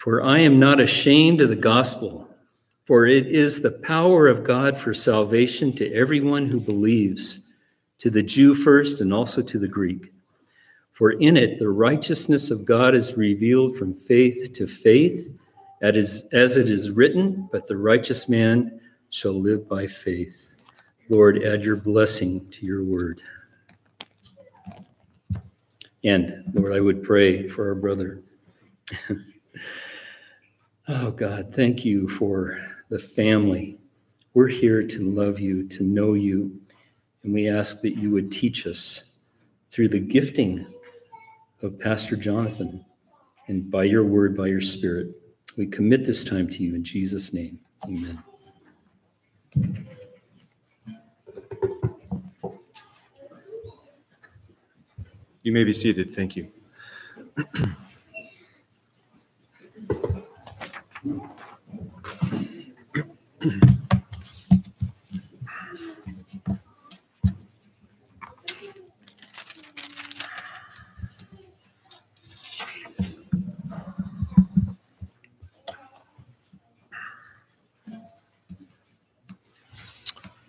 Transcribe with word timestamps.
For 0.00 0.22
I 0.22 0.38
am 0.38 0.58
not 0.58 0.80
ashamed 0.80 1.42
of 1.42 1.50
the 1.50 1.56
gospel, 1.56 2.26
for 2.84 3.04
it 3.04 3.26
is 3.26 3.60
the 3.60 3.70
power 3.70 4.28
of 4.28 4.44
God 4.44 4.78
for 4.78 4.94
salvation 4.94 5.74
to 5.74 5.92
everyone 5.92 6.46
who 6.46 6.58
believes, 6.58 7.40
to 7.98 8.08
the 8.08 8.22
Jew 8.22 8.54
first 8.54 9.02
and 9.02 9.12
also 9.12 9.42
to 9.42 9.58
the 9.58 9.68
Greek. 9.68 10.10
For 10.92 11.10
in 11.10 11.36
it 11.36 11.58
the 11.58 11.68
righteousness 11.68 12.50
of 12.50 12.64
God 12.64 12.94
is 12.94 13.18
revealed 13.18 13.76
from 13.76 13.92
faith 13.92 14.54
to 14.54 14.66
faith, 14.66 15.30
as 15.82 16.24
it 16.32 16.70
is 16.70 16.90
written, 16.90 17.46
but 17.52 17.68
the 17.68 17.76
righteous 17.76 18.26
man 18.26 18.80
shall 19.10 19.38
live 19.38 19.68
by 19.68 19.86
faith. 19.86 20.54
Lord, 21.10 21.44
add 21.44 21.62
your 21.62 21.76
blessing 21.76 22.48
to 22.52 22.64
your 22.64 22.84
word. 22.84 23.20
And 26.02 26.42
Lord, 26.54 26.72
I 26.72 26.80
would 26.80 27.02
pray 27.02 27.48
for 27.48 27.68
our 27.68 27.74
brother. 27.74 28.22
Oh, 30.92 31.12
God, 31.12 31.54
thank 31.54 31.84
you 31.84 32.08
for 32.08 32.58
the 32.88 32.98
family. 32.98 33.78
We're 34.34 34.48
here 34.48 34.82
to 34.82 35.02
love 35.08 35.38
you, 35.38 35.68
to 35.68 35.84
know 35.84 36.14
you, 36.14 36.60
and 37.22 37.32
we 37.32 37.48
ask 37.48 37.80
that 37.82 37.94
you 37.94 38.10
would 38.10 38.32
teach 38.32 38.66
us 38.66 39.12
through 39.68 39.90
the 39.90 40.00
gifting 40.00 40.66
of 41.62 41.78
Pastor 41.78 42.16
Jonathan 42.16 42.84
and 43.46 43.70
by 43.70 43.84
your 43.84 44.04
word, 44.04 44.36
by 44.36 44.48
your 44.48 44.60
spirit. 44.60 45.10
We 45.56 45.68
commit 45.68 46.06
this 46.06 46.24
time 46.24 46.48
to 46.48 46.62
you 46.64 46.74
in 46.74 46.82
Jesus' 46.82 47.32
name. 47.32 47.60
Amen. 47.84 48.20
You 55.44 55.52
may 55.52 55.62
be 55.62 55.72
seated. 55.72 56.16
Thank 56.16 56.34
you. 56.34 56.50
Well, 61.02 61.30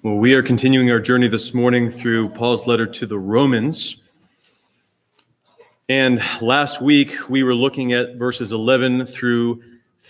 we 0.04 0.34
are 0.34 0.44
continuing 0.44 0.92
our 0.92 1.00
journey 1.00 1.30
this 1.30 1.54
morning 1.54 1.90
through 1.90 2.28
Paul's 2.30 2.68
letter 2.68 2.86
to 2.88 3.06
the 3.06 3.18
Romans. 3.18 3.96
And 5.88 6.22
last 6.42 6.82
week 6.82 7.30
we 7.30 7.44
were 7.44 7.56
looking 7.56 7.94
at 7.94 8.18
verses 8.18 8.52
11 8.52 9.06
through 9.06 9.62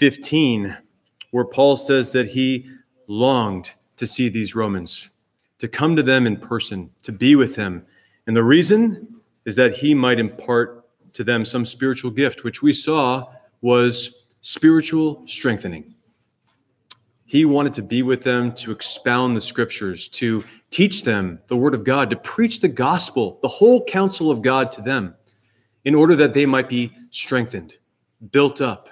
15, 0.02 0.75
where 1.30 1.45
Paul 1.45 1.77
says 1.77 2.11
that 2.13 2.31
he 2.31 2.67
longed 3.05 3.73
to 3.97 4.08
see 4.08 4.30
these 4.30 4.55
Romans, 4.55 5.11
to 5.59 5.67
come 5.67 5.95
to 5.95 6.02
them 6.02 6.25
in 6.25 6.38
person, 6.38 6.89
to 7.03 7.11
be 7.11 7.35
with 7.35 7.53
them. 7.53 7.85
And 8.25 8.35
the 8.35 8.43
reason 8.43 9.21
is 9.45 9.55
that 9.58 9.73
he 9.73 9.93
might 9.93 10.19
impart 10.19 10.88
to 11.13 11.23
them 11.23 11.45
some 11.45 11.67
spiritual 11.67 12.09
gift, 12.09 12.43
which 12.43 12.63
we 12.63 12.73
saw 12.73 13.27
was 13.61 14.25
spiritual 14.41 15.21
strengthening. 15.27 15.93
He 17.25 17.45
wanted 17.45 17.73
to 17.73 17.83
be 17.83 18.02
with 18.02 18.23
them, 18.23 18.53
to 18.53 18.71
expound 18.71 19.38
the 19.38 19.41
scriptures, 19.41 20.08
to 20.08 20.43
teach 20.71 21.03
them 21.03 21.41
the 21.45 21.55
word 21.55 21.75
of 21.75 21.83
God, 21.83 22.09
to 22.09 22.15
preach 22.15 22.59
the 22.59 22.67
gospel, 22.67 23.38
the 23.43 23.47
whole 23.47 23.86
counsel 23.86 24.31
of 24.31 24.41
God 24.41 24.71
to 24.71 24.81
them, 24.81 25.13
in 25.86 25.93
order 25.93 26.15
that 26.15 26.33
they 26.33 26.47
might 26.47 26.69
be 26.69 26.91
strengthened, 27.11 27.75
built 28.31 28.61
up, 28.61 28.89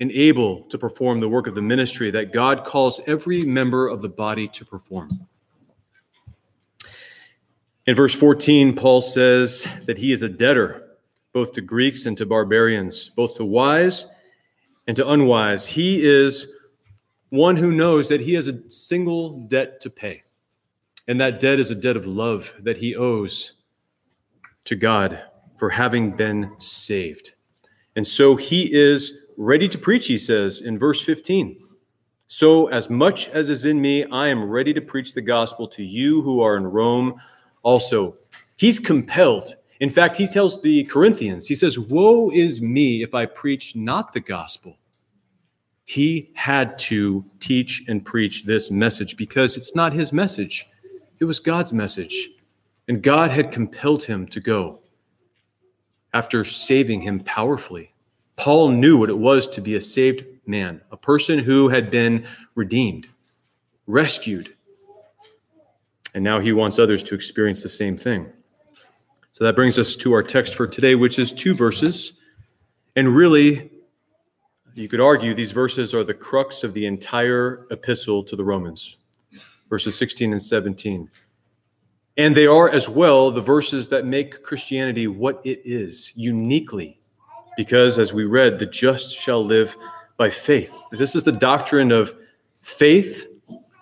and 0.00 0.10
able 0.12 0.62
to 0.62 0.78
perform 0.78 1.20
the 1.20 1.28
work 1.28 1.46
of 1.46 1.54
the 1.54 1.62
ministry 1.62 2.10
that 2.10 2.32
God 2.32 2.64
calls 2.64 3.00
every 3.06 3.44
member 3.44 3.86
of 3.86 4.00
the 4.00 4.08
body 4.08 4.48
to 4.48 4.64
perform. 4.64 5.28
In 7.86 7.94
verse 7.94 8.14
14, 8.14 8.74
Paul 8.74 9.02
says 9.02 9.66
that 9.84 9.98
he 9.98 10.12
is 10.12 10.22
a 10.22 10.28
debtor 10.28 10.86
both 11.32 11.52
to 11.52 11.60
Greeks 11.60 12.06
and 12.06 12.16
to 12.18 12.26
barbarians, 12.26 13.10
both 13.10 13.36
to 13.36 13.44
wise 13.44 14.06
and 14.86 14.96
to 14.96 15.08
unwise. 15.08 15.66
He 15.66 16.04
is 16.04 16.46
one 17.28 17.56
who 17.56 17.70
knows 17.70 18.08
that 18.08 18.20
he 18.20 18.34
has 18.34 18.48
a 18.48 18.68
single 18.70 19.40
debt 19.46 19.80
to 19.80 19.90
pay, 19.90 20.24
and 21.06 21.20
that 21.20 21.40
debt 21.40 21.60
is 21.60 21.70
a 21.70 21.76
debt 21.76 21.96
of 21.96 22.06
love 22.06 22.52
that 22.60 22.78
he 22.78 22.96
owes 22.96 23.52
to 24.64 24.74
God 24.74 25.22
for 25.58 25.70
having 25.70 26.16
been 26.16 26.54
saved. 26.58 27.34
And 27.94 28.06
so 28.06 28.36
he 28.36 28.72
is 28.72 29.18
ready 29.40 29.66
to 29.66 29.78
preach, 29.78 30.06
he 30.06 30.18
says 30.18 30.60
in 30.60 30.78
verse 30.78 31.00
15. 31.00 31.58
So, 32.26 32.66
as 32.68 32.90
much 32.90 33.28
as 33.30 33.48
is 33.48 33.64
in 33.64 33.80
me, 33.80 34.04
I 34.04 34.28
am 34.28 34.44
ready 34.44 34.74
to 34.74 34.82
preach 34.82 35.14
the 35.14 35.22
gospel 35.22 35.66
to 35.68 35.82
you 35.82 36.20
who 36.22 36.42
are 36.42 36.56
in 36.56 36.66
Rome 36.66 37.20
also. 37.62 38.16
He's 38.56 38.78
compelled. 38.78 39.56
In 39.80 39.88
fact, 39.88 40.18
he 40.18 40.28
tells 40.28 40.60
the 40.60 40.84
Corinthians, 40.84 41.46
he 41.46 41.54
says, 41.54 41.78
Woe 41.78 42.30
is 42.30 42.60
me 42.60 43.02
if 43.02 43.14
I 43.14 43.24
preach 43.24 43.74
not 43.74 44.12
the 44.12 44.20
gospel. 44.20 44.76
He 45.86 46.30
had 46.34 46.78
to 46.80 47.24
teach 47.40 47.82
and 47.88 48.04
preach 48.04 48.44
this 48.44 48.70
message 48.70 49.16
because 49.16 49.56
it's 49.56 49.74
not 49.74 49.94
his 49.94 50.12
message, 50.12 50.68
it 51.18 51.24
was 51.24 51.40
God's 51.40 51.72
message. 51.72 52.28
And 52.86 53.02
God 53.02 53.30
had 53.30 53.52
compelled 53.52 54.04
him 54.04 54.26
to 54.28 54.40
go 54.40 54.82
after 56.12 56.44
saving 56.44 57.00
him 57.00 57.20
powerfully. 57.20 57.94
Paul 58.40 58.70
knew 58.70 58.96
what 58.96 59.10
it 59.10 59.18
was 59.18 59.46
to 59.48 59.60
be 59.60 59.74
a 59.74 59.82
saved 59.82 60.24
man, 60.46 60.80
a 60.90 60.96
person 60.96 61.40
who 61.40 61.68
had 61.68 61.90
been 61.90 62.24
redeemed, 62.54 63.06
rescued. 63.86 64.54
And 66.14 66.24
now 66.24 66.40
he 66.40 66.50
wants 66.50 66.78
others 66.78 67.02
to 67.02 67.14
experience 67.14 67.62
the 67.62 67.68
same 67.68 67.98
thing. 67.98 68.32
So 69.32 69.44
that 69.44 69.54
brings 69.54 69.78
us 69.78 69.94
to 69.96 70.14
our 70.14 70.22
text 70.22 70.54
for 70.54 70.66
today, 70.66 70.94
which 70.94 71.18
is 71.18 71.34
two 71.34 71.54
verses. 71.54 72.14
And 72.96 73.14
really, 73.14 73.70
you 74.72 74.88
could 74.88 75.02
argue 75.02 75.34
these 75.34 75.52
verses 75.52 75.92
are 75.92 76.02
the 76.02 76.14
crux 76.14 76.64
of 76.64 76.72
the 76.72 76.86
entire 76.86 77.66
epistle 77.70 78.24
to 78.24 78.36
the 78.36 78.44
Romans, 78.44 78.96
verses 79.68 79.98
16 79.98 80.32
and 80.32 80.42
17. 80.42 81.10
And 82.16 82.34
they 82.34 82.46
are 82.46 82.70
as 82.70 82.88
well 82.88 83.30
the 83.30 83.42
verses 83.42 83.90
that 83.90 84.06
make 84.06 84.42
Christianity 84.42 85.08
what 85.08 85.42
it 85.44 85.60
is 85.62 86.14
uniquely 86.16 86.99
because 87.56 87.98
as 87.98 88.12
we 88.12 88.24
read, 88.24 88.58
the 88.58 88.66
just 88.66 89.14
shall 89.14 89.44
live 89.44 89.76
by 90.16 90.30
faith. 90.30 90.72
This 90.90 91.14
is 91.14 91.24
the 91.24 91.32
doctrine 91.32 91.92
of 91.92 92.14
faith 92.62 93.26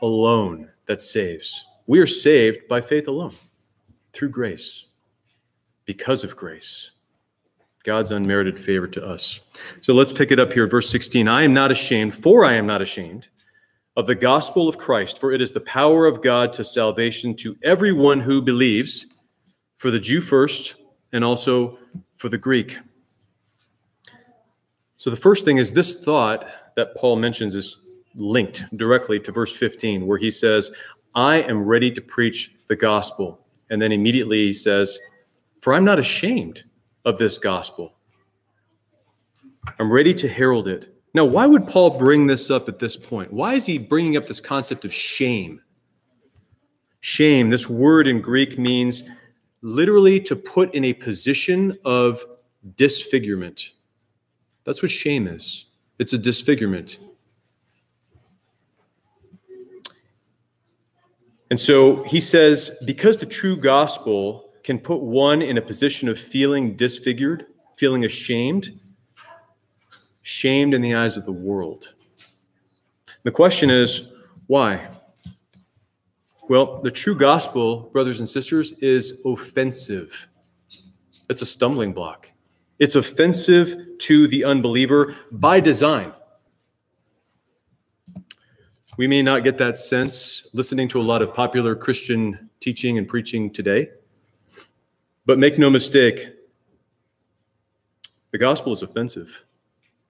alone 0.03 0.71
that 0.87 1.01
saves. 1.01 1.67
We 1.87 1.99
are 2.01 2.07
saved 2.07 2.69
by 2.69 2.81
faith 2.81 3.09
alone, 3.09 3.35
through 4.13 4.31
grace, 4.31 4.87
because 5.85 6.25
of 6.25 6.37
grace. 6.37 6.93
God's 7.85 8.13
unmerited 8.13 8.59
favor 8.59 8.87
to 8.89 9.07
us. 9.07 9.41
So 9.81 9.95
let's 9.95 10.13
pick 10.13 10.31
it 10.31 10.39
up 10.39 10.53
here, 10.53 10.67
verse 10.67 10.91
16. 10.91 11.27
I 11.27 11.43
am 11.43 11.55
not 11.55 11.71
ashamed, 11.71 12.15
for 12.15 12.45
I 12.45 12.55
am 12.55 12.67
not 12.67 12.83
ashamed 12.83 13.29
of 13.97 14.07
the 14.07 14.15
gospel 14.15 14.69
of 14.69 14.79
Christ, 14.79 15.19
for 15.19 15.33
it 15.33 15.41
is 15.41 15.51
the 15.51 15.61
power 15.61 16.07
of 16.07 16.23
God 16.23 16.53
to 16.53 16.65
salvation 16.65 17.35
to 17.37 17.57
everyone 17.65 18.21
who 18.21 18.41
believes, 18.41 19.07
for 19.77 19.91
the 19.91 19.99
Jew 19.99 20.21
first, 20.21 20.75
and 21.13 21.25
also 21.25 21.79
for 22.17 22.29
the 22.29 22.39
Greek. 22.39 22.79
So 24.99 25.11
the 25.11 25.17
first 25.17 25.45
thing 25.45 25.59
is 25.59 25.73
this 25.73 26.05
thought 26.05 26.49
that 26.75 26.95
Paul 26.97 27.17
mentions 27.17 27.55
is 27.55 27.79
linked 28.17 28.65
directly 28.77 29.21
to 29.21 29.33
verse 29.33 29.57
15, 29.57 30.05
where 30.07 30.19
he 30.19 30.31
says, 30.31 30.73
I 31.15 31.37
am 31.43 31.65
ready 31.65 31.91
to 31.93 32.01
preach 32.01 32.55
the 32.67 32.75
gospel. 32.75 33.47
And 33.71 33.81
then 33.81 33.93
immediately 33.93 34.47
he 34.49 34.53
says, 34.53 34.99
For 35.61 35.73
I'm 35.73 35.85
not 35.85 36.01
ashamed 36.01 36.65
of 37.05 37.17
this 37.19 37.39
gospel. 37.39 37.95
I'm 39.79 39.91
ready 39.91 40.13
to 40.15 40.29
herald 40.29 40.67
it. 40.67 40.93
Now, 41.15 41.25
why 41.25 41.47
would 41.47 41.69
Paul 41.69 41.91
bring 41.91 42.27
this 42.27 42.51
up 42.51 42.69
at 42.69 42.81
this 42.81 42.97
point? 42.97 43.33
Why 43.33 43.55
is 43.55 43.67
he 43.67 43.79
bringing 43.79 44.17
up 44.17 44.27
this 44.27 44.41
concept 44.41 44.85
of 44.85 44.93
shame? 44.93 45.61
Shame, 47.01 47.51
this 47.51 47.69
word 47.69 48.09
in 48.09 48.21
Greek 48.21 48.59
means 48.59 49.05
literally 49.63 50.19
to 50.21 50.35
put 50.35 50.75
in 50.75 50.85
a 50.85 50.93
position 50.93 51.79
of 51.85 52.25
disfigurement. 52.75 53.73
That's 54.69 54.83
what 54.83 54.91
shame 54.91 55.27
is 55.27 55.65
it's 55.99 56.13
a 56.13 56.19
disfigurement. 56.19 56.99
And 61.51 61.59
so 61.59 62.03
he 62.03 62.21
says, 62.21 62.71
because 62.85 63.17
the 63.17 63.25
true 63.25 63.57
gospel 63.57 64.51
can 64.63 64.79
put 64.79 65.01
one 65.01 65.41
in 65.41 65.57
a 65.57 65.63
position 65.63 66.07
of 66.07 66.19
feeling 66.19 66.77
disfigured, 66.77 67.47
feeling 67.77 68.05
ashamed, 68.05 68.79
shamed 70.21 70.75
in 70.75 70.83
the 70.83 70.95
eyes 70.95 71.17
of 71.17 71.25
the 71.25 71.33
world. 71.33 71.95
The 73.23 73.31
question 73.31 73.71
is, 73.71 74.05
why? 74.49 74.91
Well, 76.51 76.83
the 76.83 76.91
true 76.91 77.17
gospel, 77.17 77.89
brothers 77.95 78.21
and 78.21 78.29
sisters, 78.29 78.73
is 78.81 79.15
offensive. 79.25 80.29
It's 81.31 81.41
a 81.41 81.47
stumbling 81.47 81.95
block. 81.95 82.31
It's 82.79 82.95
offensive 82.95 83.99
to 83.99 84.29
the 84.29 84.45
unbeliever 84.45 85.17
by 85.33 85.59
design. 85.59 86.13
We 88.97 89.07
may 89.07 89.23
not 89.23 89.45
get 89.45 89.59
that 89.59 89.77
sense 89.77 90.47
listening 90.53 90.89
to 90.89 91.01
a 91.01 91.03
lot 91.03 91.23
of 91.23 91.35
popular 91.35 91.75
Christian 91.75 92.51
teaching 92.61 92.99
and 92.99 93.07
preaching 93.07 93.51
today, 93.51 93.91
but 95.27 95.39
make 95.39 95.59
no 95.59 95.71
mistake, 95.71 96.29
the 98.31 98.39
gospel 98.39 98.73
is 98.73 98.83
offensive. 98.83 99.45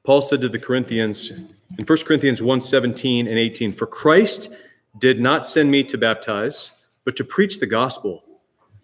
Paul 0.05 0.23
said 0.23 0.41
to 0.41 0.49
the 0.49 0.59
Corinthians 0.59 1.31
in 1.31 1.85
1 1.87 1.99
Corinthians 2.05 2.43
1 2.43 2.61
17 2.61 3.27
and 3.27 3.39
18, 3.39 3.73
For 3.73 3.87
Christ 3.87 4.51
did 4.99 5.21
not 5.21 5.47
send 5.47 5.71
me 5.71 5.85
to 5.85 5.99
baptize, 5.99 6.71
but 7.05 7.17
to 7.17 7.25
preach 7.25 7.61
the 7.61 7.67
gospel, 7.67 8.25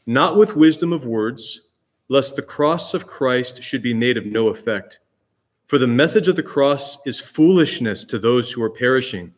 not 0.06 0.36
with 0.36 0.56
wisdom 0.56 0.92
of 0.92 1.06
words, 1.06 1.62
lest 2.08 2.36
the 2.36 2.42
cross 2.42 2.94
of 2.94 3.06
Christ 3.06 3.62
should 3.62 3.82
be 3.82 3.94
made 3.94 4.16
of 4.16 4.26
no 4.26 4.48
effect. 4.48 5.00
For 5.66 5.78
the 5.78 5.86
message 5.86 6.28
of 6.28 6.36
the 6.36 6.42
cross 6.42 6.98
is 7.06 7.20
foolishness 7.20 8.04
to 8.04 8.18
those 8.18 8.52
who 8.52 8.62
are 8.62 8.70
perishing, 8.70 9.32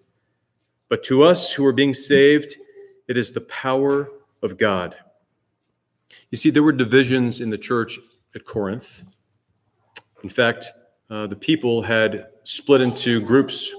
but 0.89 1.03
to 1.05 1.23
us 1.23 1.53
who 1.53 1.65
are 1.65 1.73
being 1.73 1.95
saved, 1.95 2.57
it 3.09 3.17
is 3.17 3.31
the 3.31 3.41
power 3.43 4.11
of 4.43 4.59
God. 4.59 4.97
You 6.31 6.39
see, 6.39 6.51
there 6.51 6.63
were 6.63 6.73
divisions 6.73 7.41
in 7.41 7.51
the 7.51 7.59
church 7.59 7.99
at 8.35 8.45
Corinth. 8.45 9.05
In 10.23 10.29
fact, 10.29 10.73
uh, 11.09 11.27
the 11.29 11.37
people 11.37 11.83
had 11.83 12.27
split 12.43 12.81
into 12.81 13.21
groups, 13.21 13.75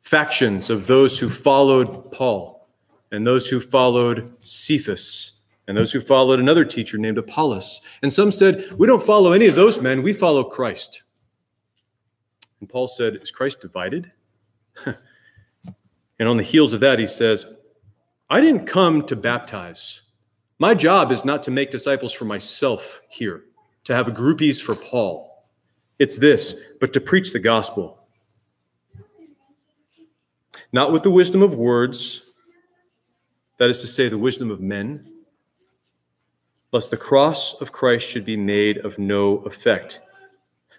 factions 0.00 0.70
of 0.70 0.86
those 0.86 1.18
who 1.18 1.28
followed 1.28 2.10
Paul, 2.10 2.68
and 3.12 3.26
those 3.26 3.48
who 3.48 3.60
followed 3.60 4.32
Cephas, 4.40 5.35
and 5.68 5.76
those 5.76 5.92
who 5.92 6.00
followed 6.00 6.38
another 6.38 6.64
teacher 6.64 6.98
named 6.98 7.18
Apollos. 7.18 7.80
And 8.02 8.12
some 8.12 8.30
said, 8.30 8.72
We 8.76 8.86
don't 8.86 9.02
follow 9.02 9.32
any 9.32 9.46
of 9.46 9.56
those 9.56 9.80
men, 9.80 10.02
we 10.02 10.12
follow 10.12 10.44
Christ. 10.44 11.02
And 12.60 12.68
Paul 12.68 12.88
said, 12.88 13.16
Is 13.16 13.30
Christ 13.30 13.60
divided? 13.60 14.12
and 14.84 16.28
on 16.28 16.36
the 16.36 16.42
heels 16.42 16.72
of 16.72 16.80
that, 16.80 16.98
he 16.98 17.06
says, 17.06 17.46
I 18.30 18.40
didn't 18.40 18.66
come 18.66 19.06
to 19.06 19.16
baptize. 19.16 20.02
My 20.58 20.74
job 20.74 21.12
is 21.12 21.24
not 21.24 21.42
to 21.44 21.50
make 21.50 21.70
disciples 21.70 22.12
for 22.12 22.24
myself 22.24 23.00
here, 23.08 23.44
to 23.84 23.94
have 23.94 24.06
groupies 24.08 24.60
for 24.60 24.74
Paul. 24.74 25.44
It's 25.98 26.16
this, 26.16 26.54
but 26.80 26.92
to 26.92 27.00
preach 27.00 27.32
the 27.32 27.38
gospel. 27.38 27.98
Not 30.72 30.92
with 30.92 31.02
the 31.02 31.10
wisdom 31.10 31.42
of 31.42 31.54
words, 31.54 32.22
that 33.58 33.70
is 33.70 33.80
to 33.80 33.86
say, 33.86 34.08
the 34.08 34.18
wisdom 34.18 34.50
of 34.50 34.60
men, 34.60 35.10
lest 36.72 36.90
the 36.90 36.96
cross 36.96 37.54
of 37.60 37.72
Christ 37.72 38.08
should 38.08 38.24
be 38.24 38.36
made 38.36 38.78
of 38.78 38.98
no 38.98 39.38
effect. 39.38 40.00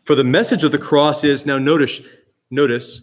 For 0.03 0.15
the 0.15 0.23
message 0.23 0.63
of 0.63 0.71
the 0.71 0.77
cross 0.77 1.23
is, 1.23 1.45
now 1.45 1.57
notice, 1.57 2.01
notice, 2.49 3.01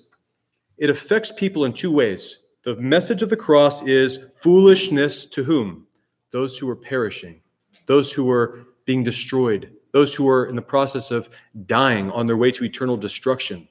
it 0.79 0.91
affects 0.91 1.33
people 1.33 1.65
in 1.65 1.73
two 1.73 1.93
ways. 1.93 2.39
The 2.63 2.77
message 2.77 3.23
of 3.23 3.29
the 3.29 3.37
cross 3.37 3.83
is 3.83 4.19
foolishness 4.41 5.27
to 5.27 5.45
whom? 5.45 5.87
Those 6.31 6.59
who 6.59 6.69
are 6.69 6.77
perishing, 6.77 7.41
those 7.87 8.13
who 8.13 8.31
are 8.31 8.67
being 8.87 9.03
destroyed, 9.03 9.71
those 9.93 10.15
who 10.15 10.29
are 10.29 10.47
in 10.47 10.57
the 10.57 10.63
process 10.63 11.11
of 11.11 11.29
dying 11.67 12.11
on 12.11 12.27
their 12.27 12.37
way 12.37 12.51
to 12.53 12.65
eternal 12.65 12.97
destruction. 12.97 13.69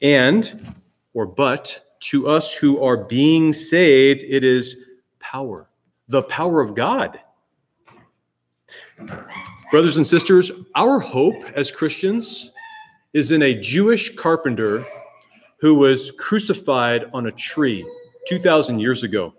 And, 0.00 0.74
or 1.12 1.26
but, 1.26 1.80
to 2.00 2.28
us 2.28 2.54
who 2.54 2.82
are 2.82 2.96
being 2.96 3.52
saved, 3.52 4.24
it 4.24 4.42
is 4.42 4.76
power, 5.20 5.68
the 6.08 6.22
power 6.22 6.60
of 6.60 6.74
God. 6.74 7.20
Brothers 9.70 9.96
and 9.96 10.06
sisters, 10.06 10.50
our 10.74 11.00
hope 11.00 11.42
as 11.54 11.70
Christians 11.70 12.52
is 13.12 13.32
in 13.32 13.42
a 13.42 13.60
Jewish 13.60 14.14
carpenter 14.14 14.84
who 15.58 15.74
was 15.74 16.10
crucified 16.12 17.06
on 17.12 17.26
a 17.26 17.32
tree 17.32 17.88
2,000 18.28 18.78
years 18.78 19.02
ago. 19.02 19.34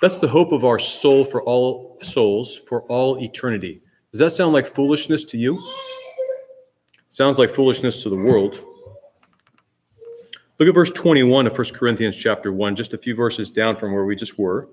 That's 0.00 0.18
the 0.18 0.28
hope 0.28 0.52
of 0.52 0.64
our 0.64 0.78
soul 0.78 1.24
for 1.24 1.42
all 1.42 1.98
souls 2.00 2.56
for 2.56 2.82
all 2.82 3.22
eternity. 3.22 3.82
Does 4.12 4.20
that 4.20 4.30
sound 4.30 4.52
like 4.52 4.66
foolishness 4.66 5.24
to 5.26 5.38
you? 5.38 5.58
sounds 7.10 7.38
like 7.38 7.54
foolishness 7.54 8.02
to 8.02 8.08
the 8.08 8.16
world. 8.16 8.64
Look 10.58 10.68
at 10.68 10.74
verse 10.74 10.90
21 10.90 11.46
of 11.46 11.58
1 11.58 11.64
Corinthians 11.74 12.16
chapter 12.16 12.52
1, 12.52 12.76
just 12.76 12.94
a 12.94 12.98
few 12.98 13.14
verses 13.14 13.50
down 13.50 13.76
from 13.76 13.92
where 13.92 14.04
we 14.04 14.14
just 14.14 14.38
were. 14.38 14.68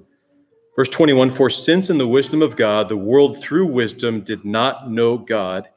Verse 0.78 0.90
21 0.90 1.32
For 1.32 1.50
since 1.50 1.90
in 1.90 1.98
the 1.98 2.08
wisdom 2.08 2.42
of 2.42 2.56
God, 2.56 2.88
the 2.88 2.96
world 2.96 3.42
through 3.42 3.66
wisdom 3.66 4.22
did 4.22 4.46
not 4.46 4.90
know 4.90 5.18
God, 5.18 5.68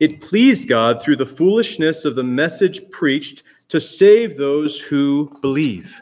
it 0.00 0.20
pleased 0.20 0.66
God 0.66 1.00
through 1.00 1.16
the 1.16 1.26
foolishness 1.26 2.04
of 2.04 2.16
the 2.16 2.24
message 2.24 2.90
preached 2.90 3.44
to 3.68 3.80
save 3.80 4.36
those 4.36 4.80
who 4.80 5.30
believe. 5.40 6.00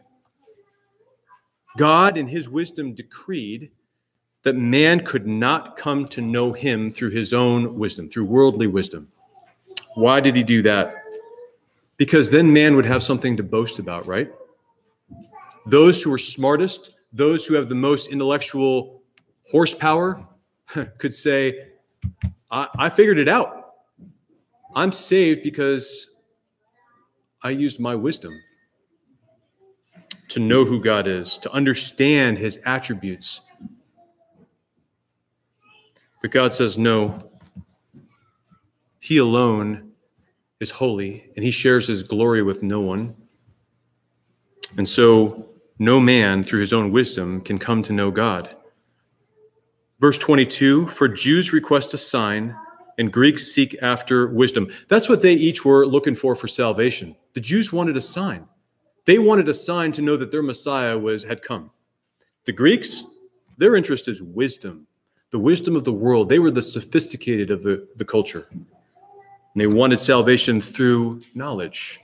God, 1.77 2.17
in 2.17 2.29
his 2.29 2.49
wisdom, 2.49 2.95
decreed 2.95 3.71
that 4.45 4.55
man 4.55 5.05
could 5.05 5.27
not 5.27 5.77
come 5.77 6.07
to 6.09 6.21
know 6.21 6.53
him 6.53 6.91
through 6.91 7.11
his 7.11 7.33
own 7.33 7.77
wisdom, 7.79 8.09
through 8.09 8.27
worldly 8.27 8.69
wisdom. 8.69 9.09
Why 9.95 10.21
did 10.21 10.37
he 10.37 10.45
do 10.45 10.63
that? 10.63 10.95
Because 11.97 12.31
then 12.31 12.53
man 12.53 12.77
would 12.77 12.87
have 12.87 13.03
something 13.03 13.37
to 13.37 13.43
boast 13.43 13.79
about, 13.79 14.07
right? 14.07 14.31
Those 15.67 16.03
who 16.03 16.11
were 16.11 16.19
smartest, 16.19 16.94
those 17.15 17.47
who 17.47 17.55
have 17.55 17.69
the 17.69 17.77
most 17.77 18.09
intellectual 18.09 19.03
horsepower, 19.49 20.27
could 20.99 21.15
say, 21.15 21.69
I, 22.51 22.69
I 22.77 22.91
figured 22.91 23.19
it 23.19 23.29
out. 23.29 23.75
I'm 24.75 24.91
saved 24.91 25.45
because 25.45 26.09
I 27.41 27.51
used 27.51 27.79
my 27.79 27.95
wisdom 27.95 28.43
to 30.29 30.41
know 30.41 30.65
who 30.65 30.83
God 30.83 31.07
is, 31.07 31.39
to 31.39 31.53
understand 31.53 32.39
his 32.39 32.59
attributes, 32.67 33.41
but 36.21 36.33
God 36.33 36.53
says, 36.53 36.77
no. 36.77 37.31
He 38.99 39.19
alone 39.19 39.93
is 40.59 40.71
holy, 40.71 41.31
and 41.37 41.45
he 41.45 41.51
shares 41.51 41.87
his 41.87 42.03
glory 42.03 42.43
with 42.43 42.63
no 42.63 42.81
one. 42.81 43.15
And 44.79 44.89
so, 44.89 45.54
no 45.79 46.01
man, 46.01 46.45
through 46.45 46.61
his 46.61 46.73
own 46.73 46.91
wisdom, 46.91 47.41
can 47.41 47.59
come 47.59 47.83
to 47.83 47.93
know 47.93 48.11
God. 48.11 48.55
Verse 50.01 50.19
22 50.19 50.89
For 50.89 51.09
Jews 51.09 51.53
request 51.53 51.95
a 51.95 51.99
sign, 51.99 52.57
and 52.99 53.13
Greeks 53.13 53.47
seek 53.53 53.77
after 53.83 54.29
wisdom. 54.29 54.69
That's 54.89 55.09
what 55.09 55.21
they 55.21 55.35
each 55.35 55.65
were 55.65 55.87
looking 55.87 56.15
for 56.15 56.35
for 56.35 56.47
salvation. 56.47 57.17
The 57.33 57.41
Jews 57.41 57.73
wanted 57.73 57.97
a 57.97 58.01
sign. 58.01 58.47
They 59.05 59.19
wanted 59.19 59.49
a 59.49 59.55
sign 59.55 59.93
to 59.93 60.03
know 60.03 60.17
that 60.17 60.31
their 60.31 60.43
Messiah 60.43 60.97
was 60.99 61.25
had 61.25 61.43
come. 61.43 61.71
The 62.45 62.53
Greeks, 62.53 63.05
their 63.59 63.77
interest 63.77 64.09
is 64.09 64.23
wisdom 64.23 64.87
the 65.35 65.39
wisdom 65.41 65.75
of 65.75 65.83
the 65.83 65.93
world. 65.93 66.29
They 66.29 66.39
were 66.39 66.53
the 66.53 66.63
sophisticated 66.63 67.51
of 67.51 67.65
the, 67.65 67.89
the 67.97 68.05
culture. 68.05 68.47
And 68.53 68.65
they 69.57 69.67
wanted 69.67 69.99
salvation 69.99 70.61
through 70.61 71.23
knowledge, 71.35 72.01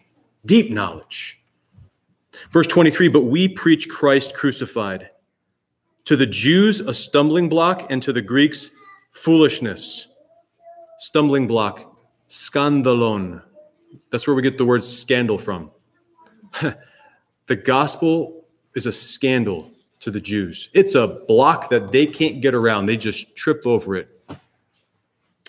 deep 0.47 0.73
knowledge. 0.73 1.39
Verse 2.50 2.66
23 2.66 3.09
But 3.09 3.25
we 3.25 3.49
preach 3.49 3.88
Christ 3.88 4.35
crucified. 4.35 5.11
To 6.04 6.16
the 6.16 6.26
Jews, 6.26 6.80
a 6.80 6.94
stumbling 6.94 7.49
block, 7.49 7.90
and 7.90 8.02
to 8.02 8.12
the 8.12 8.23
Greeks, 8.23 8.70
foolishness. 9.11 10.09
Stumbling 10.99 11.47
block, 11.47 11.97
scandalon. 12.28 13.42
That's 14.11 14.26
where 14.26 14.35
we 14.35 14.42
get 14.42 14.59
the 14.59 14.64
word 14.64 14.82
scandal 14.82 15.38
from. 15.38 15.70
the 17.47 17.56
gospel 17.56 18.44
is 18.75 18.87
a 18.87 18.92
scandal 18.92 19.70
to 20.00 20.11
the 20.11 20.20
Jews. 20.20 20.68
It's 20.73 20.94
a 20.94 21.06
block 21.06 21.68
that 21.70 21.92
they 21.92 22.06
can't 22.06 22.40
get 22.40 22.54
around, 22.54 22.87
they 22.87 22.97
just 22.97 23.37
trip 23.37 23.66
over 23.66 23.97
it. 23.97 24.09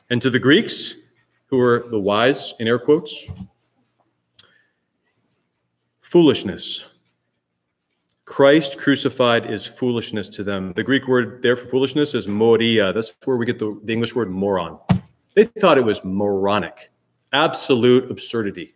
And 0.09 0.21
to 0.21 0.29
the 0.29 0.39
Greeks, 0.39 0.95
who 1.47 1.59
are 1.59 1.87
the 1.89 1.99
wise, 1.99 2.53
in 2.59 2.67
air 2.67 2.79
quotes, 2.79 3.29
foolishness. 6.11 6.83
Christ 8.25 8.77
crucified 8.77 9.49
is 9.49 9.65
foolishness 9.65 10.27
to 10.27 10.43
them. 10.43 10.73
The 10.75 10.83
Greek 10.83 11.07
word 11.07 11.41
there 11.41 11.55
for 11.55 11.67
foolishness 11.67 12.13
is 12.15 12.27
moria. 12.27 12.91
That's 12.91 13.15
where 13.23 13.37
we 13.37 13.45
get 13.45 13.59
the, 13.59 13.79
the 13.85 13.93
English 13.93 14.13
word 14.13 14.29
moron. 14.29 14.77
They 15.35 15.45
thought 15.45 15.77
it 15.77 15.85
was 15.85 16.03
moronic, 16.03 16.91
absolute 17.31 18.11
absurdity. 18.11 18.75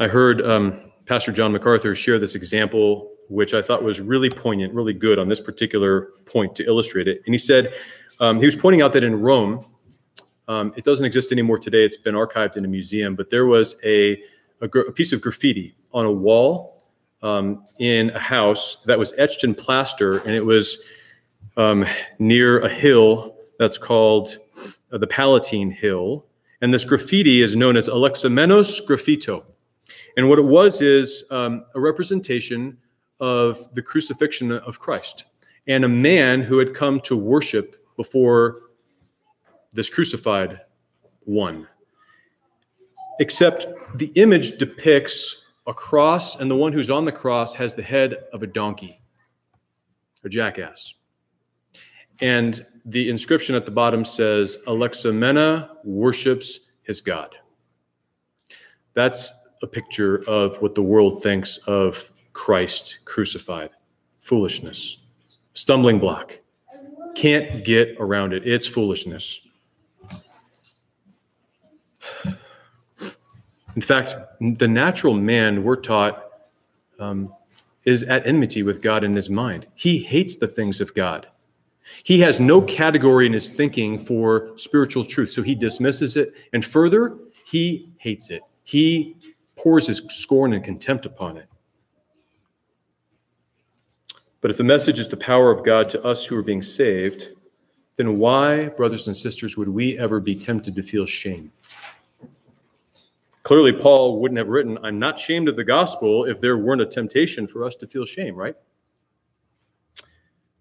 I 0.00 0.08
heard 0.08 0.40
um, 0.40 0.90
Pastor 1.04 1.32
John 1.32 1.52
MacArthur 1.52 1.94
share 1.94 2.18
this 2.18 2.34
example 2.34 3.10
which 3.28 3.52
I 3.52 3.60
thought 3.60 3.82
was 3.82 4.00
really 4.00 4.30
poignant, 4.30 4.72
really 4.72 4.94
good 4.94 5.18
on 5.18 5.28
this 5.28 5.40
particular 5.40 6.12
point 6.24 6.54
to 6.56 6.64
illustrate 6.64 7.08
it. 7.08 7.22
And 7.26 7.34
he 7.34 7.38
said, 7.38 7.74
um, 8.20 8.38
he 8.38 8.46
was 8.46 8.56
pointing 8.56 8.80
out 8.80 8.94
that 8.94 9.04
in 9.04 9.20
Rome, 9.20 9.66
um, 10.48 10.72
it 10.76 10.84
doesn't 10.84 11.04
exist 11.04 11.30
anymore 11.30 11.58
today. 11.58 11.84
It's 11.84 11.96
been 11.98 12.14
archived 12.14 12.56
in 12.56 12.64
a 12.64 12.68
museum, 12.68 13.14
but 13.14 13.30
there 13.30 13.46
was 13.46 13.76
a, 13.84 14.22
a, 14.62 14.78
a 14.80 14.92
piece 14.92 15.12
of 15.12 15.20
graffiti 15.20 15.74
on 15.92 16.06
a 16.06 16.12
wall 16.12 16.82
um, 17.22 17.64
in 17.78 18.10
a 18.10 18.18
house 18.18 18.78
that 18.86 18.98
was 18.98 19.12
etched 19.18 19.44
in 19.44 19.54
plaster, 19.54 20.18
and 20.18 20.30
it 20.34 20.44
was 20.44 20.78
um, 21.56 21.84
near 22.18 22.60
a 22.60 22.68
hill 22.68 23.36
that's 23.58 23.78
called 23.78 24.38
uh, 24.90 24.98
the 24.98 25.06
Palatine 25.06 25.70
Hill, 25.70 26.24
and 26.60 26.72
this 26.72 26.84
graffiti 26.84 27.42
is 27.42 27.54
known 27.54 27.76
as 27.76 27.88
Alexamenos 27.88 28.84
graffito. 28.86 29.44
And 30.16 30.28
what 30.28 30.38
it 30.38 30.44
was 30.44 30.80
is 30.80 31.24
um, 31.30 31.64
a 31.74 31.80
representation 31.80 32.78
of 33.20 33.72
the 33.74 33.82
crucifixion 33.82 34.52
of 34.52 34.78
Christ 34.78 35.26
and 35.66 35.84
a 35.84 35.88
man 35.88 36.42
who 36.42 36.58
had 36.58 36.74
come 36.74 37.00
to 37.00 37.16
worship 37.16 37.76
before 37.96 38.62
this 39.72 39.88
crucified 39.88 40.60
one. 41.24 41.68
Except 43.22 43.68
the 43.98 44.10
image 44.16 44.58
depicts 44.58 45.44
a 45.68 45.72
cross, 45.72 46.34
and 46.34 46.50
the 46.50 46.56
one 46.56 46.72
who's 46.72 46.90
on 46.90 47.04
the 47.04 47.12
cross 47.12 47.54
has 47.54 47.72
the 47.72 47.82
head 47.82 48.16
of 48.32 48.42
a 48.42 48.48
donkey, 48.48 49.00
a 50.24 50.28
jackass. 50.28 50.94
And 52.20 52.66
the 52.84 53.08
inscription 53.08 53.54
at 53.54 53.64
the 53.64 53.70
bottom 53.70 54.04
says, 54.04 54.58
Alexamena 54.66 55.70
worships 55.84 56.58
his 56.82 57.00
God. 57.00 57.36
That's 58.94 59.32
a 59.62 59.68
picture 59.68 60.24
of 60.26 60.60
what 60.60 60.74
the 60.74 60.82
world 60.82 61.22
thinks 61.22 61.58
of 61.68 62.10
Christ 62.32 62.98
crucified 63.04 63.70
foolishness, 64.20 64.98
stumbling 65.54 66.00
block. 66.00 66.40
Can't 67.14 67.64
get 67.64 67.94
around 68.00 68.32
it. 68.32 68.48
It's 68.48 68.66
foolishness. 68.66 69.42
In 73.74 73.82
fact, 73.82 74.14
the 74.40 74.68
natural 74.68 75.14
man, 75.14 75.64
we're 75.64 75.76
taught, 75.76 76.30
um, 76.98 77.32
is 77.84 78.02
at 78.04 78.26
enmity 78.26 78.62
with 78.62 78.82
God 78.82 79.02
in 79.02 79.16
his 79.16 79.30
mind. 79.30 79.66
He 79.74 79.98
hates 79.98 80.36
the 80.36 80.48
things 80.48 80.80
of 80.80 80.94
God. 80.94 81.26
He 82.04 82.20
has 82.20 82.38
no 82.38 82.62
category 82.62 83.26
in 83.26 83.32
his 83.32 83.50
thinking 83.50 83.98
for 83.98 84.52
spiritual 84.56 85.04
truth, 85.04 85.30
so 85.30 85.42
he 85.42 85.54
dismisses 85.54 86.16
it. 86.16 86.34
And 86.52 86.64
further, 86.64 87.16
he 87.44 87.90
hates 87.98 88.30
it. 88.30 88.42
He 88.62 89.16
pours 89.56 89.86
his 89.88 90.02
scorn 90.10 90.52
and 90.52 90.62
contempt 90.62 91.06
upon 91.06 91.36
it. 91.38 91.48
But 94.40 94.50
if 94.50 94.56
the 94.56 94.64
message 94.64 94.98
is 94.98 95.08
the 95.08 95.16
power 95.16 95.50
of 95.50 95.64
God 95.64 95.88
to 95.90 96.02
us 96.04 96.26
who 96.26 96.36
are 96.36 96.42
being 96.42 96.62
saved, 96.62 97.28
then 97.96 98.18
why, 98.18 98.68
brothers 98.70 99.06
and 99.06 99.16
sisters, 99.16 99.56
would 99.56 99.68
we 99.68 99.98
ever 99.98 100.20
be 100.20 100.34
tempted 100.34 100.74
to 100.74 100.82
feel 100.82 101.06
shame? 101.06 101.52
Clearly, 103.42 103.72
Paul 103.72 104.20
wouldn't 104.20 104.38
have 104.38 104.48
written, 104.48 104.78
I'm 104.84 104.98
not 104.98 105.18
ashamed 105.18 105.48
of 105.48 105.56
the 105.56 105.64
gospel 105.64 106.24
if 106.24 106.40
there 106.40 106.56
weren't 106.56 106.80
a 106.80 106.86
temptation 106.86 107.46
for 107.46 107.64
us 107.64 107.74
to 107.76 107.86
feel 107.86 108.04
shame, 108.04 108.36
right? 108.36 108.54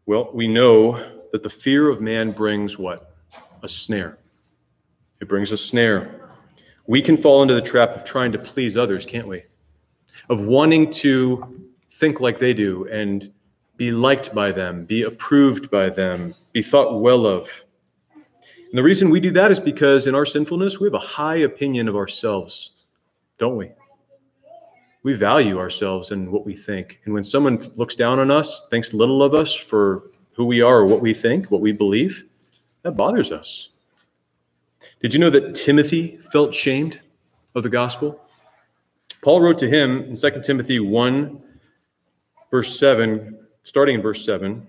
Well, 0.08 0.32
we 0.34 0.48
know 0.48 1.22
that 1.32 1.44
the 1.44 1.50
fear 1.50 1.90
of 1.90 2.02
man 2.02 2.32
brings 2.32 2.80
what? 2.80 3.16
A 3.62 3.70
snare. 3.70 4.18
It 5.20 5.28
brings 5.28 5.52
a 5.52 5.58
snare. 5.58 6.30
We 6.88 7.02
can 7.02 7.18
fall 7.18 7.44
into 7.44 7.54
the 7.54 7.62
trap 7.62 7.96
of 7.96 8.04
trying 8.04 8.32
to 8.32 8.40
please 8.40 8.76
others, 8.76 9.06
can't 9.06 9.28
we? 9.28 9.44
Of 10.30 10.42
wanting 10.42 10.90
to 10.94 11.70
think 11.92 12.20
like 12.20 12.40
they 12.40 12.54
do 12.54 12.88
and 12.88 13.32
be 13.78 13.92
liked 13.92 14.34
by 14.34 14.52
them, 14.52 14.86
be 14.86 15.04
approved 15.04 15.70
by 15.70 15.90
them, 15.90 16.34
be 16.52 16.64
thought 16.64 17.00
well 17.00 17.28
of. 17.28 17.64
And 18.72 18.78
the 18.78 18.84
reason 18.84 19.10
we 19.10 19.20
do 19.20 19.32
that 19.32 19.52
is 19.52 19.60
because 19.60 20.08
in 20.08 20.16
our 20.16 20.26
sinfulness, 20.26 20.80
we 20.80 20.88
have 20.88 20.94
a 20.94 21.00
high 21.00 21.36
opinion 21.36 21.90
of 21.90 21.98
ourselves, 21.98 22.72
don't 23.38 23.58
we? 23.58 23.70
We 25.04 25.14
value 25.14 25.60
ourselves 25.60 26.12
and 26.12 26.32
what 26.32 26.46
we 26.46 26.56
think. 26.56 27.02
And 27.04 27.14
when 27.14 27.26
someone 27.26 27.60
looks 27.76 27.96
down 27.96 28.18
on 28.18 28.32
us, 28.32 28.64
thinks 28.70 28.94
little 28.94 29.24
of 29.24 29.34
us 29.34 29.54
for 29.54 30.12
who 30.32 30.46
we 30.46 30.62
are 30.62 30.78
or 30.78 30.86
what 30.86 31.02
we 31.02 31.14
think, 31.14 31.52
what 31.52 31.60
we 31.60 31.74
believe, 31.74 32.24
that 32.84 32.94
bothers 32.94 33.30
us. 33.30 33.72
Did 35.02 35.14
you 35.14 35.20
know 35.20 35.30
that 35.30 35.54
Timothy 35.54 36.18
felt 36.32 36.56
shamed 36.56 37.02
of 37.56 37.64
the 37.64 37.70
gospel? 37.70 38.22
Paul 39.22 39.42
wrote 39.42 39.58
to 39.60 39.70
him 39.70 40.06
in 40.06 40.16
2 40.16 40.42
Timothy 40.44 40.80
1, 40.80 41.44
verse 42.50 42.80
7, 42.80 43.38
starting 43.64 43.96
in 43.96 44.02
verse 44.02 44.24
7. 44.24 44.66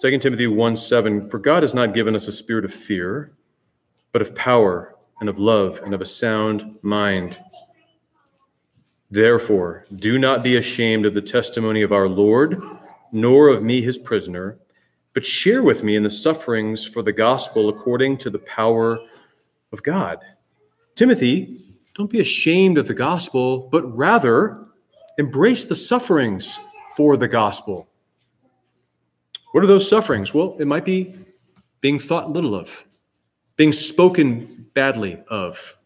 2 0.00 0.16
Timothy 0.16 0.46
1 0.46 0.76
7, 0.76 1.28
for 1.28 1.38
God 1.38 1.62
has 1.62 1.74
not 1.74 1.92
given 1.92 2.16
us 2.16 2.26
a 2.26 2.32
spirit 2.32 2.64
of 2.64 2.72
fear, 2.72 3.32
but 4.12 4.22
of 4.22 4.34
power 4.34 4.94
and 5.20 5.28
of 5.28 5.38
love 5.38 5.78
and 5.84 5.92
of 5.92 6.00
a 6.00 6.06
sound 6.06 6.78
mind. 6.80 7.38
Therefore, 9.10 9.84
do 9.94 10.18
not 10.18 10.42
be 10.42 10.56
ashamed 10.56 11.04
of 11.04 11.12
the 11.12 11.20
testimony 11.20 11.82
of 11.82 11.92
our 11.92 12.08
Lord, 12.08 12.62
nor 13.12 13.48
of 13.48 13.62
me, 13.62 13.82
his 13.82 13.98
prisoner, 13.98 14.56
but 15.12 15.26
share 15.26 15.62
with 15.62 15.84
me 15.84 15.96
in 15.96 16.02
the 16.02 16.10
sufferings 16.10 16.86
for 16.86 17.02
the 17.02 17.12
gospel 17.12 17.68
according 17.68 18.16
to 18.18 18.30
the 18.30 18.38
power 18.38 18.98
of 19.70 19.82
God. 19.82 20.16
Timothy, 20.94 21.60
don't 21.94 22.08
be 22.08 22.20
ashamed 22.20 22.78
of 22.78 22.86
the 22.86 22.94
gospel, 22.94 23.68
but 23.70 23.84
rather 23.94 24.64
embrace 25.18 25.66
the 25.66 25.76
sufferings 25.76 26.58
for 26.96 27.18
the 27.18 27.28
gospel. 27.28 27.89
What 29.52 29.64
are 29.64 29.66
those 29.66 29.88
sufferings? 29.88 30.32
Well, 30.32 30.56
it 30.60 30.66
might 30.66 30.84
be 30.84 31.14
being 31.80 31.98
thought 31.98 32.32
little 32.32 32.54
of, 32.54 32.86
being 33.56 33.72
spoken 33.72 34.66
badly 34.74 35.22
of, 35.28 35.76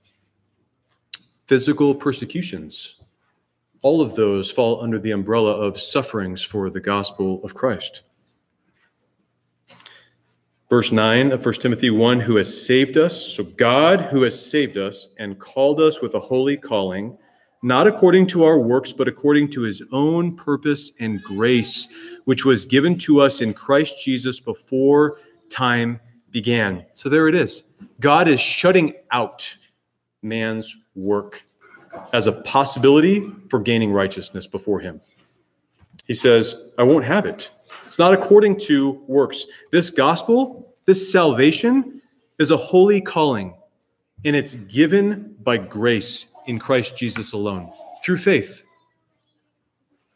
physical 1.46 1.94
persecutions. 1.94 2.96
All 3.82 4.00
of 4.00 4.16
those 4.16 4.50
fall 4.50 4.82
under 4.82 4.98
the 4.98 5.12
umbrella 5.12 5.52
of 5.52 5.80
sufferings 5.80 6.42
for 6.42 6.70
the 6.70 6.80
gospel 6.80 7.42
of 7.44 7.54
Christ. 7.54 8.02
Verse 10.70 10.90
9 10.90 11.32
of 11.32 11.44
1 11.44 11.54
Timothy 11.54 11.90
1 11.90 12.20
who 12.20 12.36
has 12.36 12.66
saved 12.66 12.96
us. 12.96 13.34
So, 13.34 13.44
God 13.44 14.00
who 14.02 14.22
has 14.22 14.50
saved 14.50 14.76
us 14.78 15.08
and 15.18 15.38
called 15.38 15.80
us 15.80 16.00
with 16.00 16.14
a 16.14 16.20
holy 16.20 16.56
calling, 16.56 17.16
not 17.64 17.86
according 17.86 18.26
to 18.26 18.44
our 18.44 18.58
works, 18.58 18.92
but 18.92 19.08
according 19.08 19.50
to 19.50 19.62
his 19.62 19.82
own 19.90 20.36
purpose 20.36 20.92
and 21.00 21.22
grace, 21.22 21.88
which 22.26 22.44
was 22.44 22.66
given 22.66 22.98
to 22.98 23.22
us 23.22 23.40
in 23.40 23.54
Christ 23.54 24.04
Jesus 24.04 24.38
before 24.38 25.18
time 25.48 25.98
began. 26.30 26.84
So 26.92 27.08
there 27.08 27.26
it 27.26 27.34
is. 27.34 27.62
God 28.00 28.28
is 28.28 28.38
shutting 28.38 28.92
out 29.12 29.56
man's 30.20 30.76
work 30.94 31.42
as 32.12 32.26
a 32.26 32.32
possibility 32.42 33.32
for 33.48 33.60
gaining 33.60 33.92
righteousness 33.92 34.46
before 34.46 34.80
him. 34.80 35.00
He 36.04 36.12
says, 36.12 36.70
I 36.76 36.82
won't 36.82 37.06
have 37.06 37.24
it. 37.24 37.50
It's 37.86 37.98
not 37.98 38.12
according 38.12 38.60
to 38.60 39.02
works. 39.06 39.46
This 39.72 39.88
gospel, 39.88 40.74
this 40.84 41.10
salvation, 41.10 42.02
is 42.38 42.50
a 42.50 42.58
holy 42.58 43.00
calling, 43.00 43.54
and 44.22 44.36
it's 44.36 44.56
given 44.56 45.34
by 45.42 45.56
grace 45.56 46.26
in 46.46 46.58
Christ 46.58 46.96
Jesus 46.96 47.32
alone 47.32 47.70
through 48.02 48.18
faith. 48.18 48.62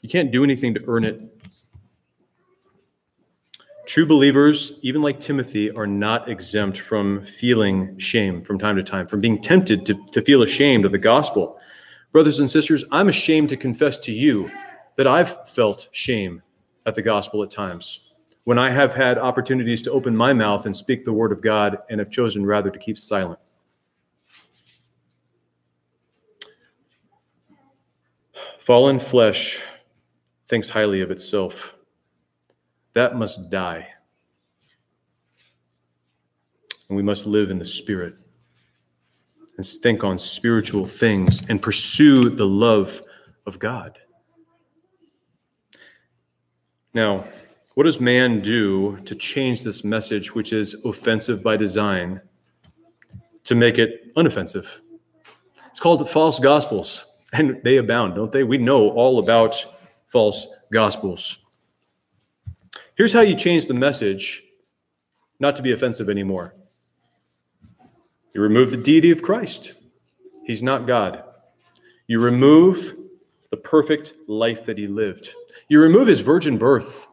You 0.01 0.09
can't 0.09 0.31
do 0.31 0.45
anything 0.45 0.75
to 0.75 0.81
earn 0.87 1.05
it. 1.05 1.21
True 3.87 4.07
believers, 4.07 4.73
even 4.83 5.01
like 5.01 5.19
Timothy, 5.19 5.71
are 5.71 5.87
not 5.87 6.29
exempt 6.29 6.79
from 6.79 7.25
feeling 7.25 7.99
shame 7.99 8.43
from 8.43 8.59
time 8.59 8.77
to 8.77 8.83
time, 8.83 9.07
from 9.07 9.21
being 9.21 9.41
tempted 9.41 9.87
to, 9.87 9.95
to 10.13 10.21
feel 10.21 10.43
ashamed 10.43 10.85
of 10.85 10.93
the 10.93 10.99
gospel. 10.99 11.59
Brothers 12.13 12.39
and 12.41 12.51
sisters, 12.51 12.85
I'm 12.93 13.09
ashamed 13.09 13.49
to 13.49 13.57
confess 13.57 13.97
to 13.99 14.13
you 14.13 14.51
that 14.97 15.07
I've 15.07 15.49
felt 15.49 15.89
shame 15.93 16.43
at 16.85 16.95
the 16.95 17.03
gospel 17.03 17.43
at 17.43 17.51
times 17.51 18.01
when 18.45 18.59
I 18.59 18.71
have 18.71 18.95
had 18.95 19.19
opportunities 19.19 19.83
to 19.83 19.93
open 19.93 20.17
my 20.17 20.33
mouth 20.33 20.65
and 20.65 20.75
speak 20.75 21.05
the 21.05 21.13
word 21.13 21.33
of 21.33 21.43
God 21.43 21.79
and 21.91 21.99
have 21.99 22.11
chosen 22.11 22.47
rather 22.47 22.71
to 22.71 22.79
keep 22.79 22.99
silent. 22.99 23.39
Fallen 28.69 29.01
flesh 29.01 29.63
thinks 30.47 30.69
highly 30.69 31.01
of 31.01 31.11
itself. 31.11 31.75
That 32.93 33.17
must 33.17 33.49
die. 33.49 33.89
And 36.87 36.95
we 36.95 37.03
must 37.03 37.25
live 37.25 37.51
in 37.51 37.59
the 37.59 37.65
Spirit 37.65 38.17
and 39.57 39.65
think 39.65 40.05
on 40.05 40.19
spiritual 40.19 40.87
things 40.87 41.41
and 41.49 41.63
pursue 41.63 42.29
the 42.29 42.45
love 42.45 43.01
of 43.47 43.59
God. 43.59 44.01
Now, 46.93 47.25
what 47.73 47.85
does 47.85 48.01
man 48.01 48.43
do 48.43 48.99
to 49.07 49.15
change 49.15 49.63
this 49.63 49.83
message, 49.83 50.35
which 50.35 50.53
is 50.53 50.75
offensive 50.85 51.43
by 51.43 51.57
design, 51.57 52.21
to 53.45 53.55
make 53.55 53.79
it 53.79 54.15
unoffensive? 54.15 54.67
It's 55.71 55.81
called 55.81 56.07
false 56.11 56.39
gospels. 56.39 57.08
And 57.33 57.61
they 57.63 57.77
abound, 57.77 58.15
don't 58.15 58.33
they? 58.33 58.43
We 58.43 58.59
know 58.59 58.91
all 58.91 59.19
about 59.19 59.65
false 60.07 60.47
gospels. 60.73 61.39
Here's 62.95 63.13
how 63.13 63.21
you 63.21 63.35
change 63.35 63.67
the 63.67 63.75
message 63.75 64.43
not 65.41 65.57
to 65.57 65.63
be 65.63 65.73
offensive 65.73 66.09
anymore 66.09 66.55
you 68.35 68.43
remove 68.43 68.71
the 68.71 68.77
deity 68.77 69.11
of 69.11 69.23
Christ, 69.23 69.75
He's 70.45 70.63
not 70.63 70.87
God. 70.87 71.25
You 72.07 72.21
remove 72.21 72.97
the 73.51 73.57
perfect 73.57 74.15
life 74.27 74.65
that 74.67 74.79
He 74.79 74.87
lived, 74.87 75.31
you 75.69 75.81
remove 75.81 76.09
His 76.09 76.21
virgin 76.21 76.59
birth, 76.59 77.07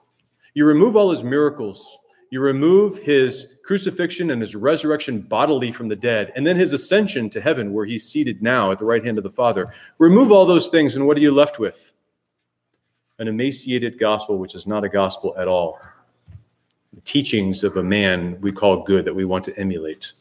you 0.54 0.66
remove 0.66 0.96
all 0.96 1.12
His 1.12 1.24
miracles. 1.24 2.00
You 2.32 2.42
remove 2.42 2.98
his 2.98 3.48
crucifixion 3.64 4.32
and 4.32 4.42
his 4.42 4.56
resurrection 4.56 5.22
bodily 5.22 5.72
from 5.72 5.88
the 5.88 5.96
dead, 5.96 6.32
and 6.36 6.46
then 6.46 6.56
his 6.56 6.74
ascension 6.74 7.30
to 7.32 7.42
heaven, 7.42 7.72
where 7.72 7.86
he's 7.86 8.08
seated 8.08 8.42
now 8.42 8.72
at 8.72 8.80
the 8.80 8.86
right 8.86 9.04
hand 9.04 9.18
of 9.18 9.24
the 9.24 9.30
Father. 9.30 9.74
Remove 10.00 10.32
all 10.32 10.46
those 10.46 10.68
things, 10.68 10.96
and 10.96 11.06
what 11.06 11.18
are 11.18 11.22
you 11.22 11.32
left 11.32 11.60
with? 11.60 11.94
An 13.20 13.28
emaciated 13.28 13.98
gospel, 14.00 14.38
which 14.38 14.56
is 14.56 14.68
not 14.68 14.84
a 14.84 14.90
gospel 14.90 15.36
at 15.38 15.48
all. 15.48 15.80
The 16.94 17.02
teachings 17.02 17.64
of 17.64 17.78
a 17.78 17.84
man 17.84 18.40
we 18.42 18.52
call 18.52 18.84
good 18.84 19.06
that 19.06 19.14
we 19.14 19.26
want 19.26 19.46
to 19.46 19.58
emulate. 19.58 20.14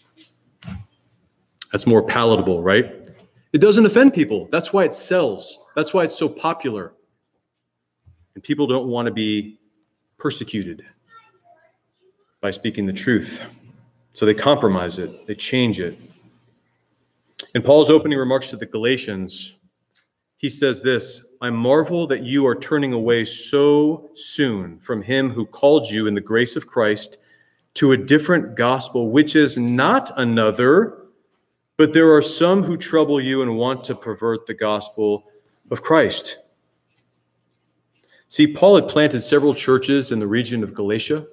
That's 1.72 1.86
more 1.86 2.02
palatable, 2.02 2.62
right? 2.62 3.08
It 3.52 3.58
doesn't 3.58 3.86
offend 3.86 4.14
people. 4.14 4.48
That's 4.52 4.72
why 4.72 4.84
it 4.84 4.94
sells. 4.94 5.58
That's 5.74 5.92
why 5.92 6.04
it's 6.04 6.16
so 6.16 6.28
popular. 6.28 6.92
And 8.34 8.44
people 8.44 8.66
don't 8.66 8.86
want 8.86 9.06
to 9.06 9.12
be 9.12 9.58
persecuted 10.18 10.84
by 12.44 12.50
speaking 12.50 12.84
the 12.84 12.92
truth. 12.92 13.42
So 14.12 14.26
they 14.26 14.34
compromise 14.34 14.98
it, 14.98 15.26
they 15.26 15.34
change 15.34 15.80
it. 15.80 15.98
In 17.54 17.62
Paul's 17.62 17.88
opening 17.88 18.18
remarks 18.18 18.50
to 18.50 18.58
the 18.58 18.66
Galatians, 18.66 19.54
he 20.36 20.50
says 20.50 20.82
this 20.82 21.22
I 21.40 21.48
marvel 21.48 22.06
that 22.08 22.22
you 22.22 22.46
are 22.46 22.54
turning 22.54 22.92
away 22.92 23.24
so 23.24 24.10
soon 24.14 24.78
from 24.78 25.00
him 25.00 25.30
who 25.30 25.46
called 25.46 25.90
you 25.90 26.06
in 26.06 26.12
the 26.12 26.20
grace 26.20 26.54
of 26.54 26.66
Christ 26.66 27.16
to 27.76 27.92
a 27.92 27.96
different 27.96 28.56
gospel, 28.56 29.08
which 29.08 29.34
is 29.36 29.56
not 29.56 30.10
another, 30.18 30.98
but 31.78 31.94
there 31.94 32.14
are 32.14 32.20
some 32.20 32.62
who 32.62 32.76
trouble 32.76 33.22
you 33.22 33.40
and 33.40 33.56
want 33.56 33.84
to 33.84 33.94
pervert 33.94 34.46
the 34.46 34.52
gospel 34.52 35.24
of 35.70 35.80
Christ. 35.80 36.40
See, 38.28 38.46
Paul 38.46 38.74
had 38.74 38.88
planted 38.90 39.22
several 39.22 39.54
churches 39.54 40.12
in 40.12 40.18
the 40.18 40.26
region 40.26 40.62
of 40.62 40.74
Galatia 40.74 41.26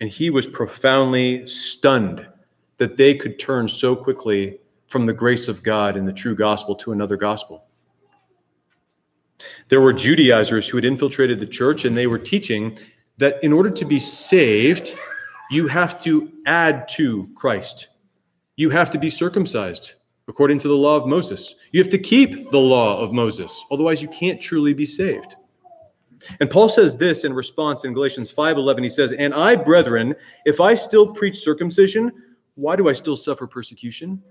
and 0.00 0.10
he 0.10 0.30
was 0.30 0.46
profoundly 0.46 1.46
stunned 1.46 2.26
that 2.78 2.96
they 2.96 3.14
could 3.14 3.38
turn 3.38 3.68
so 3.68 3.94
quickly 3.94 4.58
from 4.88 5.06
the 5.06 5.12
grace 5.12 5.48
of 5.48 5.62
God 5.62 5.96
and 5.96 6.06
the 6.06 6.12
true 6.12 6.34
gospel 6.34 6.74
to 6.76 6.92
another 6.92 7.16
gospel. 7.16 7.64
There 9.68 9.80
were 9.80 9.92
Judaizers 9.92 10.68
who 10.68 10.76
had 10.76 10.84
infiltrated 10.84 11.40
the 11.40 11.46
church, 11.46 11.84
and 11.84 11.96
they 11.96 12.06
were 12.06 12.18
teaching 12.18 12.78
that 13.18 13.42
in 13.42 13.52
order 13.52 13.70
to 13.70 13.84
be 13.84 13.98
saved, 13.98 14.94
you 15.50 15.68
have 15.68 15.98
to 16.02 16.32
add 16.46 16.88
to 16.88 17.28
Christ. 17.34 17.88
You 18.56 18.70
have 18.70 18.90
to 18.90 18.98
be 18.98 19.10
circumcised 19.10 19.94
according 20.26 20.58
to 20.58 20.68
the 20.68 20.76
law 20.76 20.96
of 20.96 21.06
Moses. 21.06 21.54
You 21.72 21.80
have 21.82 21.90
to 21.90 21.98
keep 21.98 22.50
the 22.50 22.58
law 22.58 23.00
of 23.00 23.12
Moses, 23.12 23.64
otherwise, 23.70 24.00
you 24.00 24.08
can't 24.08 24.40
truly 24.40 24.74
be 24.74 24.86
saved. 24.86 25.36
And 26.40 26.50
Paul 26.50 26.68
says 26.68 26.96
this 26.96 27.24
in 27.24 27.32
response 27.32 27.84
in 27.84 27.92
Galatians 27.92 28.30
5:11 28.30 28.82
he 28.82 28.90
says, 28.90 29.12
"And 29.12 29.34
I, 29.34 29.56
brethren, 29.56 30.14
if 30.44 30.60
I 30.60 30.74
still 30.74 31.06
preach 31.06 31.38
circumcision, 31.38 32.12
why 32.54 32.76
do 32.76 32.88
I 32.88 32.92
still 32.92 33.16
suffer 33.16 33.46
persecution? 33.46 34.22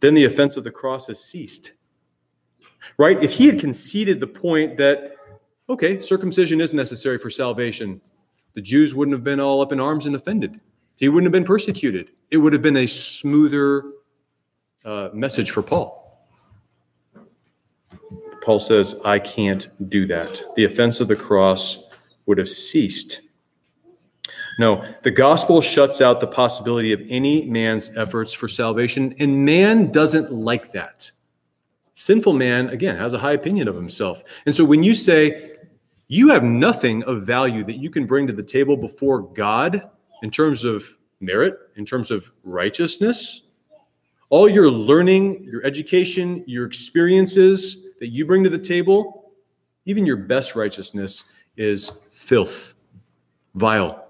Then 0.00 0.14
the 0.14 0.24
offense 0.24 0.56
of 0.56 0.64
the 0.64 0.70
cross 0.70 1.06
has 1.08 1.22
ceased." 1.22 1.72
Right? 2.98 3.22
If 3.22 3.32
he 3.32 3.46
had 3.46 3.58
conceded 3.58 4.20
the 4.20 4.26
point 4.26 4.76
that 4.76 5.16
okay, 5.68 6.00
circumcision 6.00 6.60
is 6.60 6.72
necessary 6.72 7.18
for 7.18 7.30
salvation, 7.30 8.00
the 8.54 8.62
Jews 8.62 8.94
wouldn't 8.94 9.14
have 9.14 9.24
been 9.24 9.40
all 9.40 9.60
up 9.60 9.72
in 9.72 9.80
arms 9.80 10.06
and 10.06 10.14
offended. 10.14 10.60
He 10.96 11.08
wouldn't 11.08 11.26
have 11.26 11.32
been 11.32 11.44
persecuted. 11.44 12.10
It 12.30 12.38
would 12.38 12.52
have 12.52 12.62
been 12.62 12.76
a 12.76 12.86
smoother 12.86 13.84
uh, 14.84 15.10
message 15.12 15.50
for 15.50 15.62
Paul. 15.62 16.05
Paul 18.46 18.60
says, 18.60 18.94
I 19.04 19.18
can't 19.18 19.66
do 19.90 20.06
that. 20.06 20.40
The 20.54 20.66
offense 20.66 21.00
of 21.00 21.08
the 21.08 21.16
cross 21.16 21.82
would 22.26 22.38
have 22.38 22.48
ceased. 22.48 23.22
No, 24.60 24.88
the 25.02 25.10
gospel 25.10 25.60
shuts 25.60 26.00
out 26.00 26.20
the 26.20 26.28
possibility 26.28 26.92
of 26.92 27.02
any 27.08 27.44
man's 27.46 27.90
efforts 27.96 28.32
for 28.32 28.46
salvation, 28.46 29.12
and 29.18 29.44
man 29.44 29.90
doesn't 29.90 30.32
like 30.32 30.70
that. 30.70 31.10
Sinful 31.94 32.34
man, 32.34 32.68
again, 32.68 32.96
has 32.96 33.14
a 33.14 33.18
high 33.18 33.32
opinion 33.32 33.66
of 33.66 33.74
himself. 33.74 34.22
And 34.46 34.54
so 34.54 34.64
when 34.64 34.84
you 34.84 34.94
say 34.94 35.56
you 36.06 36.28
have 36.28 36.44
nothing 36.44 37.02
of 37.02 37.24
value 37.24 37.64
that 37.64 37.78
you 37.78 37.90
can 37.90 38.06
bring 38.06 38.28
to 38.28 38.32
the 38.32 38.44
table 38.44 38.76
before 38.76 39.22
God 39.22 39.90
in 40.22 40.30
terms 40.30 40.64
of 40.64 40.86
merit, 41.18 41.58
in 41.74 41.84
terms 41.84 42.12
of 42.12 42.30
righteousness, 42.44 43.42
all 44.30 44.48
your 44.48 44.70
learning, 44.70 45.42
your 45.42 45.66
education, 45.66 46.44
your 46.46 46.64
experiences, 46.64 47.85
that 48.00 48.08
you 48.08 48.26
bring 48.26 48.44
to 48.44 48.50
the 48.50 48.58
table, 48.58 49.32
even 49.84 50.06
your 50.06 50.16
best 50.16 50.54
righteousness 50.54 51.24
is 51.56 51.92
filth, 52.10 52.74
vile, 53.54 54.06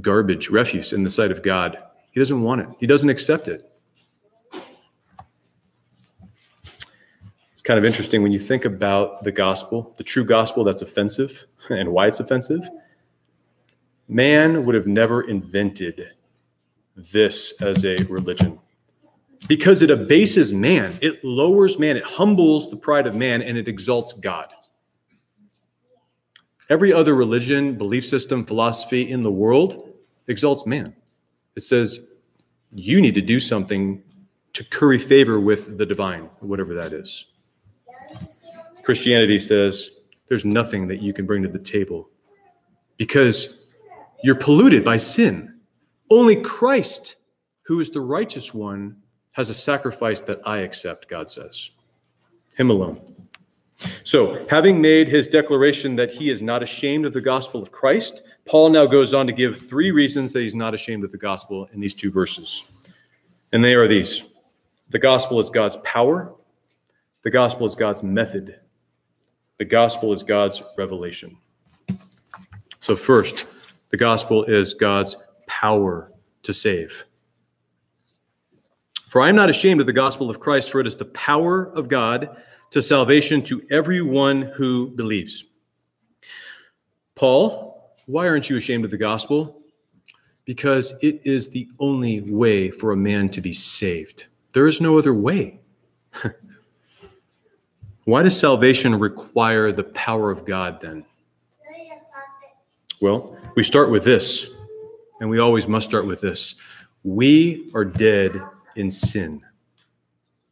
garbage, 0.00 0.50
refuse 0.50 0.92
in 0.92 1.04
the 1.04 1.10
sight 1.10 1.30
of 1.30 1.42
God. 1.42 1.78
He 2.10 2.20
doesn't 2.20 2.42
want 2.42 2.62
it, 2.62 2.68
He 2.78 2.86
doesn't 2.86 3.10
accept 3.10 3.48
it. 3.48 3.70
It's 7.52 7.62
kind 7.62 7.78
of 7.78 7.84
interesting 7.84 8.22
when 8.22 8.32
you 8.32 8.38
think 8.38 8.64
about 8.64 9.22
the 9.24 9.32
gospel, 9.32 9.94
the 9.96 10.04
true 10.04 10.24
gospel 10.24 10.64
that's 10.64 10.82
offensive 10.82 11.46
and 11.70 11.90
why 11.90 12.06
it's 12.06 12.20
offensive. 12.20 12.68
Man 14.08 14.64
would 14.64 14.74
have 14.74 14.86
never 14.86 15.22
invented 15.22 16.10
this 16.94 17.52
as 17.60 17.84
a 17.84 17.96
religion 18.08 18.58
because 19.48 19.82
it 19.82 19.90
abases 19.90 20.52
man, 20.52 20.98
it 21.02 21.22
lowers 21.24 21.78
man, 21.78 21.96
it 21.96 22.04
humbles 22.04 22.70
the 22.70 22.76
pride 22.76 23.06
of 23.06 23.14
man, 23.14 23.42
and 23.42 23.56
it 23.56 23.68
exalts 23.68 24.12
God. 24.12 24.52
Every 26.68 26.92
other 26.92 27.14
religion, 27.14 27.78
belief 27.78 28.04
system, 28.04 28.44
philosophy 28.44 29.08
in 29.08 29.22
the 29.22 29.30
world 29.30 29.92
exalts 30.26 30.66
man. 30.66 30.96
It 31.54 31.62
says 31.62 32.00
you 32.72 33.00
need 33.00 33.14
to 33.14 33.20
do 33.20 33.38
something 33.38 34.02
to 34.52 34.64
curry 34.64 34.98
favor 34.98 35.38
with 35.38 35.78
the 35.78 35.86
divine, 35.86 36.28
whatever 36.40 36.74
that 36.74 36.92
is. 36.92 37.26
Christianity 38.82 39.38
says 39.38 39.90
there's 40.28 40.44
nothing 40.44 40.88
that 40.88 41.00
you 41.00 41.12
can 41.12 41.26
bring 41.26 41.42
to 41.42 41.48
the 41.48 41.58
table 41.58 42.08
because 42.96 43.56
you're 44.22 44.34
polluted 44.34 44.84
by 44.84 44.96
sin. 44.96 45.60
Only 46.10 46.36
Christ, 46.36 47.16
who 47.62 47.80
is 47.80 47.90
the 47.90 48.00
righteous 48.00 48.54
one, 48.54 48.96
has 49.36 49.50
a 49.50 49.54
sacrifice 49.54 50.22
that 50.22 50.40
I 50.46 50.60
accept, 50.60 51.08
God 51.08 51.28
says. 51.28 51.70
Him 52.54 52.70
alone. 52.70 52.98
So, 54.02 54.46
having 54.48 54.80
made 54.80 55.08
his 55.08 55.28
declaration 55.28 55.94
that 55.96 56.10
he 56.10 56.30
is 56.30 56.40
not 56.40 56.62
ashamed 56.62 57.04
of 57.04 57.12
the 57.12 57.20
gospel 57.20 57.62
of 57.62 57.70
Christ, 57.70 58.22
Paul 58.46 58.70
now 58.70 58.86
goes 58.86 59.12
on 59.12 59.26
to 59.26 59.34
give 59.34 59.58
three 59.60 59.90
reasons 59.90 60.32
that 60.32 60.40
he's 60.40 60.54
not 60.54 60.72
ashamed 60.72 61.04
of 61.04 61.12
the 61.12 61.18
gospel 61.18 61.68
in 61.74 61.80
these 61.80 61.92
two 61.92 62.10
verses. 62.10 62.64
And 63.52 63.62
they 63.62 63.74
are 63.74 63.86
these 63.86 64.24
the 64.88 64.98
gospel 64.98 65.38
is 65.38 65.50
God's 65.50 65.76
power, 65.84 66.34
the 67.22 67.30
gospel 67.30 67.66
is 67.66 67.74
God's 67.74 68.02
method, 68.02 68.58
the 69.58 69.66
gospel 69.66 70.14
is 70.14 70.22
God's 70.22 70.62
revelation. 70.78 71.36
So, 72.80 72.96
first, 72.96 73.46
the 73.90 73.98
gospel 73.98 74.44
is 74.44 74.72
God's 74.72 75.18
power 75.46 76.10
to 76.44 76.54
save. 76.54 77.04
For 79.06 79.20
I 79.20 79.28
am 79.28 79.36
not 79.36 79.48
ashamed 79.48 79.80
of 79.80 79.86
the 79.86 79.92
gospel 79.92 80.28
of 80.28 80.40
Christ, 80.40 80.70
for 80.70 80.80
it 80.80 80.86
is 80.86 80.96
the 80.96 81.04
power 81.06 81.66
of 81.74 81.88
God 81.88 82.36
to 82.72 82.82
salvation 82.82 83.40
to 83.42 83.62
everyone 83.70 84.42
who 84.56 84.90
believes. 84.90 85.44
Paul, 87.14 87.94
why 88.06 88.26
aren't 88.28 88.50
you 88.50 88.56
ashamed 88.56 88.84
of 88.84 88.90
the 88.90 88.98
gospel? 88.98 89.62
Because 90.44 90.94
it 91.02 91.20
is 91.24 91.48
the 91.48 91.68
only 91.78 92.20
way 92.20 92.70
for 92.70 92.92
a 92.92 92.96
man 92.96 93.28
to 93.30 93.40
be 93.40 93.52
saved. 93.52 94.26
There 94.52 94.66
is 94.66 94.80
no 94.80 94.98
other 94.98 95.14
way. 95.14 95.60
why 98.04 98.22
does 98.22 98.38
salvation 98.38 98.98
require 98.98 99.70
the 99.70 99.84
power 99.84 100.30
of 100.30 100.44
God 100.44 100.80
then? 100.80 101.04
Well, 103.00 103.36
we 103.56 103.62
start 103.62 103.90
with 103.90 104.04
this, 104.04 104.48
and 105.20 105.28
we 105.28 105.38
always 105.38 105.68
must 105.68 105.86
start 105.86 106.06
with 106.06 106.20
this. 106.20 106.54
We 107.04 107.70
are 107.74 107.84
dead 107.84 108.40
in 108.76 108.90
sin 108.90 109.42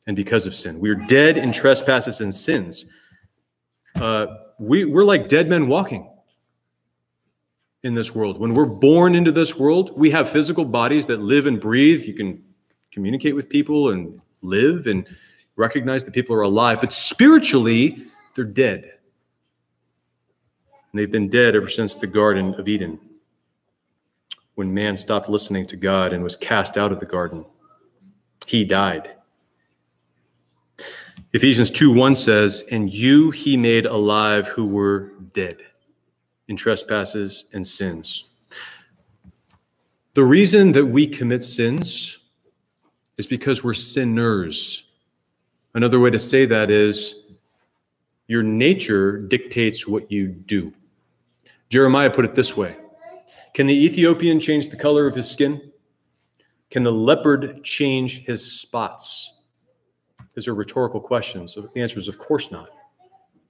and 0.06 0.16
because 0.16 0.46
of 0.46 0.54
sin. 0.54 0.78
We 0.80 0.90
are 0.90 0.94
dead 0.94 1.38
in 1.38 1.52
trespasses 1.52 2.20
and 2.20 2.34
sins. 2.34 2.87
Uh, 3.94 4.26
we, 4.58 4.84
we're 4.84 5.04
like 5.04 5.28
dead 5.28 5.48
men 5.48 5.68
walking 5.68 6.10
in 7.82 7.94
this 7.94 8.14
world. 8.14 8.38
When 8.38 8.54
we're 8.54 8.64
born 8.64 9.14
into 9.14 9.30
this 9.30 9.56
world, 9.56 9.92
we 9.96 10.10
have 10.10 10.28
physical 10.28 10.64
bodies 10.64 11.06
that 11.06 11.20
live 11.20 11.46
and 11.46 11.60
breathe. 11.60 12.04
You 12.04 12.14
can 12.14 12.42
communicate 12.90 13.34
with 13.34 13.48
people 13.48 13.90
and 13.90 14.20
live 14.42 14.87
and 14.87 15.06
recognize 15.56 16.04
that 16.04 16.12
people 16.12 16.34
are 16.34 16.42
alive, 16.42 16.80
but 16.80 16.92
spiritually, 16.92 18.06
they're 18.34 18.44
dead. 18.44 18.84
And 20.92 20.98
they've 21.00 21.10
been 21.10 21.28
dead 21.28 21.54
ever 21.54 21.68
since 21.68 21.96
the 21.96 22.06
Garden 22.06 22.54
of 22.54 22.68
Eden, 22.68 22.98
when 24.54 24.72
man 24.72 24.96
stopped 24.96 25.28
listening 25.28 25.66
to 25.66 25.76
God 25.76 26.12
and 26.12 26.22
was 26.22 26.37
cast 26.37 26.78
out 26.78 26.92
of 26.92 27.00
the 27.00 27.06
garden. 27.06 27.44
He 28.47 28.64
died. 28.64 29.16
Ephesians 31.33 31.70
2 31.70 31.92
1 31.92 32.14
says, 32.14 32.62
And 32.70 32.92
you 32.92 33.31
he 33.31 33.57
made 33.57 33.87
alive 33.87 34.49
who 34.49 34.66
were 34.66 35.12
dead 35.33 35.59
in 36.49 36.57
trespasses 36.57 37.47
and 37.53 37.66
sins. 37.66 38.25
The 40.14 40.25
reason 40.25 40.73
that 40.73 40.87
we 40.87 41.07
commit 41.09 41.42
sins 41.42 42.18
is 43.16 43.27
because 43.27 43.64
we're 43.64 43.75
sinners. 43.75 44.85
Another 45.75 45.99
way 45.99 46.11
to 46.11 46.20
say 46.20 46.47
that 46.47 46.70
is 46.70 47.16
your 48.29 48.42
nature 48.42 49.18
dictates 49.18 49.88
what 49.88 50.11
you 50.12 50.29
do. 50.29 50.73
Jeremiah 51.68 52.11
put 52.11 52.25
it 52.25 52.35
this 52.37 52.57
way 52.57 52.77
Can 53.55 53.66
the 53.66 53.85
Ethiopian 53.85 54.38
change 54.38 54.68
the 54.68 54.77
color 54.77 55.09
of 55.09 55.16
his 55.16 55.29
skin? 55.29 55.73
Can 56.74 56.82
the 56.82 56.90
leopard 56.90 57.62
change 57.62 58.24
his 58.24 58.44
spots? 58.44 59.34
These 60.34 60.48
are 60.48 60.56
rhetorical 60.56 61.00
questions. 61.00 61.54
The 61.54 61.80
answer 61.80 62.00
is, 62.00 62.08
of 62.08 62.18
course 62.18 62.50
not. 62.50 62.68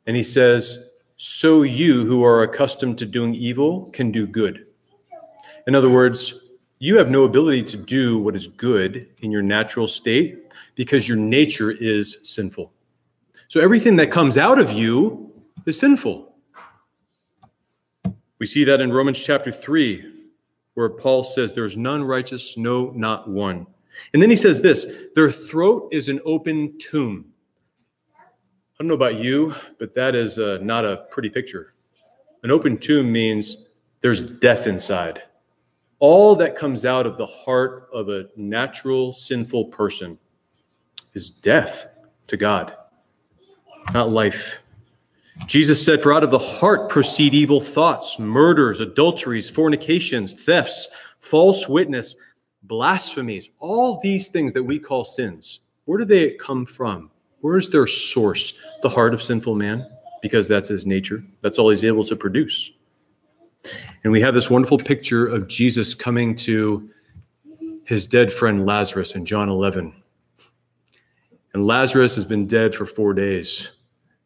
And 0.06 0.14
he 0.14 0.22
says, 0.22 0.90
So 1.16 1.62
you 1.62 2.04
who 2.04 2.22
are 2.22 2.42
accustomed 2.42 2.98
to 2.98 3.06
doing 3.06 3.34
evil 3.34 3.88
can 3.94 4.12
do 4.12 4.26
good. 4.26 4.66
In 5.66 5.74
other 5.74 5.88
words, 5.88 6.34
you 6.80 6.98
have 6.98 7.08
no 7.08 7.24
ability 7.24 7.62
to 7.62 7.78
do 7.78 8.18
what 8.18 8.36
is 8.36 8.46
good 8.46 9.08
in 9.20 9.30
your 9.30 9.40
natural 9.40 9.88
state 9.88 10.52
because 10.74 11.08
your 11.08 11.16
nature 11.16 11.70
is 11.70 12.18
sinful. 12.24 12.74
So 13.48 13.58
everything 13.58 13.96
that 13.96 14.10
comes 14.10 14.36
out 14.36 14.58
of 14.58 14.70
you 14.70 15.32
is 15.64 15.80
sinful. 15.80 16.30
We 18.38 18.44
see 18.44 18.64
that 18.64 18.82
in 18.82 18.92
Romans 18.92 19.18
chapter 19.18 19.50
3, 19.50 20.13
where 20.74 20.90
Paul 20.90 21.24
says, 21.24 21.54
There's 21.54 21.76
none 21.76 22.04
righteous, 22.04 22.56
no, 22.56 22.90
not 22.90 23.28
one. 23.28 23.66
And 24.12 24.22
then 24.22 24.30
he 24.30 24.36
says 24.36 24.60
this 24.60 24.86
their 25.14 25.30
throat 25.30 25.88
is 25.92 26.08
an 26.08 26.20
open 26.24 26.78
tomb. 26.78 27.26
I 28.16 28.22
don't 28.82 28.88
know 28.88 28.94
about 28.94 29.16
you, 29.16 29.54
but 29.78 29.94
that 29.94 30.14
is 30.14 30.38
uh, 30.38 30.58
not 30.60 30.84
a 30.84 31.04
pretty 31.10 31.30
picture. 31.30 31.74
An 32.42 32.50
open 32.50 32.76
tomb 32.76 33.10
means 33.10 33.68
there's 34.00 34.22
death 34.22 34.66
inside. 34.66 35.22
All 36.00 36.34
that 36.36 36.56
comes 36.56 36.84
out 36.84 37.06
of 37.06 37.16
the 37.16 37.26
heart 37.26 37.88
of 37.92 38.08
a 38.08 38.26
natural, 38.36 39.12
sinful 39.12 39.66
person 39.66 40.18
is 41.14 41.30
death 41.30 41.86
to 42.26 42.36
God, 42.36 42.74
not 43.92 44.10
life. 44.10 44.58
Jesus 45.46 45.84
said, 45.84 46.02
For 46.02 46.12
out 46.12 46.24
of 46.24 46.30
the 46.30 46.38
heart 46.38 46.88
proceed 46.88 47.34
evil 47.34 47.60
thoughts, 47.60 48.18
murders, 48.18 48.80
adulteries, 48.80 49.50
fornications, 49.50 50.32
thefts, 50.32 50.88
false 51.20 51.68
witness, 51.68 52.16
blasphemies, 52.62 53.50
all 53.58 54.00
these 54.00 54.28
things 54.28 54.52
that 54.52 54.62
we 54.62 54.78
call 54.78 55.04
sins. 55.04 55.60
Where 55.84 55.98
do 55.98 56.04
they 56.04 56.32
come 56.32 56.64
from? 56.66 57.10
Where 57.40 57.58
is 57.58 57.68
their 57.68 57.86
source? 57.86 58.54
The 58.82 58.88
heart 58.88 59.12
of 59.12 59.22
sinful 59.22 59.54
man, 59.54 59.86
because 60.22 60.48
that's 60.48 60.68
his 60.68 60.86
nature. 60.86 61.22
That's 61.40 61.58
all 61.58 61.70
he's 61.70 61.84
able 61.84 62.04
to 62.04 62.16
produce. 62.16 62.70
And 64.02 64.12
we 64.12 64.20
have 64.20 64.34
this 64.34 64.48
wonderful 64.48 64.78
picture 64.78 65.26
of 65.26 65.48
Jesus 65.48 65.94
coming 65.94 66.34
to 66.36 66.88
his 67.84 68.06
dead 68.06 68.32
friend 68.32 68.64
Lazarus 68.64 69.14
in 69.14 69.26
John 69.26 69.48
11. 69.48 69.92
And 71.52 71.66
Lazarus 71.66 72.14
has 72.14 72.24
been 72.24 72.46
dead 72.46 72.74
for 72.74 72.86
four 72.86 73.14
days. 73.14 73.70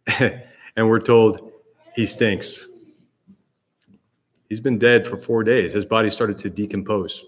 and 0.79 0.89
we're 0.89 1.01
told 1.01 1.51
he 1.97 2.07
stinks. 2.07 2.69
He's 4.49 4.61
been 4.61 4.79
dead 4.79 5.09
for 5.09 5.17
four 5.17 5.43
days. 5.43 5.73
His 5.73 5.85
body 5.85 6.09
started 6.09 6.39
to 6.39 6.49
decompose. 6.49 7.25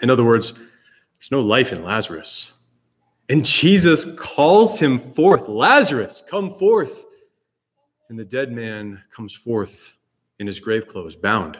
In 0.00 0.08
other 0.08 0.24
words, 0.24 0.54
there's 0.54 1.30
no 1.30 1.40
life 1.40 1.72
in 1.72 1.84
Lazarus. 1.84 2.54
And 3.28 3.44
Jesus 3.44 4.06
calls 4.16 4.78
him 4.78 4.98
forth 4.98 5.48
Lazarus, 5.48 6.24
come 6.26 6.54
forth. 6.54 7.04
And 8.08 8.18
the 8.18 8.24
dead 8.24 8.50
man 8.50 9.04
comes 9.14 9.34
forth 9.34 9.98
in 10.38 10.46
his 10.46 10.58
grave 10.58 10.88
clothes, 10.88 11.14
bound. 11.14 11.58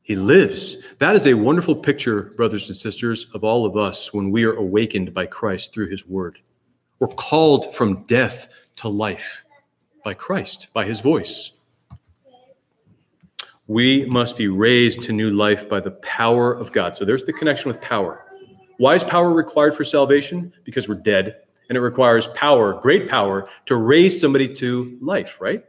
He 0.00 0.16
lives. 0.16 0.78
That 0.98 1.14
is 1.14 1.26
a 1.26 1.34
wonderful 1.34 1.76
picture, 1.76 2.32
brothers 2.38 2.68
and 2.68 2.76
sisters, 2.76 3.26
of 3.34 3.44
all 3.44 3.66
of 3.66 3.76
us 3.76 4.14
when 4.14 4.30
we 4.30 4.44
are 4.44 4.54
awakened 4.54 5.12
by 5.12 5.26
Christ 5.26 5.74
through 5.74 5.90
his 5.90 6.06
word. 6.06 6.38
We're 7.00 7.08
called 7.08 7.74
from 7.74 8.06
death 8.06 8.48
to 8.76 8.88
life 8.88 9.44
by 10.08 10.14
Christ, 10.14 10.68
by 10.72 10.86
his 10.86 11.00
voice. 11.00 11.52
We 13.66 14.06
must 14.06 14.38
be 14.38 14.48
raised 14.48 15.02
to 15.02 15.12
new 15.12 15.28
life 15.28 15.68
by 15.68 15.80
the 15.80 15.90
power 15.90 16.50
of 16.50 16.72
God. 16.72 16.96
So 16.96 17.04
there's 17.04 17.24
the 17.24 17.34
connection 17.34 17.68
with 17.68 17.78
power. 17.82 18.24
Why 18.78 18.94
is 18.94 19.04
power 19.04 19.30
required 19.30 19.74
for 19.74 19.84
salvation? 19.84 20.50
Because 20.64 20.88
we're 20.88 20.94
dead, 20.94 21.42
and 21.68 21.76
it 21.76 21.82
requires 21.82 22.26
power, 22.28 22.72
great 22.80 23.06
power, 23.06 23.50
to 23.66 23.76
raise 23.76 24.18
somebody 24.18 24.50
to 24.54 24.96
life, 25.02 25.36
right? 25.42 25.62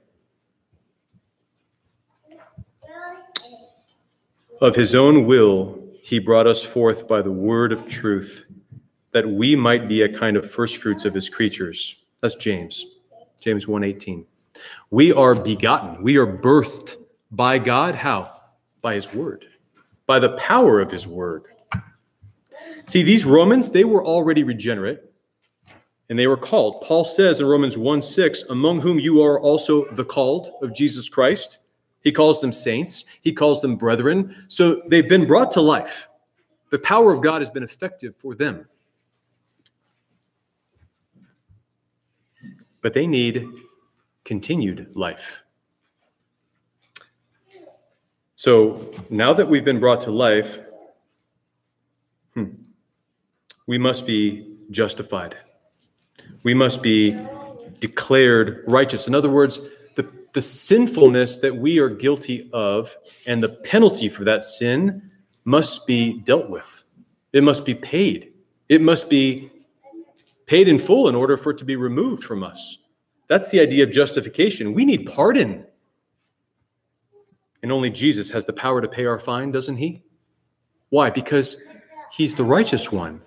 Of 4.61 4.73
his 4.73 4.95
own 4.95 5.25
will, 5.25 5.83
he 6.01 6.17
brought 6.17 6.47
us 6.47 6.63
forth 6.63 7.09
by 7.09 7.21
the 7.21 7.33
word 7.33 7.73
of 7.73 7.85
truth, 7.87 8.45
that 9.11 9.27
we 9.27 9.57
might 9.57 9.89
be 9.89 10.03
a 10.03 10.17
kind 10.17 10.37
of 10.37 10.49
first 10.49 10.77
fruits 10.77 11.03
of 11.03 11.13
his 11.13 11.29
creatures. 11.29 11.97
That's 12.21 12.35
James, 12.35 12.85
James 13.41 13.65
1:18. 13.65 14.25
We 14.89 15.13
are 15.13 15.35
begotten, 15.35 16.01
we 16.03 16.17
are 16.17 16.27
birthed 16.27 16.95
by 17.31 17.59
God. 17.59 17.95
How? 17.95 18.33
By 18.81 18.95
his 18.95 19.13
word, 19.13 19.45
by 20.05 20.19
the 20.19 20.29
power 20.37 20.79
of 20.79 20.91
his 20.91 21.07
word. 21.07 21.43
See, 22.87 23.03
these 23.03 23.25
Romans, 23.25 23.71
they 23.71 23.83
were 23.83 24.03
already 24.05 24.43
regenerate 24.43 24.99
and 26.09 26.17
they 26.17 26.27
were 26.27 26.37
called. 26.37 26.81
Paul 26.81 27.05
says 27.05 27.39
in 27.39 27.45
Romans 27.45 27.77
1 27.77 28.01
6, 28.01 28.43
among 28.49 28.81
whom 28.81 28.99
you 28.99 29.23
are 29.23 29.39
also 29.39 29.85
the 29.93 30.05
called 30.05 30.51
of 30.61 30.73
Jesus 30.73 31.07
Christ. 31.07 31.59
He 32.01 32.11
calls 32.11 32.39
them 32.39 32.51
saints, 32.51 33.05
he 33.21 33.31
calls 33.31 33.61
them 33.61 33.75
brethren. 33.75 34.35
So 34.47 34.81
they've 34.87 35.07
been 35.07 35.27
brought 35.27 35.51
to 35.53 35.61
life. 35.61 36.07
The 36.71 36.79
power 36.79 37.11
of 37.11 37.21
God 37.21 37.41
has 37.41 37.49
been 37.49 37.63
effective 37.63 38.15
for 38.15 38.35
them. 38.35 38.67
But 42.81 42.93
they 42.93 43.05
need 43.05 43.45
continued 44.29 44.95
life. 44.95 45.41
So 48.35 48.93
now 49.09 49.33
that 49.33 49.49
we've 49.49 49.65
been 49.65 49.79
brought 49.79 50.01
to 50.01 50.11
life, 50.11 50.59
hmm, 52.35 52.49
we 53.65 53.79
must 53.79 54.05
be 54.05 54.55
justified. 54.69 55.35
We 56.43 56.53
must 56.53 56.83
be 56.83 57.17
declared 57.79 58.63
righteous. 58.67 59.07
In 59.07 59.15
other 59.15 59.31
words, 59.31 59.61
the, 59.95 60.07
the 60.33 60.43
sinfulness 60.43 61.39
that 61.39 61.55
we 61.55 61.79
are 61.79 61.89
guilty 61.89 62.51
of 62.53 62.95
and 63.25 63.41
the 63.41 63.49
penalty 63.63 64.09
for 64.09 64.25
that 64.25 64.43
sin 64.43 65.09
must 65.43 65.87
be 65.87 66.19
dealt 66.19 66.51
with. 66.51 66.83
It 67.33 67.43
must 67.43 67.65
be 67.65 67.73
paid. 67.73 68.31
It 68.69 68.79
must 68.79 69.09
be 69.09 69.51
paid 70.45 70.67
in 70.67 70.77
full 70.77 71.09
in 71.09 71.15
order 71.15 71.35
for 71.35 71.49
it 71.49 71.57
to 71.57 71.65
be 71.65 71.75
removed 71.75 72.23
from 72.23 72.43
us. 72.43 72.77
That's 73.29 73.51
the 73.51 73.61
idea 73.61 73.83
of 73.83 73.91
justification. 73.91 74.73
We 74.73 74.83
need 74.83 75.05
pardon. 75.05 75.65
And 77.61 77.71
only 77.71 77.89
Jesus 77.89 78.31
has 78.31 78.45
the 78.45 78.53
power 78.53 78.81
to 78.81 78.87
pay 78.87 79.05
our 79.05 79.19
fine, 79.19 79.51
doesn't 79.51 79.77
he? 79.77 80.01
Why? 80.89 81.11
Because 81.11 81.57
he's 82.11 82.35
the 82.35 82.43
righteous 82.43 82.91
one. 82.91 83.21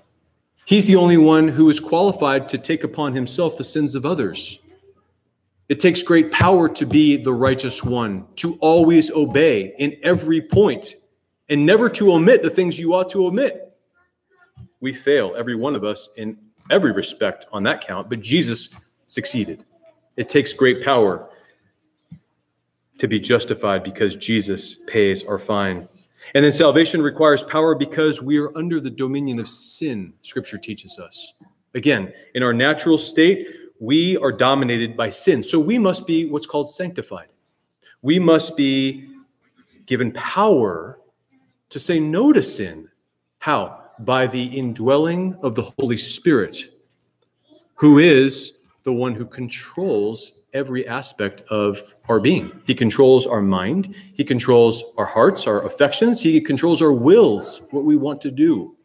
He's 0.64 0.84
the 0.86 0.96
only 0.96 1.16
one 1.16 1.48
who 1.48 1.70
is 1.70 1.80
qualified 1.80 2.48
to 2.48 2.58
take 2.58 2.82
upon 2.82 3.14
himself 3.14 3.56
the 3.56 3.64
sins 3.64 3.94
of 3.94 4.04
others. 4.04 4.58
It 5.68 5.78
takes 5.78 6.02
great 6.02 6.32
power 6.32 6.68
to 6.68 6.84
be 6.84 7.16
the 7.16 7.32
righteous 7.32 7.84
one, 7.84 8.26
to 8.36 8.56
always 8.56 9.10
obey 9.12 9.74
in 9.78 9.96
every 10.02 10.42
point, 10.42 10.96
and 11.48 11.64
never 11.64 11.88
to 11.90 12.12
omit 12.12 12.42
the 12.42 12.50
things 12.50 12.78
you 12.78 12.94
ought 12.94 13.10
to 13.10 13.26
omit. 13.26 13.72
We 14.80 14.92
fail, 14.92 15.34
every 15.36 15.54
one 15.54 15.76
of 15.76 15.84
us, 15.84 16.08
in 16.16 16.38
every 16.70 16.92
respect 16.92 17.46
on 17.52 17.62
that 17.64 17.86
count, 17.86 18.10
but 18.10 18.20
Jesus 18.20 18.68
succeeded. 19.06 19.64
It 20.16 20.28
takes 20.28 20.52
great 20.52 20.84
power 20.84 21.28
to 22.98 23.08
be 23.08 23.18
justified 23.18 23.82
because 23.82 24.16
Jesus 24.16 24.76
pays 24.86 25.24
our 25.24 25.38
fine. 25.38 25.88
And 26.34 26.44
then 26.44 26.52
salvation 26.52 27.02
requires 27.02 27.42
power 27.42 27.74
because 27.74 28.22
we 28.22 28.38
are 28.38 28.56
under 28.56 28.80
the 28.80 28.90
dominion 28.90 29.40
of 29.40 29.48
sin, 29.48 30.12
scripture 30.22 30.58
teaches 30.58 30.98
us. 30.98 31.34
Again, 31.74 32.12
in 32.34 32.42
our 32.42 32.52
natural 32.52 32.98
state, 32.98 33.48
we 33.80 34.16
are 34.18 34.30
dominated 34.30 34.96
by 34.96 35.10
sin. 35.10 35.42
So 35.42 35.58
we 35.58 35.78
must 35.78 36.06
be 36.06 36.26
what's 36.26 36.46
called 36.46 36.70
sanctified. 36.70 37.28
We 38.02 38.18
must 38.18 38.56
be 38.56 39.08
given 39.86 40.12
power 40.12 41.00
to 41.70 41.80
say 41.80 41.98
no 41.98 42.32
to 42.32 42.42
sin. 42.42 42.88
How? 43.38 43.80
By 43.98 44.26
the 44.26 44.44
indwelling 44.44 45.36
of 45.42 45.54
the 45.54 45.70
Holy 45.78 45.96
Spirit, 45.96 46.72
who 47.74 47.98
is 47.98 48.52
the 48.84 48.92
one 48.92 49.14
who 49.14 49.24
controls 49.24 50.32
every 50.52 50.86
aspect 50.86 51.42
of 51.48 51.96
our 52.08 52.20
being. 52.20 52.52
He 52.66 52.74
controls 52.74 53.26
our 53.26 53.42
mind, 53.42 53.94
He 54.14 54.24
controls 54.24 54.84
our 54.96 55.06
hearts, 55.06 55.46
our 55.46 55.64
affections, 55.64 56.20
He 56.20 56.40
controls 56.40 56.82
our 56.82 56.92
wills, 56.92 57.62
what 57.70 57.84
we 57.84 57.96
want 57.96 58.20
to 58.22 58.30
do. 58.30 58.76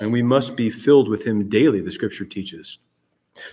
And 0.00 0.12
we 0.12 0.22
must 0.22 0.56
be 0.56 0.70
filled 0.70 1.08
with 1.08 1.24
Him 1.24 1.48
daily, 1.48 1.80
the 1.80 1.92
scripture 1.92 2.24
teaches. 2.24 2.78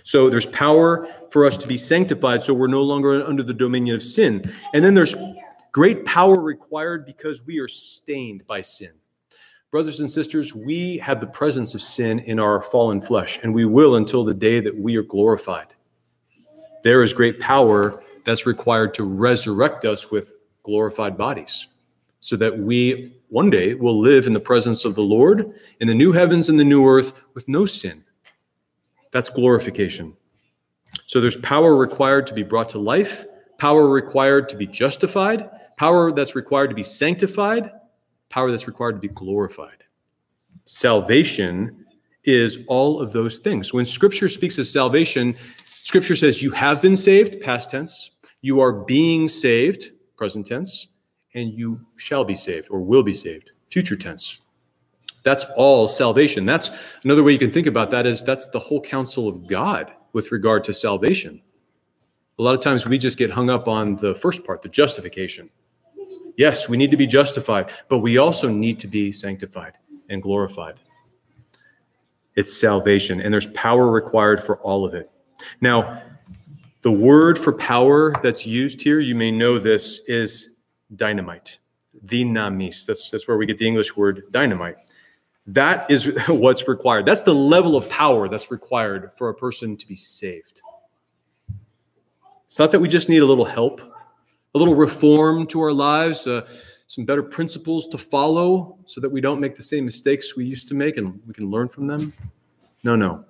So 0.02 0.28
there's 0.28 0.46
power 0.46 1.08
for 1.30 1.44
us 1.46 1.56
to 1.58 1.66
be 1.66 1.76
sanctified 1.76 2.42
so 2.42 2.54
we're 2.54 2.66
no 2.66 2.82
longer 2.82 3.24
under 3.24 3.42
the 3.42 3.54
dominion 3.54 3.94
of 3.94 4.02
sin. 4.02 4.52
And 4.74 4.84
then 4.84 4.94
there's 4.94 5.14
great 5.72 6.04
power 6.04 6.40
required 6.40 7.06
because 7.06 7.42
we 7.42 7.58
are 7.58 7.68
stained 7.68 8.46
by 8.46 8.62
sin. 8.62 8.92
Brothers 9.72 10.00
and 10.00 10.08
sisters, 10.08 10.54
we 10.54 10.98
have 10.98 11.20
the 11.20 11.26
presence 11.26 11.74
of 11.74 11.82
sin 11.82 12.20
in 12.20 12.38
our 12.38 12.62
fallen 12.62 13.00
flesh, 13.00 13.40
and 13.42 13.52
we 13.52 13.64
will 13.64 13.96
until 13.96 14.24
the 14.24 14.32
day 14.32 14.60
that 14.60 14.76
we 14.76 14.96
are 14.96 15.02
glorified. 15.02 15.74
There 16.84 17.02
is 17.02 17.12
great 17.12 17.40
power 17.40 18.02
that's 18.24 18.46
required 18.46 18.94
to 18.94 19.02
resurrect 19.02 19.84
us 19.84 20.10
with 20.10 20.34
glorified 20.62 21.18
bodies 21.18 21.66
so 22.20 22.36
that 22.36 22.58
we 22.58 23.12
one 23.28 23.50
day 23.50 23.74
will 23.74 23.98
live 23.98 24.26
in 24.26 24.32
the 24.32 24.40
presence 24.40 24.84
of 24.84 24.94
the 24.94 25.02
Lord 25.02 25.52
in 25.80 25.88
the 25.88 25.94
new 25.94 26.12
heavens 26.12 26.48
and 26.48 26.58
the 26.58 26.64
new 26.64 26.86
earth 26.86 27.12
with 27.34 27.48
no 27.48 27.66
sin. 27.66 28.04
That's 29.10 29.30
glorification. 29.30 30.16
So 31.06 31.20
there's 31.20 31.36
power 31.38 31.74
required 31.74 32.26
to 32.28 32.34
be 32.34 32.42
brought 32.44 32.68
to 32.70 32.78
life, 32.78 33.24
power 33.58 33.88
required 33.88 34.48
to 34.50 34.56
be 34.56 34.66
justified, 34.66 35.50
power 35.76 36.12
that's 36.12 36.36
required 36.36 36.68
to 36.68 36.76
be 36.76 36.82
sanctified, 36.82 37.70
power 38.28 38.50
that's 38.50 38.66
required 38.66 38.92
to 38.92 39.00
be 39.00 39.08
glorified. 39.08 39.84
Salvation 40.64 41.86
is 42.24 42.58
all 42.66 43.00
of 43.00 43.12
those 43.12 43.38
things. 43.38 43.72
When 43.72 43.84
scripture 43.84 44.28
speaks 44.28 44.58
of 44.58 44.66
salvation, 44.66 45.36
scripture 45.82 46.16
says 46.16 46.42
you 46.42 46.50
have 46.50 46.82
been 46.82 46.96
saved, 46.96 47.40
past 47.40 47.70
tense, 47.70 48.10
you 48.40 48.60
are 48.60 48.72
being 48.72 49.28
saved, 49.28 49.92
present 50.16 50.46
tense, 50.46 50.88
and 51.34 51.52
you 51.52 51.80
shall 51.96 52.24
be 52.24 52.34
saved 52.34 52.68
or 52.70 52.80
will 52.80 53.02
be 53.02 53.12
saved, 53.12 53.52
future 53.68 53.96
tense. 53.96 54.40
That's 55.22 55.44
all 55.56 55.88
salvation. 55.88 56.46
That's 56.46 56.70
another 57.04 57.22
way 57.22 57.32
you 57.32 57.38
can 57.38 57.50
think 57.50 57.66
about 57.66 57.90
that 57.90 58.06
is 58.06 58.22
that's 58.22 58.46
the 58.48 58.58
whole 58.58 58.80
counsel 58.80 59.28
of 59.28 59.46
God 59.46 59.92
with 60.12 60.32
regard 60.32 60.64
to 60.64 60.72
salvation. 60.72 61.42
A 62.38 62.42
lot 62.42 62.54
of 62.54 62.60
times 62.60 62.86
we 62.86 62.98
just 62.98 63.18
get 63.18 63.30
hung 63.30 63.50
up 63.50 63.66
on 63.66 63.96
the 63.96 64.14
first 64.14 64.44
part, 64.44 64.62
the 64.62 64.68
justification. 64.68 65.50
Yes, 66.36 66.68
we 66.68 66.76
need 66.76 66.90
to 66.90 66.96
be 66.96 67.06
justified, 67.06 67.70
but 67.88 67.98
we 67.98 68.18
also 68.18 68.48
need 68.48 68.78
to 68.80 68.86
be 68.86 69.12
sanctified 69.12 69.78
and 70.10 70.22
glorified. 70.22 70.74
It's 72.34 72.58
salvation, 72.58 73.20
and 73.20 73.32
there's 73.32 73.46
power 73.48 73.90
required 73.90 74.44
for 74.44 74.58
all 74.58 74.84
of 74.84 74.92
it. 74.92 75.10
Now, 75.60 76.02
the 76.82 76.92
word 76.92 77.38
for 77.38 77.52
power 77.52 78.14
that's 78.22 78.46
used 78.46 78.82
here, 78.82 79.00
you 79.00 79.14
may 79.14 79.30
know 79.30 79.58
this, 79.58 80.00
is 80.06 80.50
dynamite. 80.94 81.58
Dynamis. 82.04 82.86
That's, 82.86 83.10
that's 83.10 83.26
where 83.26 83.38
we 83.38 83.46
get 83.46 83.58
the 83.58 83.66
English 83.66 83.96
word 83.96 84.24
dynamite. 84.30 84.76
That 85.46 85.90
is 85.90 86.06
what's 86.28 86.68
required. 86.68 87.06
That's 87.06 87.22
the 87.22 87.34
level 87.34 87.76
of 87.76 87.88
power 87.88 88.28
that's 88.28 88.50
required 88.50 89.10
for 89.16 89.30
a 89.30 89.34
person 89.34 89.76
to 89.76 89.86
be 89.86 89.96
saved. 89.96 90.60
It's 92.44 92.58
not 92.58 92.72
that 92.72 92.80
we 92.80 92.88
just 92.88 93.08
need 93.08 93.18
a 93.22 93.26
little 93.26 93.44
help, 93.44 93.80
a 94.56 94.58
little 94.58 94.74
reform 94.74 95.46
to 95.46 95.60
our 95.60 95.72
lives, 95.72 96.26
uh, 96.26 96.48
some 96.86 97.04
better 97.04 97.22
principles 97.22 97.86
to 97.88 97.98
follow 97.98 98.78
so 98.86 99.02
that 99.02 99.10
we 99.10 99.20
don't 99.20 99.38
make 99.38 99.54
the 99.54 99.62
same 99.62 99.84
mistakes 99.84 100.34
we 100.34 100.46
used 100.46 100.66
to 100.68 100.74
make 100.74 100.96
and 100.96 101.20
we 101.26 101.34
can 101.34 101.50
learn 101.50 101.68
from 101.68 101.86
them. 101.86 102.14
No, 102.82 102.96
no. 102.96 103.22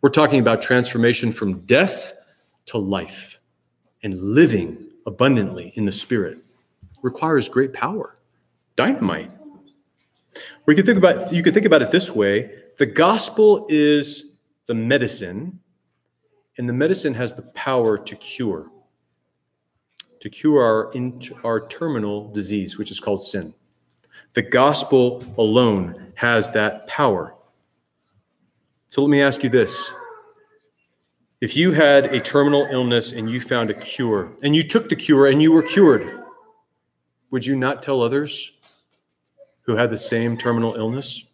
We're 0.00 0.08
talking 0.08 0.40
about 0.40 0.62
transformation 0.62 1.32
from 1.32 1.60
death 1.66 2.14
to 2.66 2.78
life 2.78 3.40
and 4.02 4.18
living 4.18 4.88
abundantly 5.06 5.70
in 5.74 5.84
the 5.84 5.92
Spirit 5.92 6.38
requires 7.02 7.46
great 7.46 7.74
power, 7.74 8.16
dynamite. 8.76 9.30
We 10.64 10.74
can 10.74 10.86
think 10.86 10.96
about 10.96 11.30
you 11.30 11.42
can 11.42 11.52
think 11.52 11.66
about 11.66 11.82
it 11.82 11.90
this 11.90 12.10
way: 12.10 12.54
the 12.78 12.86
gospel 12.86 13.66
is 13.68 14.32
the 14.64 14.74
medicine, 14.74 15.60
and 16.56 16.66
the 16.66 16.72
medicine 16.72 17.12
has 17.12 17.34
the 17.34 17.42
power 17.42 17.98
to 17.98 18.16
cure, 18.16 18.70
to 20.20 20.30
cure 20.30 20.62
our 20.62 20.92
our 21.44 21.66
terminal 21.66 22.30
disease, 22.30 22.78
which 22.78 22.90
is 22.90 23.00
called 23.00 23.22
sin. 23.22 23.54
The 24.34 24.42
gospel 24.42 25.24
alone 25.38 26.12
has 26.14 26.52
that 26.52 26.86
power. 26.86 27.34
So 28.88 29.02
let 29.02 29.10
me 29.10 29.22
ask 29.22 29.42
you 29.42 29.48
this. 29.48 29.92
If 31.40 31.56
you 31.56 31.72
had 31.72 32.06
a 32.06 32.20
terminal 32.20 32.68
illness 32.70 33.12
and 33.12 33.30
you 33.30 33.40
found 33.40 33.70
a 33.70 33.74
cure, 33.74 34.30
and 34.42 34.54
you 34.54 34.62
took 34.62 34.88
the 34.90 34.96
cure 34.96 35.26
and 35.26 35.40
you 35.40 35.52
were 35.52 35.62
cured, 35.62 36.22
would 37.30 37.46
you 37.46 37.56
not 37.56 37.82
tell 37.82 38.02
others 38.02 38.52
who 39.62 39.74
had 39.74 39.90
the 39.90 39.96
same 39.96 40.36
terminal 40.36 40.74
illness? 40.74 41.24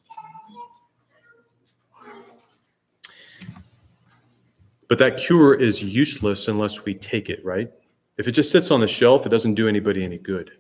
But 4.89 4.99
that 4.99 5.17
cure 5.17 5.55
is 5.55 5.83
useless 5.83 6.47
unless 6.47 6.85
we 6.85 6.95
take 6.95 7.29
it, 7.29 7.45
right? 7.45 7.73
If 8.19 8.27
it 8.29 8.33
just 8.33 8.51
sits 8.51 8.71
on 8.71 8.81
the 8.81 8.89
shelf, 8.89 9.27
it 9.27 9.29
doesn't 9.29 9.55
do 9.55 9.69
anybody 9.69 10.03
any 10.03 10.19
good. 10.19 10.53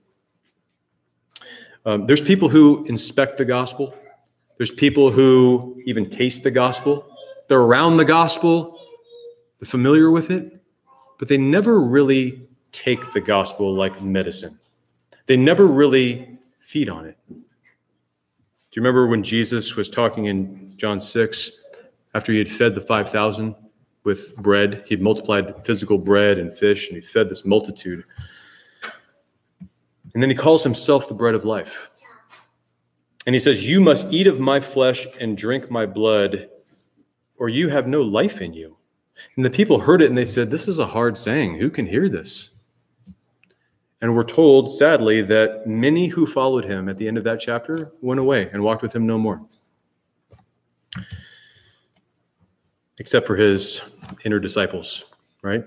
Um, 1.85 2.07
there's 2.07 2.21
people 2.21 2.49
who 2.49 2.85
inspect 2.87 3.38
the 3.38 3.45
gospel, 3.45 3.95
there's 4.59 4.71
people 4.71 5.11
who 5.11 5.81
even 5.87 6.09
taste 6.09 6.42
the 6.42 6.51
gospel. 6.51 7.07
They're 7.49 7.61
around 7.61 7.99
the 7.99 8.05
gospel, 8.05 8.81
they're 9.61 9.69
familiar 9.69 10.11
with 10.11 10.31
it, 10.31 10.61
but 11.19 11.29
they 11.29 11.38
never 11.38 11.81
really 11.81 12.49
take 12.73 13.12
the 13.12 13.21
gospel 13.21 13.75
like 13.75 14.03
medicine. 14.03 14.59
They 15.27 15.37
never 15.37 15.66
really 15.66 16.38
feed 16.59 16.88
on 16.88 17.07
it. 17.07 17.16
Do 17.29 17.35
you 18.81 18.83
remember 18.83 19.07
when 19.07 19.23
Jesus 19.23 19.77
was 19.77 19.88
talking 19.88 20.27
in 20.27 20.75
John 20.77 20.99
6 21.01 21.51
after 22.14 22.33
he 22.33 22.38
had 22.38 22.51
fed 22.51 22.75
the 22.75 22.81
5,000 22.81 23.55
with 24.07 24.35
bread? 24.37 24.85
He'd 24.87 25.03
multiplied 25.03 25.66
physical 25.66 25.99
bread 25.99 26.38
and 26.38 26.57
fish, 26.57 26.88
and 26.88 26.97
he 26.97 27.03
fed 27.03 27.29
this 27.29 27.45
multitude. 27.45 28.05
And 30.14 30.23
then 30.23 30.31
he 30.31 30.37
calls 30.37 30.64
himself 30.64 31.09
the 31.09 31.14
bread 31.14 31.35
of 31.35 31.45
life. 31.45 31.90
And 33.27 33.35
he 33.35 33.38
says, 33.38 33.69
You 33.69 33.83
must 33.83 34.11
eat 34.11 34.27
of 34.27 34.40
my 34.40 34.61
flesh 34.61 35.07
and 35.21 35.37
drink 35.37 35.71
my 35.71 35.85
blood, 35.85 36.49
or 37.38 37.51
you 37.51 37.69
have 37.69 37.87
no 37.87 38.01
life 38.01 38.40
in 38.40 38.55
you. 38.55 38.79
And 39.37 39.45
the 39.45 39.51
people 39.51 39.81
heard 39.81 40.01
it 40.01 40.09
and 40.09 40.16
they 40.16 40.25
said, 40.25 40.51
This 40.51 40.69
is 40.69 40.79
a 40.79 40.87
hard 40.87 41.19
saying. 41.19 41.59
Who 41.59 41.69
can 41.69 41.87
hear 41.87 42.09
this? 42.09 42.51
And 44.01 44.14
we're 44.14 44.25
told, 44.25 44.71
sadly, 44.71 45.23
that 45.23 45.66
many 45.66 46.07
who 46.07 46.27
followed 46.27 46.64
him 46.64 46.88
at 46.88 46.99
the 46.99 47.09
end 47.09 47.19
of 47.19 47.25
that 47.25 47.40
chapter 47.40 47.92
went 48.01 48.21
away 48.21 48.49
and 48.53 48.62
walked 48.62 48.83
with 48.83 48.95
him 48.95 49.07
no 49.07 49.19
more. 49.19 49.45
Except 52.99 53.27
for 53.27 53.37
his 53.37 53.83
inner 54.25 54.39
disciples, 54.39 55.05
right? 55.43 55.65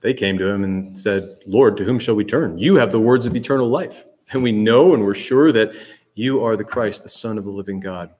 They 0.00 0.14
came 0.14 0.38
to 0.38 0.46
him 0.46 0.62
and 0.64 0.96
said, 0.96 1.38
Lord, 1.46 1.76
to 1.78 1.84
whom 1.84 1.98
shall 1.98 2.14
we 2.14 2.24
turn? 2.24 2.58
You 2.58 2.76
have 2.76 2.92
the 2.92 3.00
words 3.00 3.26
of 3.26 3.34
eternal 3.36 3.68
life. 3.68 4.04
And 4.30 4.42
we 4.42 4.52
know 4.52 4.92
and 4.92 5.02
we're 5.04 5.14
sure 5.14 5.52
that 5.52 5.72
you 6.14 6.44
are 6.44 6.54
the 6.54 6.62
Christ, 6.62 7.02
the 7.02 7.08
Son 7.08 7.38
of 7.38 7.44
the 7.44 7.50
living 7.50 7.80
God. 7.80 8.10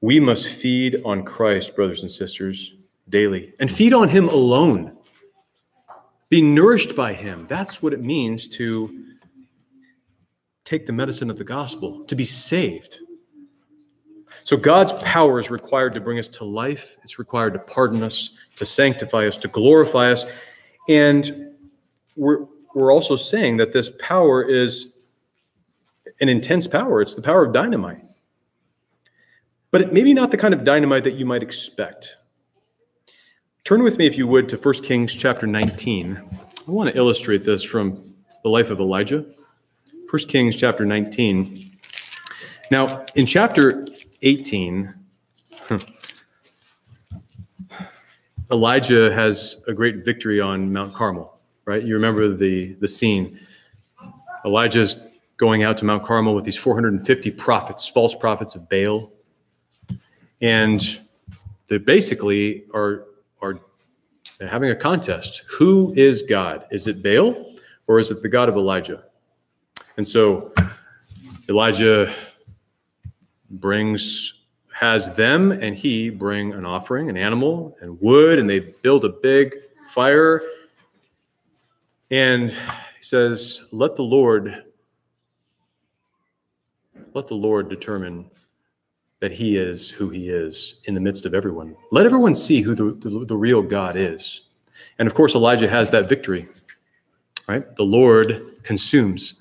We 0.00 0.20
must 0.20 0.46
feed 0.46 1.02
on 1.04 1.24
Christ, 1.24 1.74
brothers 1.74 2.02
and 2.02 2.10
sisters, 2.10 2.76
daily, 3.08 3.52
and 3.58 3.68
feed 3.68 3.92
on 3.92 4.08
him 4.08 4.28
alone 4.28 4.96
Be 6.28 6.40
nourished 6.40 6.94
by 6.94 7.12
him. 7.12 7.46
That's 7.48 7.82
what 7.82 7.92
it 7.92 8.00
means 8.00 8.46
to 8.50 9.04
take 10.64 10.86
the 10.86 10.92
medicine 10.92 11.28
of 11.28 11.36
the 11.36 11.44
gospel, 11.44 12.04
to 12.04 12.14
be 12.14 12.24
saved. 12.24 13.00
So 14.50 14.56
God's 14.56 14.92
power 15.04 15.38
is 15.38 15.48
required 15.48 15.94
to 15.94 16.00
bring 16.00 16.18
us 16.18 16.26
to 16.26 16.44
life, 16.44 16.96
it's 17.04 17.20
required 17.20 17.52
to 17.52 17.60
pardon 17.60 18.02
us, 18.02 18.30
to 18.56 18.66
sanctify 18.66 19.28
us, 19.28 19.36
to 19.36 19.46
glorify 19.46 20.10
us. 20.10 20.24
And 20.88 21.52
we're, 22.16 22.46
we're 22.74 22.92
also 22.92 23.14
saying 23.14 23.58
that 23.58 23.72
this 23.72 23.92
power 24.00 24.42
is 24.42 24.92
an 26.20 26.28
intense 26.28 26.66
power. 26.66 27.00
It's 27.00 27.14
the 27.14 27.22
power 27.22 27.44
of 27.44 27.52
dynamite. 27.52 28.02
But 29.70 29.82
it, 29.82 29.92
maybe 29.92 30.12
not 30.12 30.32
the 30.32 30.36
kind 30.36 30.52
of 30.52 30.64
dynamite 30.64 31.04
that 31.04 31.14
you 31.14 31.24
might 31.24 31.44
expect. 31.44 32.16
Turn 33.62 33.84
with 33.84 33.98
me, 33.98 34.08
if 34.08 34.18
you 34.18 34.26
would, 34.26 34.48
to 34.48 34.56
1 34.56 34.82
Kings 34.82 35.14
chapter 35.14 35.46
19. 35.46 36.20
I 36.66 36.70
want 36.72 36.90
to 36.90 36.96
illustrate 36.96 37.44
this 37.44 37.62
from 37.62 38.16
the 38.42 38.48
life 38.48 38.70
of 38.70 38.80
Elijah. 38.80 39.24
1 40.10 40.22
Kings 40.26 40.56
chapter 40.56 40.84
19. 40.84 41.70
Now, 42.72 43.06
in 43.14 43.26
chapter 43.26 43.84
18, 44.22 44.94
hmm. 45.62 45.76
Elijah 48.50 49.12
has 49.12 49.58
a 49.68 49.72
great 49.72 50.04
victory 50.04 50.40
on 50.40 50.72
Mount 50.72 50.92
Carmel, 50.92 51.38
right? 51.64 51.82
You 51.82 51.94
remember 51.94 52.28
the, 52.28 52.74
the 52.74 52.88
scene. 52.88 53.38
Elijah's 54.44 54.96
going 55.36 55.62
out 55.62 55.76
to 55.78 55.84
Mount 55.84 56.04
Carmel 56.04 56.34
with 56.34 56.44
these 56.44 56.56
450 56.56 57.30
prophets, 57.32 57.88
false 57.88 58.14
prophets 58.14 58.56
of 58.56 58.68
Baal. 58.68 59.10
And 60.40 61.00
they 61.68 61.78
basically 61.78 62.64
are 62.74 63.06
are 63.40 63.60
having 64.40 64.70
a 64.70 64.76
contest. 64.76 65.42
Who 65.48 65.94
is 65.96 66.22
God? 66.22 66.66
Is 66.70 66.86
it 66.86 67.02
Baal 67.02 67.54
or 67.86 67.98
is 67.98 68.10
it 68.10 68.22
the 68.22 68.28
God 68.28 68.48
of 68.48 68.56
Elijah? 68.56 69.04
And 69.96 70.06
so 70.06 70.52
Elijah 71.48 72.14
brings 73.50 74.34
has 74.72 75.14
them 75.14 75.52
and 75.52 75.76
he 75.76 76.08
bring 76.08 76.54
an 76.54 76.64
offering, 76.64 77.10
an 77.10 77.16
animal 77.16 77.76
and 77.80 78.00
wood, 78.00 78.38
and 78.38 78.48
they 78.48 78.60
build 78.60 79.04
a 79.04 79.08
big 79.08 79.54
fire. 79.90 80.42
And 82.10 82.50
he 82.50 83.02
says, 83.02 83.62
Let 83.72 83.96
the 83.96 84.02
Lord 84.02 84.64
let 87.12 87.26
the 87.26 87.34
Lord 87.34 87.68
determine 87.68 88.30
that 89.20 89.32
he 89.32 89.58
is 89.58 89.90
who 89.90 90.08
he 90.08 90.28
is 90.28 90.80
in 90.84 90.94
the 90.94 91.00
midst 91.00 91.26
of 91.26 91.34
everyone. 91.34 91.76
Let 91.90 92.06
everyone 92.06 92.34
see 92.34 92.62
who 92.62 92.74
the, 92.74 92.92
the, 93.08 93.24
the, 93.26 93.36
real 93.36 93.62
God 93.62 93.96
is. 93.96 94.42
And 94.98 95.06
of 95.06 95.14
course, 95.14 95.34
Elijah 95.34 95.68
has 95.68 95.90
that 95.90 96.08
victory, 96.08 96.48
right? 97.48 97.74
The 97.76 97.82
Lord 97.82 98.62
consumes 98.62 99.34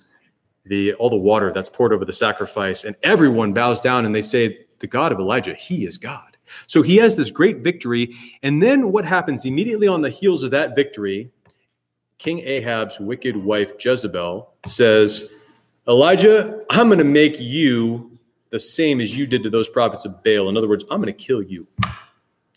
the, 0.70 0.94
all 0.94 1.10
the 1.10 1.18
water 1.18 1.52
that's 1.52 1.68
poured 1.68 1.92
over 1.92 2.06
the 2.06 2.14
sacrifice, 2.14 2.86
and 2.86 2.96
everyone 3.04 3.54
bows 3.54 3.82
down 3.82 4.06
and 4.06 4.16
they 4.16 4.22
say, 4.22 4.66
The 4.80 4.88
God 4.88 5.12
of 5.12 5.20
Elijah, 5.20 5.56
he 5.56 5.86
is 5.86 5.98
God. 5.98 6.38
So 6.68 6.82
he 6.82 6.96
has 6.98 7.16
this 7.16 7.32
great 7.32 7.58
victory. 7.58 8.16
And 8.42 8.64
then 8.64 8.92
what 8.92 9.06
happens 9.06 9.46
immediately 9.46 9.88
on 9.88 10.02
the 10.02 10.10
heels 10.10 10.44
of 10.44 10.52
that 10.52 10.76
victory? 10.76 11.32
King 12.18 12.40
Ahab's 12.40 13.00
wicked 13.00 13.36
wife 13.36 13.72
Jezebel 13.80 14.52
says, 14.66 15.30
Elijah, 15.88 16.64
I'm 16.70 16.88
going 16.88 17.00
to 17.00 17.06
make 17.06 17.40
you 17.40 18.18
the 18.50 18.60
same 18.60 19.00
as 19.00 19.16
you 19.18 19.26
did 19.26 19.44
to 19.44 19.50
those 19.50 19.70
prophets 19.70 20.06
of 20.06 20.24
Baal. 20.24 20.50
In 20.50 20.58
other 20.58 20.68
words, 20.68 20.84
I'm 20.92 21.02
going 21.02 21.14
to 21.14 21.14
kill 21.14 21.42
you. 21.42 21.68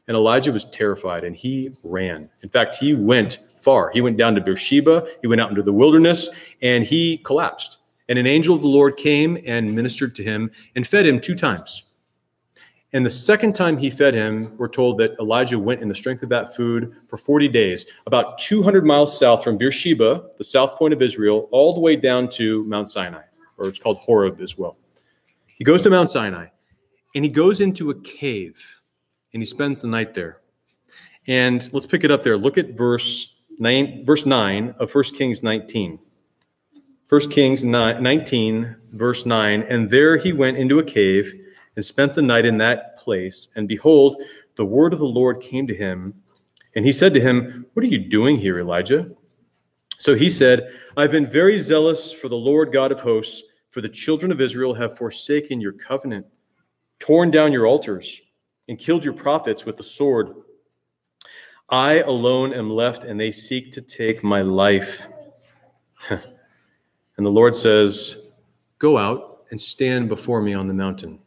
And 0.09 0.16
Elijah 0.16 0.53
was 0.53 0.64
terrified 0.66 1.22
and 1.22 1.37
he 1.37 1.77
ran. 1.83 2.29
In 2.42 2.48
fact, 2.48 2.75
he 2.75 2.94
went 2.94 3.38
far. 3.62 3.90
He 3.90 4.01
went 4.01 4.16
down 4.16 4.35
to 4.35 4.40
Beersheba, 4.40 5.07
he 5.20 5.29
went 5.29 5.40
out 5.40 5.51
into 5.51 5.62
the 5.62 5.72
wilderness, 5.72 6.29
and 6.61 6.85
he 6.85 7.18
collapsed. 7.18 7.79
And 8.09 8.19
an 8.19 8.27
angel 8.27 8.55
of 8.55 8.62
the 8.62 8.69
Lord 8.69 8.97
came 8.97 9.38
and 9.47 9.75
ministered 9.75 10.15
to 10.17 10.23
him 10.23 10.51
and 10.75 10.87
fed 10.87 11.07
him 11.07 11.21
two 11.21 11.35
times. 11.35 11.85
And 12.95 13.07
the 13.07 13.11
second 13.11 13.55
time 13.55 13.79
he 13.79 13.88
fed 13.88 14.12
him, 14.12 14.55
we're 14.59 14.69
told 14.69 14.99
that 14.99 15.12
Elijah 15.19 15.59
went 15.59 15.81
in 15.81 15.88
the 15.88 15.95
strength 15.95 16.23
of 16.23 16.29
that 16.29 16.55
food 16.55 16.95
for 17.09 17.17
40 17.17 17.49
days, 17.49 17.87
about 18.07 18.37
200 18.38 18.85
miles 18.85 19.19
south 19.19 19.43
from 19.43 19.57
Beersheba, 19.57 20.25
the 20.37 20.45
south 20.45 20.77
point 20.77 20.93
of 20.93 21.01
Israel, 21.01 21.49
all 21.53 21.73
the 21.73 21.81
way 21.81 21.97
down 21.97 22.29
to 22.31 22.65
Mount 22.65 22.88
Sinai, 22.88 23.23
or 23.57 23.69
it's 23.69 23.79
called 23.79 23.99
Horeb 23.99 24.41
as 24.43 24.59
well. 24.59 24.77
He 25.57 25.65
goes 25.65 25.81
to 25.83 25.91
Mount 25.91 26.11
Sinai 26.11 26.49
and 27.15 27.25
he 27.25 27.31
goes 27.31 27.61
into 27.61 27.91
a 27.91 28.01
cave 28.03 28.61
and 29.33 29.41
he 29.41 29.47
spends 29.47 29.81
the 29.81 29.88
night 29.88 30.12
there. 30.12 30.41
And 31.27 31.73
let's 31.73 31.87
pick 31.87 32.05
it 32.05 32.11
up 32.11 32.23
there. 32.23 32.37
Look 32.37 32.59
at 32.59 32.77
verse 32.77 33.37
9, 33.59 34.05
verse 34.05 34.27
9 34.27 34.75
of 34.79 34.95
1 34.95 35.05
Kings 35.17 35.43
19. 35.43 35.99
1 37.12 37.29
Kings 37.29 37.62
19, 37.62 38.75
verse 38.92 39.27
9. 39.27 39.62
And 39.64 39.90
there 39.90 40.16
he 40.16 40.33
went 40.33 40.57
into 40.57 40.79
a 40.79 40.83
cave 40.83 41.31
and 41.77 41.85
spent 41.85 42.14
the 42.14 42.22
night 42.22 42.46
in 42.46 42.57
that 42.57 42.96
place. 42.96 43.48
And 43.55 43.68
behold, 43.68 44.16
the 44.57 44.64
word 44.64 44.94
of 44.94 44.98
the 44.98 45.05
Lord 45.05 45.42
came 45.42 45.66
to 45.66 45.75
him. 45.75 46.14
And 46.75 46.87
he 46.87 46.92
said 46.92 47.12
to 47.12 47.20
him, 47.20 47.66
What 47.75 47.85
are 47.85 47.88
you 47.88 47.98
doing 47.98 48.38
here, 48.38 48.59
Elijah? 48.59 49.11
So 49.98 50.14
he 50.14 50.31
said, 50.31 50.72
I've 50.96 51.11
been 51.11 51.31
very 51.31 51.59
zealous 51.59 52.14
for 52.14 52.31
the 52.31 52.37
Lord 52.38 52.72
God 52.72 52.90
of 52.92 53.03
hosts 53.03 53.42
for 53.68 53.83
the 53.83 53.90
children 53.90 54.33
of 54.33 54.40
Israel 54.40 54.72
have 54.72 54.96
forsaken 54.96 55.61
your 55.61 55.72
covenant, 55.72 56.25
torn 56.98 57.31
down 57.31 57.53
your 57.53 57.66
altars, 57.66 58.22
and 58.70 58.79
killed 58.79 59.05
your 59.05 59.12
prophets 59.12 59.66
with 59.66 59.77
the 59.77 59.83
sword. 59.83 60.33
I 61.68 61.98
alone 62.01 62.55
am 62.55 62.70
left, 62.70 63.05
and 63.05 63.20
they 63.20 63.33
seek 63.33 63.70
to 63.72 63.83
take 63.83 64.25
my 64.25 64.40
life. 64.40 65.09
and 67.16 67.27
the 67.27 67.31
Lord 67.31 67.55
says, 67.55 68.16
Go 68.79 68.98
out 68.98 69.44
and 69.51 69.61
stand 69.61 70.09
before 70.09 70.42
me 70.42 70.55
on 70.55 70.66
the 70.66 70.75
mountain. 70.75 71.18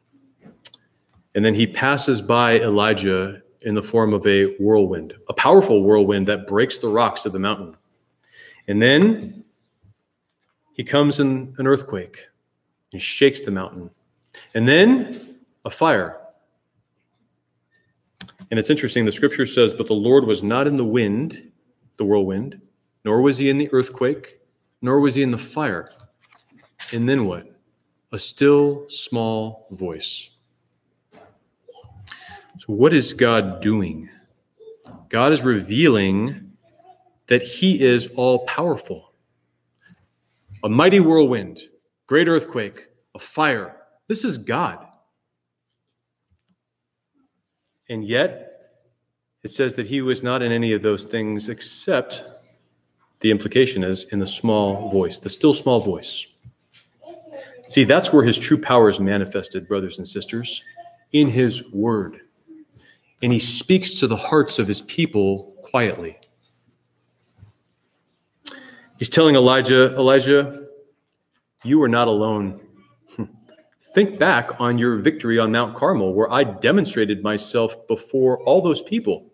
And 1.35 1.45
then 1.45 1.53
he 1.53 1.67
passes 1.67 2.21
by 2.21 2.59
Elijah 2.59 3.41
in 3.61 3.75
the 3.75 3.83
form 3.83 4.13
of 4.13 4.25
a 4.27 4.55
whirlwind, 4.57 5.13
a 5.27 5.33
powerful 5.33 5.83
whirlwind 5.83 6.27
that 6.27 6.47
breaks 6.47 6.77
the 6.77 6.87
rocks 6.87 7.25
of 7.25 7.33
the 7.33 7.39
mountain. 7.39 7.75
And 8.67 8.81
then 8.81 9.43
he 10.73 10.83
comes 10.83 11.19
in 11.19 11.53
an 11.57 11.67
earthquake 11.67 12.27
and 12.91 13.01
shakes 13.01 13.41
the 13.41 13.51
mountain. 13.51 13.89
And 14.53 14.67
then 14.67 15.37
a 15.65 15.69
fire. 15.69 16.17
And 18.51 18.59
it's 18.59 18.69
interesting, 18.69 19.05
the 19.05 19.11
scripture 19.11 19.45
says, 19.45 19.73
But 19.73 19.87
the 19.87 19.93
Lord 19.93 20.25
was 20.25 20.43
not 20.43 20.67
in 20.67 20.75
the 20.75 20.85
wind, 20.85 21.51
the 21.97 22.05
whirlwind, 22.05 22.61
nor 23.03 23.21
was 23.21 23.37
he 23.37 23.49
in 23.49 23.57
the 23.57 23.69
earthquake, 23.71 24.39
nor 24.81 24.99
was 24.99 25.15
he 25.15 25.23
in 25.23 25.31
the 25.31 25.37
fire. 25.37 25.91
And 26.93 27.07
then 27.09 27.25
what? 27.25 27.51
A 28.11 28.19
still 28.19 28.85
small 28.89 29.67
voice. 29.71 30.31
So, 31.13 32.67
what 32.67 32.93
is 32.93 33.13
God 33.13 33.61
doing? 33.61 34.09
God 35.09 35.33
is 35.33 35.41
revealing 35.43 36.53
that 37.27 37.41
he 37.41 37.83
is 37.83 38.07
all 38.15 38.45
powerful. 38.45 39.13
A 40.63 40.69
mighty 40.69 40.99
whirlwind, 40.99 41.61
great 42.07 42.27
earthquake, 42.27 42.87
a 43.13 43.19
fire. 43.19 43.75
This 44.07 44.23
is 44.23 44.37
God. 44.37 44.85
And 47.89 48.03
yet, 48.03 48.55
it 49.43 49.51
says 49.51 49.75
that 49.75 49.87
he 49.87 50.01
was 50.01 50.23
not 50.23 50.41
in 50.41 50.51
any 50.51 50.73
of 50.73 50.81
those 50.81 51.05
things 51.05 51.49
except 51.49 52.23
the 53.25 53.31
implication 53.31 53.83
is 53.83 54.03
in 54.11 54.19
the 54.19 54.27
small 54.27 54.87
voice, 54.91 55.17
the 55.17 55.31
still 55.31 55.51
small 55.51 55.79
voice. 55.79 56.27
See, 57.67 57.83
that's 57.83 58.13
where 58.13 58.23
his 58.23 58.37
true 58.37 58.61
power 58.61 58.87
is 58.87 58.99
manifested, 58.99 59.67
brothers 59.67 59.97
and 59.97 60.07
sisters, 60.07 60.63
in 61.11 61.29
his 61.29 61.67
word. 61.71 62.19
And 63.23 63.31
he 63.31 63.39
speaks 63.39 63.99
to 63.99 64.05
the 64.05 64.15
hearts 64.15 64.59
of 64.59 64.67
his 64.67 64.83
people 64.83 65.55
quietly. 65.63 66.19
He's 68.99 69.09
telling 69.09 69.33
Elijah, 69.33 69.95
Elijah, 69.95 70.67
you 71.63 71.81
are 71.81 71.89
not 71.89 72.07
alone. 72.07 72.61
Think 73.95 74.19
back 74.19 74.61
on 74.61 74.77
your 74.77 74.97
victory 74.97 75.39
on 75.39 75.51
Mount 75.51 75.75
Carmel, 75.75 76.13
where 76.13 76.31
I 76.31 76.43
demonstrated 76.43 77.23
myself 77.23 77.87
before 77.87 78.39
all 78.43 78.61
those 78.61 78.83
people. 78.83 79.33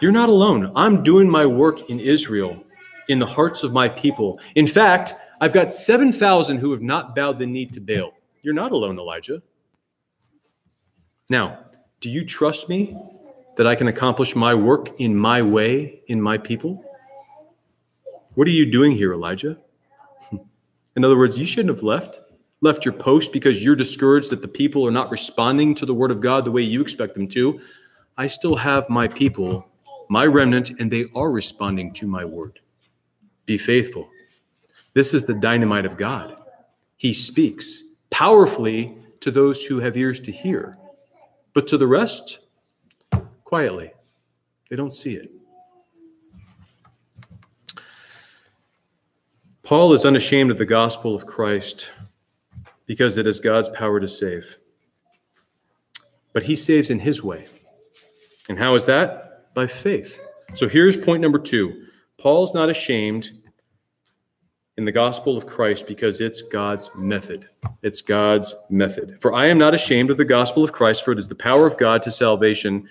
You're 0.00 0.12
not 0.12 0.28
alone. 0.28 0.72
I'm 0.76 1.02
doing 1.02 1.28
my 1.28 1.46
work 1.46 1.90
in 1.90 2.00
Israel, 2.00 2.62
in 3.08 3.18
the 3.18 3.26
hearts 3.26 3.62
of 3.62 3.72
my 3.72 3.88
people. 3.88 4.40
In 4.54 4.66
fact, 4.66 5.14
I've 5.40 5.52
got 5.52 5.72
7,000 5.72 6.58
who 6.58 6.70
have 6.72 6.82
not 6.82 7.14
bowed 7.14 7.38
the 7.38 7.46
knee 7.46 7.66
to 7.66 7.80
Baal. 7.80 8.12
You're 8.42 8.54
not 8.54 8.72
alone, 8.72 8.98
Elijah. 8.98 9.42
Now, 11.28 11.58
do 12.00 12.10
you 12.10 12.24
trust 12.24 12.68
me 12.68 12.96
that 13.56 13.66
I 13.66 13.74
can 13.74 13.88
accomplish 13.88 14.36
my 14.36 14.54
work 14.54 15.00
in 15.00 15.16
my 15.16 15.42
way, 15.42 16.02
in 16.06 16.20
my 16.20 16.38
people? 16.38 16.84
What 18.34 18.46
are 18.48 18.52
you 18.52 18.70
doing 18.70 18.92
here, 18.92 19.12
Elijah? 19.12 19.58
In 20.96 21.04
other 21.04 21.16
words, 21.16 21.38
you 21.38 21.46
shouldn't 21.46 21.74
have 21.74 21.82
left 21.82 22.20
left 22.64 22.86
your 22.86 22.94
post 22.94 23.30
because 23.30 23.62
you're 23.62 23.76
discouraged 23.76 24.30
that 24.30 24.40
the 24.40 24.48
people 24.48 24.86
are 24.86 24.90
not 24.90 25.10
responding 25.10 25.74
to 25.74 25.84
the 25.84 25.92
word 25.92 26.10
of 26.10 26.22
God 26.22 26.46
the 26.46 26.50
way 26.50 26.62
you 26.62 26.80
expect 26.80 27.14
them 27.14 27.28
to. 27.28 27.60
I 28.16 28.28
still 28.28 28.56
have 28.56 28.88
my 28.88 29.08
people, 29.08 29.68
my 30.08 30.26
remnant, 30.26 30.70
and 30.78 30.90
they 30.90 31.06
are 31.14 31.30
responding 31.32 31.92
to 31.94 32.06
my 32.06 32.24
word. 32.24 32.60
Be 33.46 33.58
faithful. 33.58 34.08
This 34.92 35.14
is 35.14 35.24
the 35.24 35.34
dynamite 35.34 35.84
of 35.84 35.96
God. 35.96 36.36
He 36.96 37.12
speaks 37.12 37.82
powerfully 38.10 38.96
to 39.20 39.30
those 39.30 39.64
who 39.64 39.80
have 39.80 39.96
ears 39.96 40.20
to 40.20 40.32
hear, 40.32 40.78
but 41.52 41.66
to 41.68 41.76
the 41.76 41.86
rest, 41.86 42.38
quietly. 43.42 43.92
They 44.70 44.76
don't 44.76 44.92
see 44.92 45.16
it. 45.16 45.30
Paul 49.62 49.92
is 49.94 50.04
unashamed 50.04 50.50
of 50.50 50.58
the 50.58 50.66
gospel 50.66 51.14
of 51.14 51.26
Christ 51.26 51.90
because 52.86 53.18
it 53.18 53.26
is 53.26 53.40
God's 53.40 53.70
power 53.70 53.98
to 53.98 54.08
save. 54.08 54.58
But 56.32 56.44
he 56.44 56.54
saves 56.54 56.90
in 56.90 56.98
his 56.98 57.22
way. 57.22 57.46
And 58.48 58.58
how 58.58 58.74
is 58.74 58.86
that? 58.86 59.54
By 59.54 59.66
faith. 59.66 60.18
So 60.54 60.68
here's 60.68 60.96
point 60.96 61.22
number 61.22 61.38
two 61.38 61.86
Paul's 62.18 62.54
not 62.54 62.70
ashamed 62.70 63.30
in 64.76 64.84
the 64.84 64.92
gospel 64.92 65.36
of 65.36 65.46
Christ 65.46 65.86
because 65.86 66.20
it's 66.20 66.42
God's 66.42 66.90
method. 66.94 67.48
It's 67.82 68.02
God's 68.02 68.54
method. 68.70 69.18
For 69.20 69.32
I 69.32 69.46
am 69.46 69.58
not 69.58 69.74
ashamed 69.74 70.10
of 70.10 70.16
the 70.16 70.24
gospel 70.24 70.64
of 70.64 70.72
Christ, 70.72 71.04
for 71.04 71.12
it 71.12 71.18
is 71.18 71.28
the 71.28 71.34
power 71.34 71.66
of 71.66 71.78
God 71.78 72.02
to 72.02 72.10
salvation 72.10 72.88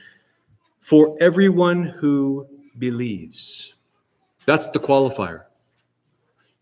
for 0.80 1.16
everyone 1.20 1.84
who 1.84 2.48
believes. 2.80 3.74
That's 4.46 4.68
the 4.70 4.80
qualifier. 4.80 5.46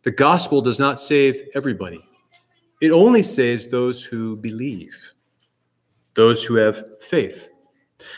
The 0.04 0.12
gospel 0.12 0.62
does 0.62 0.80
not 0.80 1.00
save 1.00 1.44
everybody, 1.54 2.04
it 2.82 2.92
only 2.92 3.22
saves 3.22 3.68
those 3.68 4.04
who 4.04 4.36
believe, 4.36 5.14
those 6.16 6.44
who 6.44 6.56
have 6.56 6.84
faith. 7.00 7.50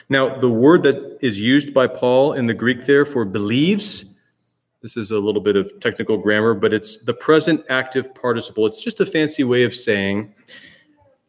Now, 0.09 0.37
the 0.37 0.49
word 0.49 0.83
that 0.83 1.17
is 1.21 1.39
used 1.39 1.73
by 1.73 1.87
Paul 1.87 2.33
in 2.33 2.45
the 2.45 2.53
Greek 2.53 2.85
there 2.85 3.05
for 3.05 3.25
believes, 3.25 4.05
this 4.81 4.97
is 4.97 5.11
a 5.11 5.17
little 5.17 5.41
bit 5.41 5.55
of 5.55 5.71
technical 5.79 6.17
grammar, 6.17 6.53
but 6.53 6.73
it's 6.73 6.97
the 6.97 7.13
present 7.13 7.63
active 7.69 8.13
participle. 8.15 8.65
It's 8.65 8.83
just 8.83 8.99
a 8.99 9.05
fancy 9.05 9.43
way 9.43 9.63
of 9.63 9.73
saying 9.73 10.33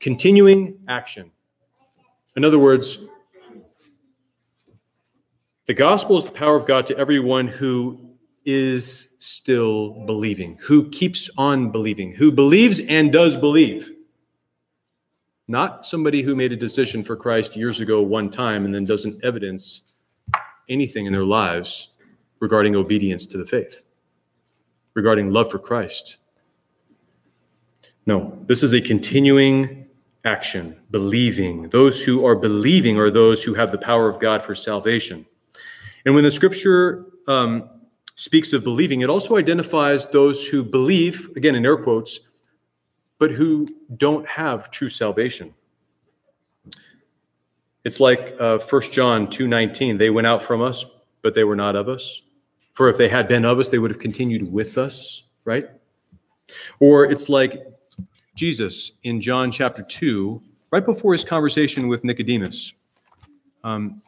continuing 0.01 0.79
action. 0.89 1.31
In 2.37 2.45
other 2.45 2.59
words, 2.59 2.99
the 5.67 5.75
gospel 5.75 6.19
is 6.19 6.25
the 6.25 6.33
power 6.33 6.57
of 6.57 6.67
God 6.67 6.85
to 6.87 6.99
everyone 6.99 7.47
who 7.47 8.01
is 8.45 9.09
still 9.19 10.05
believing, 10.05 10.59
who 10.61 10.91
keeps 10.91 11.31
on 11.39 11.71
believing, 11.71 12.13
who 12.13 12.31
believes 12.31 12.81
and 12.81 13.13
does 13.13 13.37
believe. 13.37 13.94
Not 15.47 15.85
somebody 15.85 16.23
who 16.23 16.35
made 16.35 16.53
a 16.53 16.57
decision 16.57 17.05
for 17.05 17.17
Christ 17.17 17.57
years 17.57 17.81
ago 17.81 18.01
one 18.01 18.31
time 18.31 18.65
and 18.65 18.75
then 18.75 18.85
doesn't 18.85 19.23
evidence 19.23 19.83
anything 20.69 21.07
in 21.07 21.13
their 21.13 21.25
lives 21.25 21.89
regarding 22.41 22.75
obedience 22.75 23.27
to 23.27 23.39
the 23.39 23.45
faith, 23.45 23.85
regarding 24.95 25.31
love 25.31 25.51
for 25.51 25.59
Christ. 25.59 26.17
No, 28.07 28.39
this 28.47 28.63
is 28.63 28.73
a 28.73 28.81
continuing 28.81 29.87
action, 30.25 30.77
believing. 30.91 31.69
Those 31.69 32.03
who 32.03 32.25
are 32.25 32.37
believing 32.37 32.99
are 32.99 33.11
those 33.11 33.43
who 33.43 33.55
have 33.55 33.71
the 33.71 33.79
power 33.79 34.09
of 34.09 34.19
God 34.19 34.43
for 34.43 34.55
salvation. 34.55 35.27
And 36.07 36.15
when 36.15 36.25
the 36.25 36.31
scripture 36.31 37.07
um, 37.29 37.69
speaks 38.17 38.53
of 38.53 38.65
believing, 38.65 39.03
it 39.03 39.11
also 39.11 39.37
identifies 39.37 40.07
those 40.07 40.47
who 40.47 40.65
believe, 40.65 41.31
again 41.37 41.55
in 41.55 41.65
air 41.65 41.77
quotes, 41.77 42.21
but 43.25 43.31
who 43.31 43.67
don't 43.97 44.29
have 44.29 44.71
true 44.71 44.91
salvation. 44.91 45.55
It's 47.83 47.99
like 47.99 48.37
uh, 48.39 48.59
1 48.59 48.83
John 48.93 49.29
2:19, 49.29 49.99
they 49.99 50.11
went 50.11 50.27
out 50.27 50.43
from 50.43 50.61
us, 50.61 50.85
but 51.23 51.33
they 51.33 51.43
were 51.43 51.57
not 51.57 51.75
of 51.75 51.89
us. 51.89 52.21
For 52.75 52.91
if 52.91 52.99
they 52.99 53.09
had 53.09 53.27
been 53.27 53.47
of 53.47 53.59
us, 53.59 53.71
they 53.71 53.79
would 53.79 53.91
have 53.91 53.99
continued 53.99 54.53
with 54.53 54.77
us, 54.77 55.23
right? 55.47 55.71
Or 56.81 57.11
it's 57.11 57.31
like 57.31 57.63
Jesus 58.35 58.93
in 59.05 59.23
John 59.23 59.51
chapter 59.51 59.83
2, 59.83 60.43
right 60.71 60.85
before 60.85 61.15
his 61.15 61.25
conversation 61.25 61.89
with 61.89 62.05
Nicodemus. 62.05 62.75
Um, 63.63 64.03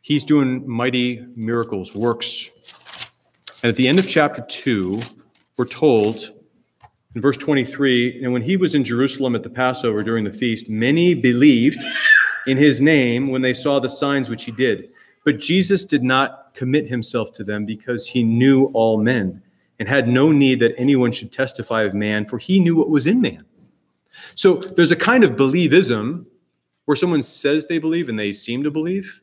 he's 0.00 0.24
doing 0.24 0.66
mighty 0.66 1.26
miracles, 1.36 1.94
works. 1.94 2.50
And 3.62 3.68
at 3.68 3.76
the 3.76 3.86
end 3.86 3.98
of 3.98 4.08
chapter 4.08 4.42
2, 4.48 5.02
we're 5.58 5.66
told 5.66 6.32
in 7.16 7.22
verse 7.22 7.38
23 7.38 8.22
and 8.22 8.32
when 8.32 8.42
he 8.42 8.58
was 8.58 8.74
in 8.74 8.84
Jerusalem 8.84 9.34
at 9.34 9.42
the 9.42 9.48
Passover 9.48 10.02
during 10.02 10.22
the 10.22 10.30
feast, 10.30 10.68
many 10.68 11.14
believed 11.14 11.82
in 12.46 12.58
his 12.58 12.82
name 12.82 13.28
when 13.28 13.40
they 13.40 13.54
saw 13.54 13.80
the 13.80 13.88
signs 13.88 14.28
which 14.28 14.44
he 14.44 14.52
did. 14.52 14.90
But 15.24 15.40
Jesus 15.40 15.82
did 15.82 16.02
not 16.02 16.54
commit 16.54 16.86
himself 16.86 17.32
to 17.32 17.42
them 17.42 17.64
because 17.64 18.06
he 18.06 18.22
knew 18.22 18.66
all 18.74 18.98
men 18.98 19.42
and 19.78 19.88
had 19.88 20.08
no 20.08 20.30
need 20.30 20.60
that 20.60 20.74
anyone 20.76 21.10
should 21.10 21.32
testify 21.32 21.84
of 21.84 21.94
man, 21.94 22.26
for 22.26 22.36
he 22.36 22.60
knew 22.60 22.76
what 22.76 22.90
was 22.90 23.06
in 23.06 23.22
man. 23.22 23.46
So 24.34 24.56
there's 24.56 24.92
a 24.92 24.96
kind 24.96 25.24
of 25.24 25.32
believism 25.32 26.26
where 26.84 26.96
someone 26.96 27.22
says 27.22 27.64
they 27.64 27.78
believe 27.78 28.10
and 28.10 28.18
they 28.18 28.34
seem 28.34 28.62
to 28.62 28.70
believe. 28.70 29.22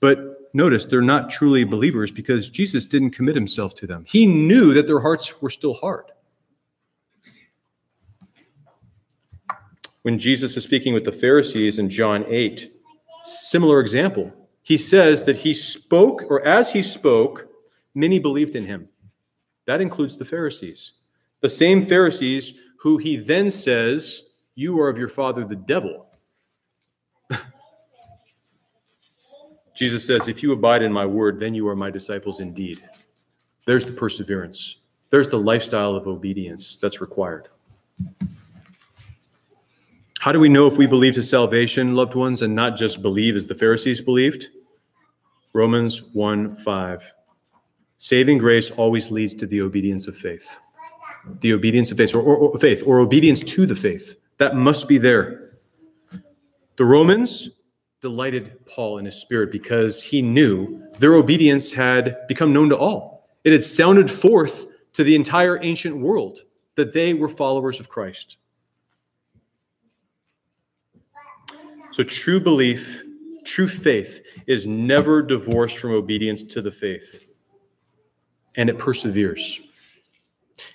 But 0.00 0.50
notice 0.52 0.84
they're 0.84 1.00
not 1.00 1.30
truly 1.30 1.64
believers 1.64 2.12
because 2.12 2.50
Jesus 2.50 2.84
didn't 2.84 3.12
commit 3.12 3.34
himself 3.34 3.74
to 3.76 3.86
them. 3.86 4.04
He 4.06 4.26
knew 4.26 4.74
that 4.74 4.86
their 4.86 5.00
hearts 5.00 5.40
were 5.40 5.50
still 5.50 5.72
hard. 5.72 6.04
When 10.02 10.18
Jesus 10.18 10.56
is 10.56 10.64
speaking 10.64 10.94
with 10.94 11.04
the 11.04 11.12
Pharisees 11.12 11.78
in 11.78 11.88
John 11.88 12.24
8, 12.28 12.72
similar 13.24 13.80
example. 13.80 14.32
He 14.62 14.76
says 14.76 15.24
that 15.24 15.38
he 15.38 15.54
spoke, 15.54 16.22
or 16.28 16.46
as 16.46 16.72
he 16.72 16.82
spoke, 16.82 17.48
many 17.94 18.18
believed 18.18 18.56
in 18.56 18.64
him. 18.64 18.88
That 19.66 19.80
includes 19.80 20.16
the 20.16 20.24
Pharisees. 20.24 20.92
The 21.40 21.48
same 21.48 21.84
Pharisees 21.84 22.54
who 22.78 22.98
he 22.98 23.16
then 23.16 23.50
says, 23.50 24.24
You 24.54 24.80
are 24.80 24.88
of 24.88 24.98
your 24.98 25.08
father, 25.08 25.44
the 25.44 25.56
devil. 25.56 26.06
Jesus 29.74 30.06
says, 30.06 30.28
If 30.28 30.42
you 30.42 30.52
abide 30.52 30.82
in 30.82 30.92
my 30.92 31.06
word, 31.06 31.38
then 31.38 31.54
you 31.54 31.68
are 31.68 31.76
my 31.76 31.90
disciples 31.90 32.40
indeed. 32.40 32.82
There's 33.66 33.84
the 33.84 33.92
perseverance, 33.92 34.78
there's 35.10 35.28
the 35.28 35.38
lifestyle 35.38 35.94
of 35.94 36.08
obedience 36.08 36.76
that's 36.76 37.00
required. 37.00 37.48
How 40.22 40.30
do 40.30 40.38
we 40.38 40.48
know 40.48 40.68
if 40.68 40.78
we 40.78 40.86
believe 40.86 41.14
to 41.14 41.22
salvation, 41.24 41.96
loved 41.96 42.14
ones, 42.14 42.42
and 42.42 42.54
not 42.54 42.76
just 42.76 43.02
believe 43.02 43.34
as 43.34 43.44
the 43.44 43.56
Pharisees 43.56 44.00
believed? 44.00 44.50
Romans 45.52 46.04
1 46.12 46.54
5. 46.54 47.12
Saving 47.98 48.38
grace 48.38 48.70
always 48.70 49.10
leads 49.10 49.34
to 49.34 49.48
the 49.48 49.60
obedience 49.60 50.06
of 50.06 50.16
faith. 50.16 50.60
The 51.40 51.52
obedience 51.52 51.90
of 51.90 51.98
faith, 51.98 52.14
or, 52.14 52.22
or, 52.22 52.36
or, 52.36 52.58
faith, 52.60 52.84
or 52.86 53.00
obedience 53.00 53.40
to 53.40 53.66
the 53.66 53.74
faith. 53.74 54.14
That 54.38 54.54
must 54.54 54.86
be 54.86 54.96
there. 54.96 55.58
The 56.76 56.84
Romans 56.84 57.50
delighted 58.00 58.64
Paul 58.66 58.98
in 58.98 59.06
his 59.06 59.16
spirit 59.16 59.50
because 59.50 60.04
he 60.04 60.22
knew 60.22 60.86
their 61.00 61.14
obedience 61.14 61.72
had 61.72 62.28
become 62.28 62.52
known 62.52 62.68
to 62.68 62.78
all. 62.78 63.28
It 63.42 63.50
had 63.50 63.64
sounded 63.64 64.08
forth 64.08 64.66
to 64.92 65.02
the 65.02 65.16
entire 65.16 65.60
ancient 65.64 65.96
world 65.96 66.42
that 66.76 66.92
they 66.92 67.12
were 67.12 67.28
followers 67.28 67.80
of 67.80 67.88
Christ. 67.88 68.36
So 71.92 72.02
true 72.02 72.40
belief, 72.40 73.02
true 73.44 73.68
faith 73.68 74.22
is 74.46 74.66
never 74.66 75.22
divorced 75.22 75.76
from 75.76 75.92
obedience 75.92 76.42
to 76.44 76.62
the 76.62 76.70
faith, 76.70 77.28
and 78.56 78.70
it 78.70 78.78
perseveres. 78.78 79.60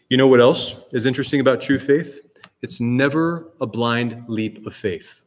You 0.10 0.18
know 0.18 0.28
what 0.28 0.40
else 0.40 0.76
is 0.94 1.08
interesting 1.08 1.40
about 1.40 1.60
true 1.60 1.80
faith? 1.80 2.20
It's 2.62 2.80
never 2.80 3.52
a 3.60 3.66
blind 3.66 4.26
leap 4.28 4.66
of 4.68 4.76
faith. 4.76 5.22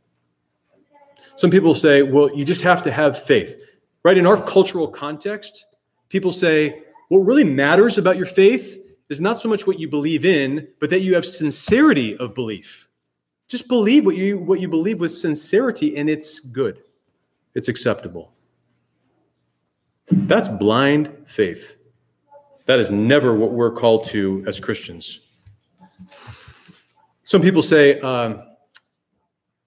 Some 1.35 1.51
people 1.51 1.75
say, 1.75 2.03
well, 2.03 2.35
you 2.37 2.45
just 2.45 2.63
have 2.63 2.83
to 2.83 2.93
have 2.93 3.21
faith. 3.21 3.57
Right? 4.05 4.17
In 4.17 4.27
our 4.27 4.43
cultural 4.43 4.89
context, 4.89 5.67
people 6.09 6.33
say, 6.33 6.83
what 7.09 7.19
really 7.19 7.45
matters 7.45 7.99
about 7.99 8.17
your 8.17 8.27
faith 8.27 8.79
is 9.09 9.21
not 9.21 9.41
so 9.41 9.49
much 9.49 9.67
what 9.67 9.81
you 9.81 9.89
believe 9.89 10.25
in, 10.25 10.69
but 10.79 10.89
that 10.91 11.01
you 11.01 11.15
have 11.15 11.27
sincerity 11.27 12.17
of 12.17 12.35
belief. 12.35 12.89
Just 13.51 13.67
believe 13.67 14.07
what 14.07 14.15
you 14.15 14.39
what 14.39 14.61
you 14.61 14.69
believe 14.69 15.01
with 15.01 15.11
sincerity 15.11 15.97
and 15.97 16.09
it's 16.09 16.39
good. 16.39 16.83
It's 17.57 17.67
acceptable. 17.67 18.33
That's 20.09 20.47
blind 20.47 21.11
faith. 21.27 21.77
That 22.67 22.79
is 22.79 22.93
never 22.93 23.35
what 23.35 23.51
we're 23.51 23.73
called 23.73 24.05
to 24.11 24.45
as 24.47 24.61
Christians. 24.61 25.21
Some 27.25 27.43
people 27.43 27.63
say, 27.63 27.99
um, 27.99 28.41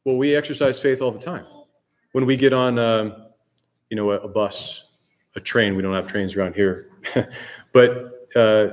well, 0.05 0.15
we 0.15 0.33
exercise 0.33 0.79
faith 0.79 1.01
all 1.01 1.11
the 1.11 1.19
time. 1.19 1.45
When 2.13 2.25
we 2.25 2.37
get 2.37 2.53
on, 2.53 2.79
uh, 2.79 3.27
you 3.89 3.97
know, 3.97 4.11
a, 4.11 4.19
a, 4.19 4.27
bus, 4.29 4.85
a 5.35 5.41
train, 5.41 5.75
we 5.75 5.81
don't 5.81 5.93
have 5.93 6.07
trains 6.07 6.37
around 6.37 6.55
here, 6.55 6.89
but 7.73 8.29
uh, 8.33 8.67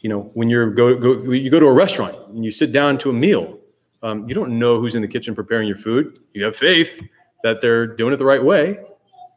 you 0.00 0.08
know, 0.08 0.32
when 0.34 0.50
you're 0.50 0.70
go, 0.70 0.96
go 0.96 1.30
you 1.30 1.50
go 1.50 1.60
to 1.60 1.66
a 1.66 1.72
restaurant 1.72 2.16
and 2.30 2.44
you 2.44 2.50
sit 2.50 2.72
down 2.72 2.98
to 2.98 3.10
a 3.10 3.12
meal, 3.12 3.60
um, 4.04 4.28
you 4.28 4.34
don't 4.34 4.58
know 4.58 4.78
who's 4.78 4.94
in 4.94 5.02
the 5.02 5.08
kitchen 5.08 5.34
preparing 5.34 5.66
your 5.66 5.78
food. 5.78 6.18
You 6.34 6.44
have 6.44 6.54
faith 6.54 7.02
that 7.42 7.62
they're 7.62 7.86
doing 7.86 8.12
it 8.12 8.18
the 8.18 8.24
right 8.24 8.42
way. 8.42 8.78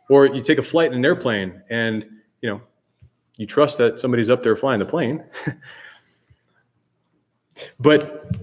Or 0.09 0.25
you 0.25 0.41
take 0.41 0.57
a 0.57 0.63
flight 0.63 0.91
in 0.91 0.97
an 0.97 1.05
airplane 1.05 1.61
and, 1.69 2.05
you 2.41 2.49
know, 2.49 2.61
you 3.37 3.45
trust 3.45 3.77
that 3.77 3.99
somebody's 3.99 4.29
up 4.29 4.43
there 4.43 4.55
flying 4.55 4.79
the 4.79 4.85
plane. 4.85 5.23
but 7.79 8.35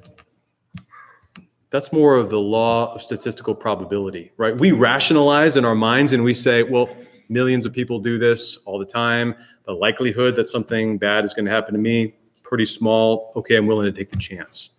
that's 1.70 1.92
more 1.92 2.16
of 2.16 2.30
the 2.30 2.40
law 2.40 2.94
of 2.94 3.02
statistical 3.02 3.54
probability, 3.54 4.32
right? 4.36 4.56
We 4.56 4.72
rationalize 4.72 5.56
in 5.56 5.64
our 5.64 5.74
minds 5.74 6.12
and 6.12 6.22
we 6.22 6.32
say, 6.32 6.62
well, 6.62 6.88
millions 7.28 7.66
of 7.66 7.72
people 7.72 7.98
do 7.98 8.18
this 8.18 8.56
all 8.64 8.78
the 8.78 8.86
time. 8.86 9.34
The 9.66 9.72
likelihood 9.72 10.36
that 10.36 10.46
something 10.46 10.98
bad 10.98 11.24
is 11.24 11.34
going 11.34 11.46
to 11.46 11.50
happen 11.50 11.74
to 11.74 11.80
me, 11.80 12.14
pretty 12.42 12.66
small. 12.66 13.32
Okay, 13.36 13.56
I'm 13.56 13.66
willing 13.66 13.86
to 13.86 13.92
take 13.92 14.10
the 14.10 14.16
chance. 14.16 14.70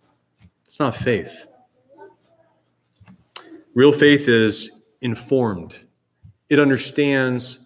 It's 0.66 0.80
not 0.80 0.96
faith. 0.96 1.48
Real 3.76 3.94
faith 3.94 4.28
is 4.28 4.72
informed, 5.02 5.76
it 6.50 6.60
understands 6.60 7.60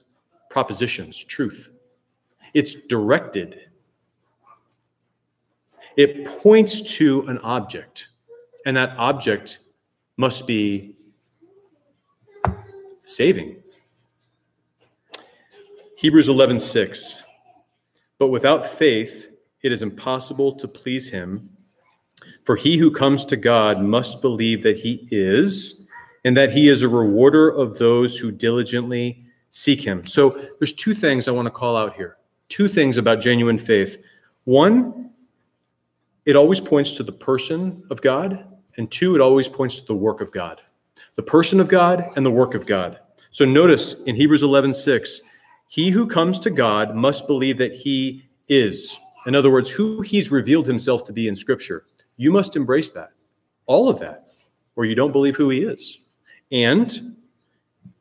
propositions, 0.49 1.23
truth. 1.23 1.71
It's 2.53 2.75
directed. 2.75 3.61
It 5.95 6.25
points 6.25 6.81
to 6.97 7.21
an 7.27 7.37
object, 7.39 8.09
and 8.65 8.75
that 8.75 8.97
object 8.97 9.59
must 10.17 10.47
be 10.47 10.95
saving. 13.05 13.61
Hebrews 15.97 16.27
11:6 16.27 17.23
But 18.17 18.27
without 18.27 18.67
faith 18.67 19.31
it 19.61 19.71
is 19.71 19.81
impossible 19.81 20.55
to 20.55 20.67
please 20.67 21.09
him 21.09 21.49
for 22.43 22.55
he 22.55 22.77
who 22.77 22.91
comes 22.91 23.25
to 23.25 23.35
God 23.35 23.81
must 23.81 24.21
believe 24.21 24.63
that 24.63 24.77
he 24.77 25.07
is, 25.11 25.81
and 26.25 26.35
that 26.35 26.51
he 26.51 26.67
is 26.67 26.81
a 26.81 26.89
rewarder 26.89 27.49
of 27.49 27.77
those 27.77 28.17
who 28.17 28.31
diligently 28.31 29.23
seek 29.49 29.81
him. 29.81 30.05
So 30.05 30.39
there's 30.59 30.73
two 30.73 30.93
things 30.93 31.27
I 31.27 31.31
want 31.31 31.45
to 31.47 31.51
call 31.51 31.77
out 31.77 31.95
here. 31.95 32.17
Two 32.49 32.67
things 32.67 32.97
about 32.97 33.21
genuine 33.21 33.57
faith. 33.57 34.01
One, 34.45 35.11
it 36.25 36.35
always 36.35 36.59
points 36.59 36.95
to 36.97 37.03
the 37.03 37.11
person 37.11 37.83
of 37.89 38.01
God, 38.01 38.45
and 38.77 38.89
two, 38.91 39.15
it 39.15 39.21
always 39.21 39.47
points 39.47 39.79
to 39.79 39.85
the 39.85 39.95
work 39.95 40.21
of 40.21 40.31
God. 40.31 40.61
The 41.15 41.23
person 41.23 41.59
of 41.59 41.67
God 41.67 42.11
and 42.15 42.25
the 42.25 42.31
work 42.31 42.53
of 42.53 42.65
God. 42.65 42.99
So 43.31 43.45
notice 43.45 43.95
in 44.05 44.15
Hebrews 44.15 44.43
11, 44.43 44.73
6, 44.73 45.21
He 45.67 45.89
who 45.89 46.07
comes 46.07 46.39
to 46.39 46.49
God 46.49 46.95
must 46.95 47.27
believe 47.27 47.57
that 47.57 47.73
he 47.73 48.25
is. 48.47 48.97
In 49.25 49.35
other 49.35 49.51
words, 49.51 49.69
who 49.69 50.01
he's 50.01 50.31
revealed 50.31 50.65
himself 50.65 51.03
to 51.05 51.13
be 51.13 51.27
in 51.27 51.35
Scripture. 51.35 51.85
You 52.19 52.33
must 52.33 52.57
embrace 52.57 52.91
that, 52.91 53.11
all 53.65 53.87
of 53.87 53.99
that, 53.99 54.33
or 54.75 54.83
you 54.83 54.93
don't 54.93 55.13
believe 55.13 55.37
who 55.37 55.49
he 55.51 55.63
is. 55.63 56.01
And 56.51 57.15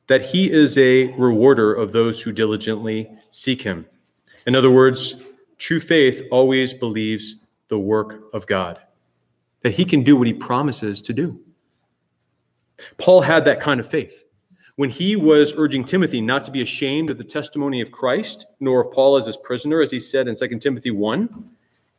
that 0.08 0.26
he 0.26 0.50
is 0.50 0.76
a 0.76 1.12
rewarder 1.12 1.72
of 1.72 1.92
those 1.92 2.20
who 2.20 2.32
diligently 2.32 3.08
seek 3.30 3.62
him. 3.62 3.86
In 4.44 4.56
other 4.56 4.72
words, 4.72 5.14
true 5.56 5.78
faith 5.78 6.22
always 6.32 6.74
believes 6.74 7.36
the 7.68 7.78
work 7.78 8.24
of 8.34 8.44
God, 8.48 8.80
that 9.62 9.74
he 9.74 9.84
can 9.84 10.02
do 10.02 10.16
what 10.16 10.26
he 10.26 10.34
promises 10.34 11.00
to 11.02 11.12
do. 11.12 11.40
Paul 12.96 13.20
had 13.20 13.44
that 13.44 13.60
kind 13.60 13.78
of 13.78 13.88
faith. 13.88 14.24
When 14.74 14.90
he 14.90 15.14
was 15.14 15.54
urging 15.56 15.84
Timothy 15.84 16.20
not 16.20 16.44
to 16.46 16.50
be 16.50 16.62
ashamed 16.62 17.08
of 17.08 17.18
the 17.18 17.24
testimony 17.24 17.80
of 17.80 17.92
Christ, 17.92 18.46
nor 18.58 18.80
of 18.80 18.92
Paul 18.92 19.16
as 19.16 19.26
his 19.26 19.36
prisoner, 19.36 19.80
as 19.80 19.92
he 19.92 20.00
said 20.00 20.26
in 20.26 20.34
2 20.34 20.58
Timothy 20.58 20.90
1, 20.90 21.50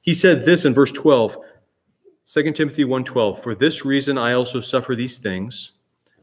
he 0.02 0.14
said 0.14 0.46
this 0.46 0.66
in 0.66 0.74
verse 0.74 0.92
12, 0.92 1.38
2 2.32 2.54
Timothy 2.54 2.86
1:12, 2.86 3.42
"For 3.42 3.56
this 3.56 3.84
reason 3.84 4.16
I 4.16 4.34
also 4.34 4.60
suffer 4.60 4.94
these 4.94 5.18
things. 5.18 5.72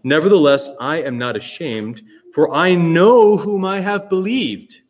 Nevertheless, 0.05 0.71
I 0.79 1.03
am 1.03 1.19
not 1.19 1.37
ashamed, 1.37 2.01
for 2.33 2.55
I 2.55 2.77
know 2.77 3.37
whom 3.37 3.65
I 3.65 3.81
have 3.81 4.09
believed, 4.09 4.83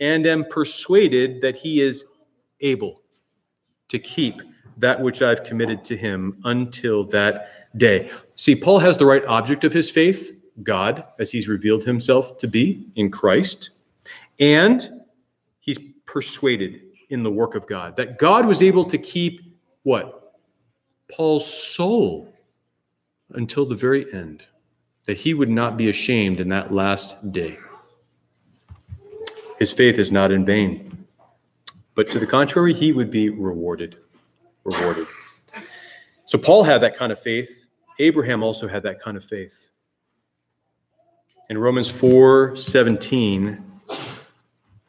and 0.00 0.26
am 0.26 0.46
persuaded 0.46 1.42
that 1.42 1.56
he 1.56 1.82
is 1.82 2.06
able 2.62 3.02
to 3.88 3.98
keep 3.98 4.40
that 4.78 5.02
which 5.02 5.20
I've 5.20 5.44
committed 5.44 5.84
to 5.84 5.98
him 5.98 6.38
until 6.44 7.04
that 7.08 7.76
day. 7.76 8.08
See, 8.34 8.56
Paul 8.56 8.78
has 8.78 8.96
the 8.96 9.04
right 9.04 9.24
object 9.26 9.64
of 9.64 9.74
his 9.74 9.90
faith, 9.90 10.32
God, 10.62 11.04
as 11.18 11.30
he's 11.30 11.46
revealed 11.46 11.84
himself 11.84 12.38
to 12.38 12.48
be 12.48 12.86
in 12.96 13.10
Christ, 13.10 13.68
and 14.40 15.02
he's 15.60 15.78
persuaded 16.06 16.80
in 17.10 17.22
the 17.22 17.30
work 17.30 17.54
of 17.54 17.66
God 17.66 17.98
that 17.98 18.18
God 18.18 18.46
was 18.46 18.62
able 18.62 18.86
to 18.86 18.96
keep 18.96 19.42
what? 19.82 20.22
Paul's 21.10 21.46
soul 21.46 22.32
until 23.30 23.66
the 23.66 23.74
very 23.74 24.12
end, 24.12 24.44
that 25.06 25.18
he 25.18 25.34
would 25.34 25.50
not 25.50 25.76
be 25.76 25.88
ashamed 25.88 26.40
in 26.40 26.48
that 26.48 26.72
last 26.72 27.32
day. 27.32 27.58
His 29.58 29.72
faith 29.72 29.98
is 29.98 30.12
not 30.12 30.32
in 30.32 30.44
vain, 30.44 31.06
but 31.94 32.10
to 32.10 32.18
the 32.18 32.26
contrary, 32.26 32.74
he 32.74 32.92
would 32.92 33.10
be 33.10 33.30
rewarded. 33.30 33.96
Rewarded. 34.64 35.06
So 36.26 36.38
Paul 36.38 36.64
had 36.64 36.80
that 36.82 36.96
kind 36.96 37.12
of 37.12 37.20
faith 37.20 37.64
Abraham 37.98 38.42
also 38.42 38.66
had 38.66 38.82
that 38.82 39.00
kind 39.00 39.16
of 39.16 39.24
faith. 39.24 39.70
In 41.48 41.58
Romans 41.58 41.88
4 41.88 42.56
17, 42.56 43.62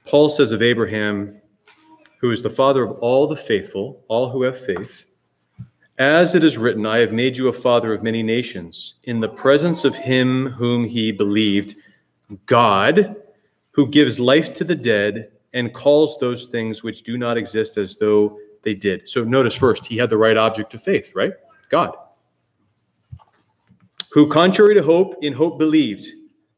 Paul 0.06 0.30
says 0.30 0.52
of 0.52 0.62
Abraham, 0.62 1.42
who 2.20 2.32
is 2.32 2.42
the 2.42 2.50
father 2.50 2.84
of 2.84 2.98
all 3.00 3.28
the 3.28 3.36
faithful, 3.36 4.04
all 4.08 4.30
who 4.30 4.44
have 4.44 4.58
faith, 4.58 5.06
as 5.98 6.36
it 6.36 6.44
is 6.44 6.58
written, 6.58 6.86
I 6.86 6.98
have 7.00 7.14
made 7.14 7.38
you 7.38 7.48
a 7.48 7.54
father 7.54 7.94
of 7.94 8.04
many 8.04 8.24
nations, 8.24 8.96
in 9.04 9.20
the 9.20 9.30
presence 9.30 9.86
of 9.86 9.96
him 9.96 10.48
whom 10.50 10.84
he 10.84 11.12
believed, 11.12 11.76
God, 12.46 13.16
who 13.72 13.88
gives 13.88 14.20
life 14.20 14.54
to 14.56 14.64
the 14.64 14.76
dead 14.76 15.32
and 15.54 15.74
calls 15.74 16.18
those 16.18 16.46
things 16.46 16.84
which 16.84 17.04
do 17.04 17.18
not 17.18 17.38
exist 17.38 17.78
as 17.78 17.96
though 17.96 18.38
they 18.64 18.74
did. 18.74 19.08
So 19.08 19.24
notice 19.24 19.56
first, 19.56 19.86
he 19.86 19.98
had 19.98 20.10
the 20.10 20.18
right 20.18 20.38
object 20.38 20.74
of 20.74 20.84
faith, 20.84 21.14
right? 21.16 21.34
God 21.70 21.96
who, 24.16 24.30
contrary 24.30 24.74
to 24.74 24.82
hope, 24.82 25.14
in 25.22 25.34
hope 25.34 25.60
believed, 25.60 26.08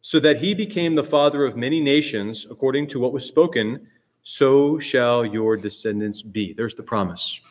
so 0.02 0.20
that 0.20 0.38
he 0.38 0.54
became 0.54 0.94
the 0.94 1.04
father 1.04 1.44
of 1.44 1.58
many 1.58 1.80
nations, 1.82 2.46
according 2.52 2.86
to 2.86 3.00
what 3.00 3.12
was 3.12 3.26
spoken, 3.26 3.88
so 4.22 4.78
shall 4.78 5.26
your 5.26 5.58
descendants 5.58 6.22
be. 6.22 6.54
There's 6.54 6.76
the 6.76 6.84
promise. 6.84 7.42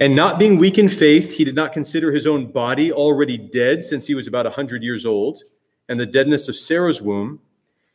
And 0.00 0.14
not 0.14 0.38
being 0.38 0.58
weak 0.58 0.78
in 0.78 0.88
faith, 0.88 1.32
he 1.32 1.44
did 1.44 1.54
not 1.54 1.72
consider 1.72 2.12
his 2.12 2.26
own 2.26 2.50
body 2.50 2.92
already 2.92 3.38
dead 3.38 3.82
since 3.82 4.06
he 4.06 4.14
was 4.14 4.26
about 4.26 4.46
a 4.46 4.50
100 4.50 4.82
years 4.82 5.06
old, 5.06 5.42
and 5.88 5.98
the 5.98 6.06
deadness 6.06 6.48
of 6.48 6.56
Sarah's 6.56 7.02
womb. 7.02 7.40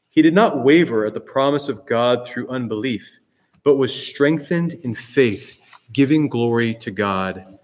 He 0.10 0.22
did 0.22 0.34
not 0.34 0.64
waver 0.64 1.06
at 1.06 1.14
the 1.14 1.20
promise 1.20 1.70
of 1.70 1.86
God 1.86 2.26
through 2.26 2.50
unbelief, 2.50 3.20
but 3.64 3.76
was 3.76 3.94
strengthened 3.94 4.74
in 4.84 4.96
faith, 4.96 5.60
giving 5.94 6.28
glory 6.28 6.74
to 6.76 6.92
God 6.92 7.58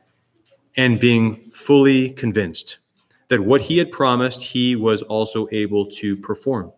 and 0.76 1.00
being 1.00 1.52
fully 1.52 2.12
convinced 2.12 2.80
that 3.30 3.42
what 3.42 3.62
he 3.62 3.78
had 3.78 3.92
promised, 3.92 4.44
he 4.44 4.76
was 4.76 5.02
also 5.02 5.48
able 5.52 5.86
to 5.88 6.16
perform. 6.18 6.72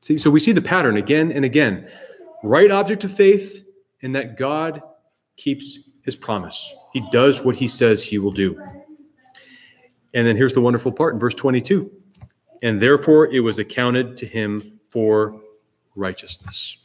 See, 0.00 0.16
so 0.16 0.30
we 0.30 0.40
see 0.40 0.52
the 0.52 0.62
pattern 0.62 0.96
again 0.96 1.32
and 1.32 1.44
again. 1.44 1.88
Right 2.42 2.70
object 2.70 3.04
of 3.04 3.12
faith, 3.12 3.64
and 4.02 4.14
that 4.14 4.36
God 4.36 4.80
keeps 5.36 5.80
his 6.08 6.16
promise. 6.16 6.74
He 6.94 7.04
does 7.12 7.44
what 7.44 7.54
he 7.54 7.68
says 7.68 8.02
he 8.02 8.18
will 8.18 8.32
do. 8.32 8.58
And 10.14 10.26
then 10.26 10.36
here's 10.36 10.54
the 10.54 10.62
wonderful 10.62 10.90
part 10.90 11.12
in 11.12 11.20
verse 11.20 11.34
22 11.34 11.90
and 12.62 12.80
therefore 12.80 13.26
it 13.26 13.40
was 13.40 13.58
accounted 13.58 14.16
to 14.16 14.26
him 14.26 14.80
for 14.90 15.38
righteousness. 15.94 16.78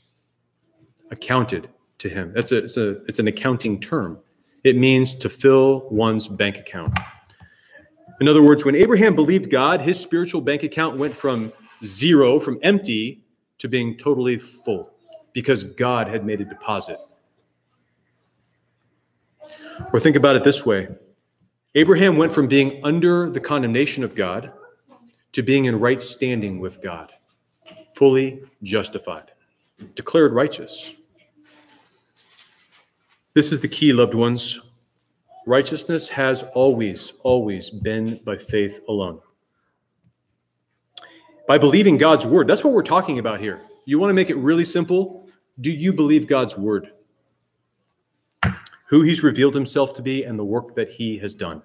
Accounted 1.10 1.70
to 2.00 2.10
him. 2.10 2.34
That's 2.34 2.52
a, 2.52 2.58
it's, 2.58 2.78
a, 2.78 3.04
it's 3.06 3.20
an 3.20 3.28
accounting 3.28 3.80
term. 3.80 4.20
It 4.64 4.78
means 4.78 5.16
to 5.16 5.30
fill 5.30 5.88
one's 5.90 6.28
bank 6.28 6.58
account. 6.58 6.98
In 8.22 8.28
other 8.28 8.44
words, 8.44 8.64
when 8.64 8.76
Abraham 8.76 9.16
believed 9.16 9.50
God, 9.50 9.82
his 9.82 10.00
spiritual 10.00 10.42
bank 10.42 10.64
account 10.64 10.98
went 10.98 11.16
from 11.16 11.52
zero, 11.84 12.40
from 12.40 12.60
empty, 12.62 13.24
to 13.58 13.68
being 13.68 13.98
totally 13.98 14.38
full 14.38 14.92
because 15.32 15.64
God 15.64 16.08
had 16.08 16.26
made 16.26 16.42
a 16.42 16.46
deposit. 16.46 16.98
Or 19.92 20.00
think 20.00 20.16
about 20.16 20.36
it 20.36 20.44
this 20.44 20.66
way 20.66 20.88
Abraham 21.76 22.18
went 22.18 22.32
from 22.32 22.48
being 22.48 22.84
under 22.84 23.30
the 23.30 23.40
condemnation 23.40 24.04
of 24.04 24.16
God 24.16 24.52
to 25.32 25.42
being 25.42 25.66
in 25.66 25.80
right 25.80 26.02
standing 26.02 26.60
with 26.60 26.82
God, 26.82 27.12
fully 27.96 28.44
justified, 28.62 29.32
declared 29.96 30.34
righteous. 30.34 30.94
This 33.34 33.52
is 33.52 33.62
the 33.62 33.68
key, 33.68 33.94
loved 33.94 34.14
ones. 34.14 34.62
Righteousness 35.48 36.08
has 36.10 36.44
always, 36.54 37.14
always 37.24 37.72
been 37.72 38.20
by 38.24 38.38
faith 38.38 38.80
alone. 38.88 39.20
By 41.48 41.58
believing 41.58 41.98
God's 41.98 42.26
word. 42.26 42.48
That's 42.48 42.64
what 42.64 42.74
we're 42.74 42.84
talking 42.84 43.18
about 43.18 43.40
here. 43.40 43.62
You 43.86 44.00
want 44.00 44.12
to 44.12 44.14
make 44.14 44.30
it 44.30 44.38
really 44.38 44.64
simple? 44.64 45.28
Do 45.60 45.72
you 45.72 45.92
believe 45.92 46.28
God's 46.28 46.56
word? 46.56 46.92
Who 48.94 49.02
he's 49.02 49.24
revealed 49.24 49.56
himself 49.56 49.96
to 49.96 50.04
be 50.04 50.24
and 50.24 50.38
the 50.38 50.46
work 50.46 50.76
that 50.76 50.88
he 50.88 51.18
has 51.18 51.34
done 51.34 51.64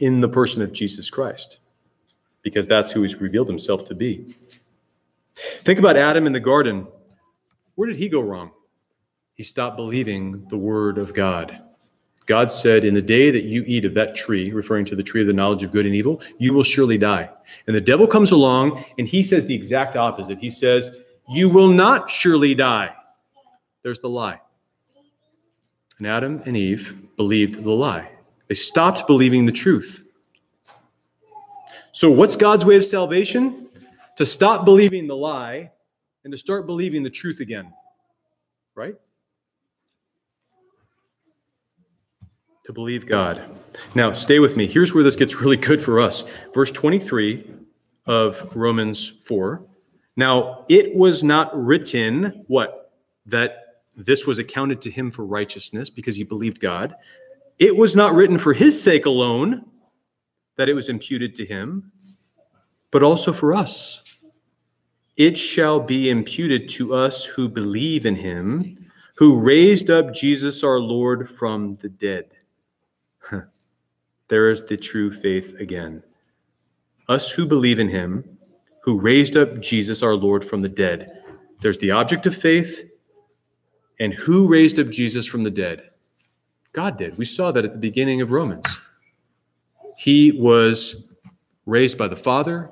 in 0.00 0.20
the 0.20 0.28
person 0.28 0.60
of 0.60 0.70
Jesus 0.70 1.08
Christ, 1.08 1.60
because 2.42 2.68
that's 2.68 2.92
who 2.92 3.00
he's 3.00 3.18
revealed 3.22 3.48
himself 3.48 3.86
to 3.86 3.94
be. 3.94 4.36
Think 5.34 5.78
about 5.78 5.96
Adam 5.96 6.26
in 6.26 6.34
the 6.34 6.40
garden. 6.40 6.86
Where 7.76 7.88
did 7.88 7.96
he 7.96 8.10
go 8.10 8.20
wrong? 8.20 8.50
He 9.32 9.42
stopped 9.42 9.78
believing 9.78 10.46
the 10.50 10.58
word 10.58 10.98
of 10.98 11.14
God. 11.14 11.58
God 12.26 12.52
said, 12.52 12.84
In 12.84 12.92
the 12.92 13.00
day 13.00 13.30
that 13.30 13.44
you 13.44 13.64
eat 13.66 13.86
of 13.86 13.94
that 13.94 14.14
tree, 14.14 14.52
referring 14.52 14.84
to 14.84 14.94
the 14.94 15.02
tree 15.02 15.22
of 15.22 15.26
the 15.26 15.32
knowledge 15.32 15.62
of 15.62 15.72
good 15.72 15.86
and 15.86 15.94
evil, 15.94 16.20
you 16.36 16.52
will 16.52 16.64
surely 16.64 16.98
die. 16.98 17.30
And 17.66 17.74
the 17.74 17.80
devil 17.80 18.06
comes 18.06 18.30
along 18.30 18.84
and 18.98 19.08
he 19.08 19.22
says 19.22 19.46
the 19.46 19.54
exact 19.54 19.96
opposite. 19.96 20.38
He 20.38 20.50
says, 20.50 20.90
You 21.30 21.48
will 21.48 21.68
not 21.68 22.10
surely 22.10 22.54
die. 22.54 22.94
There's 23.82 24.00
the 24.00 24.10
lie. 24.10 24.40
And 25.98 26.06
Adam 26.06 26.42
and 26.46 26.56
Eve 26.56 26.94
believed 27.16 27.62
the 27.62 27.70
lie, 27.70 28.10
they 28.48 28.54
stopped 28.54 29.06
believing 29.06 29.46
the 29.46 29.52
truth. 29.52 30.04
So, 31.92 32.10
what's 32.10 32.36
God's 32.36 32.64
way 32.64 32.76
of 32.76 32.84
salvation? 32.84 33.68
To 34.16 34.26
stop 34.26 34.64
believing 34.64 35.06
the 35.06 35.16
lie 35.16 35.72
and 36.24 36.32
to 36.32 36.38
start 36.38 36.66
believing 36.66 37.02
the 37.02 37.10
truth 37.10 37.40
again. 37.40 37.72
Right? 38.74 38.94
to 42.68 42.72
believe 42.74 43.06
God. 43.06 43.42
Now, 43.94 44.12
stay 44.12 44.40
with 44.40 44.54
me. 44.54 44.66
Here's 44.66 44.92
where 44.92 45.02
this 45.02 45.16
gets 45.16 45.36
really 45.36 45.56
good 45.56 45.80
for 45.80 46.02
us. 46.02 46.22
Verse 46.52 46.70
23 46.70 47.50
of 48.04 48.46
Romans 48.54 49.14
4. 49.24 49.62
Now, 50.16 50.66
it 50.68 50.94
was 50.94 51.24
not 51.24 51.50
written, 51.56 52.44
what? 52.46 52.92
That 53.24 53.67
this 54.06 54.26
was 54.26 54.38
accounted 54.38 54.80
to 54.82 54.90
him 54.90 55.10
for 55.10 55.24
righteousness 55.24 55.90
because 55.90 56.16
he 56.16 56.24
believed 56.24 56.60
God. 56.60 56.94
It 57.58 57.76
was 57.76 57.96
not 57.96 58.14
written 58.14 58.38
for 58.38 58.52
his 58.52 58.80
sake 58.80 59.06
alone 59.06 59.64
that 60.56 60.68
it 60.68 60.74
was 60.74 60.88
imputed 60.88 61.34
to 61.36 61.46
him, 61.46 61.92
but 62.90 63.02
also 63.02 63.32
for 63.32 63.54
us. 63.54 64.02
It 65.16 65.36
shall 65.36 65.80
be 65.80 66.10
imputed 66.10 66.68
to 66.70 66.94
us 66.94 67.24
who 67.24 67.48
believe 67.48 68.06
in 68.06 68.14
him, 68.16 68.90
who 69.16 69.38
raised 69.38 69.90
up 69.90 70.12
Jesus 70.12 70.62
our 70.62 70.78
Lord 70.78 71.28
from 71.28 71.76
the 71.82 71.88
dead 71.88 72.30
there 74.28 74.50
is 74.50 74.64
the 74.64 74.76
true 74.76 75.10
faith 75.10 75.54
again. 75.58 76.02
Us 77.08 77.32
who 77.32 77.46
believe 77.46 77.78
in 77.78 77.88
him, 77.88 78.38
who 78.82 78.98
raised 78.98 79.36
up 79.36 79.60
Jesus 79.60 80.02
our 80.02 80.14
Lord 80.14 80.44
from 80.44 80.60
the 80.60 80.68
dead. 80.68 81.10
There's 81.60 81.78
the 81.78 81.90
object 81.90 82.26
of 82.26 82.36
faith. 82.36 82.84
And 84.00 84.14
who 84.14 84.46
raised 84.46 84.78
up 84.78 84.88
Jesus 84.88 85.26
from 85.26 85.42
the 85.42 85.50
dead? 85.50 85.90
God 86.72 86.96
did. 86.96 87.18
We 87.18 87.24
saw 87.24 87.50
that 87.52 87.64
at 87.64 87.72
the 87.72 87.78
beginning 87.78 88.20
of 88.20 88.30
Romans. 88.30 88.80
He 89.96 90.32
was 90.32 91.04
raised 91.66 91.98
by 91.98 92.08
the 92.08 92.16
Father, 92.16 92.70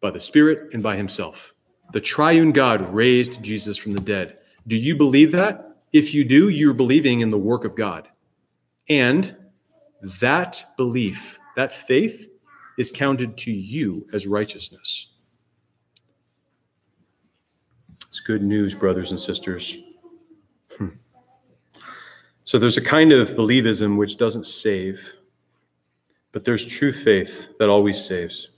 by 0.00 0.10
the 0.10 0.20
Spirit, 0.20 0.72
and 0.72 0.82
by 0.82 0.96
Himself. 0.96 1.52
The 1.92 2.00
triune 2.00 2.52
God 2.52 2.94
raised 2.94 3.42
Jesus 3.42 3.76
from 3.76 3.92
the 3.92 4.00
dead. 4.00 4.40
Do 4.68 4.76
you 4.76 4.94
believe 4.94 5.32
that? 5.32 5.78
If 5.92 6.14
you 6.14 6.24
do, 6.24 6.48
you're 6.48 6.74
believing 6.74 7.20
in 7.20 7.30
the 7.30 7.38
work 7.38 7.64
of 7.64 7.74
God. 7.74 8.08
And 8.88 9.36
that 10.20 10.64
belief, 10.76 11.38
that 11.56 11.74
faith, 11.74 12.28
is 12.78 12.92
counted 12.92 13.36
to 13.38 13.50
you 13.50 14.06
as 14.12 14.26
righteousness. 14.26 15.08
It's 18.06 18.20
good 18.20 18.42
news, 18.42 18.74
brothers 18.74 19.10
and 19.10 19.20
sisters. 19.20 19.76
So 22.50 22.58
there's 22.58 22.76
a 22.76 22.80
kind 22.80 23.12
of 23.12 23.34
believism 23.34 23.96
which 23.96 24.16
doesn't 24.16 24.44
save, 24.44 25.12
but 26.32 26.44
there's 26.44 26.66
true 26.66 26.92
faith 26.92 27.46
that 27.60 27.68
always 27.68 28.04
saves. 28.04 28.50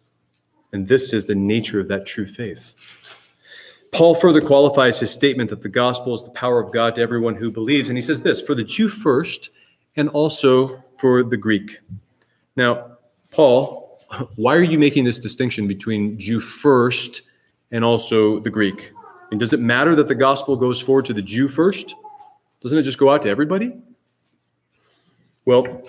And 0.72 0.88
this 0.88 1.12
is 1.12 1.26
the 1.26 1.34
nature 1.34 1.78
of 1.78 1.88
that 1.88 2.06
true 2.06 2.26
faith. 2.26 2.72
Paul 3.90 4.14
further 4.14 4.40
qualifies 4.40 4.98
his 4.98 5.10
statement 5.10 5.50
that 5.50 5.60
the 5.60 5.68
gospel 5.68 6.14
is 6.14 6.22
the 6.22 6.30
power 6.30 6.58
of 6.58 6.72
God 6.72 6.94
to 6.94 7.02
everyone 7.02 7.34
who 7.34 7.50
believes. 7.50 7.90
And 7.90 7.98
he 7.98 8.00
says 8.00 8.22
this 8.22 8.40
for 8.40 8.54
the 8.54 8.64
Jew 8.64 8.88
first, 8.88 9.50
and 9.94 10.08
also 10.08 10.82
for 10.96 11.22
the 11.22 11.36
Greek. 11.36 11.78
Now, 12.56 12.96
Paul, 13.30 14.00
why 14.36 14.56
are 14.56 14.62
you 14.62 14.78
making 14.78 15.04
this 15.04 15.18
distinction 15.18 15.68
between 15.68 16.18
Jew 16.18 16.40
first 16.40 17.20
and 17.72 17.84
also 17.84 18.40
the 18.40 18.48
Greek? 18.48 18.92
And 19.30 19.38
does 19.38 19.52
it 19.52 19.60
matter 19.60 19.94
that 19.96 20.08
the 20.08 20.14
gospel 20.14 20.56
goes 20.56 20.80
forward 20.80 21.04
to 21.04 21.12
the 21.12 21.20
Jew 21.20 21.46
first? 21.46 21.94
Doesn't 22.62 22.78
it 22.78 22.82
just 22.82 22.98
go 22.98 23.10
out 23.10 23.22
to 23.22 23.28
everybody? 23.28 23.76
Well, 25.44 25.82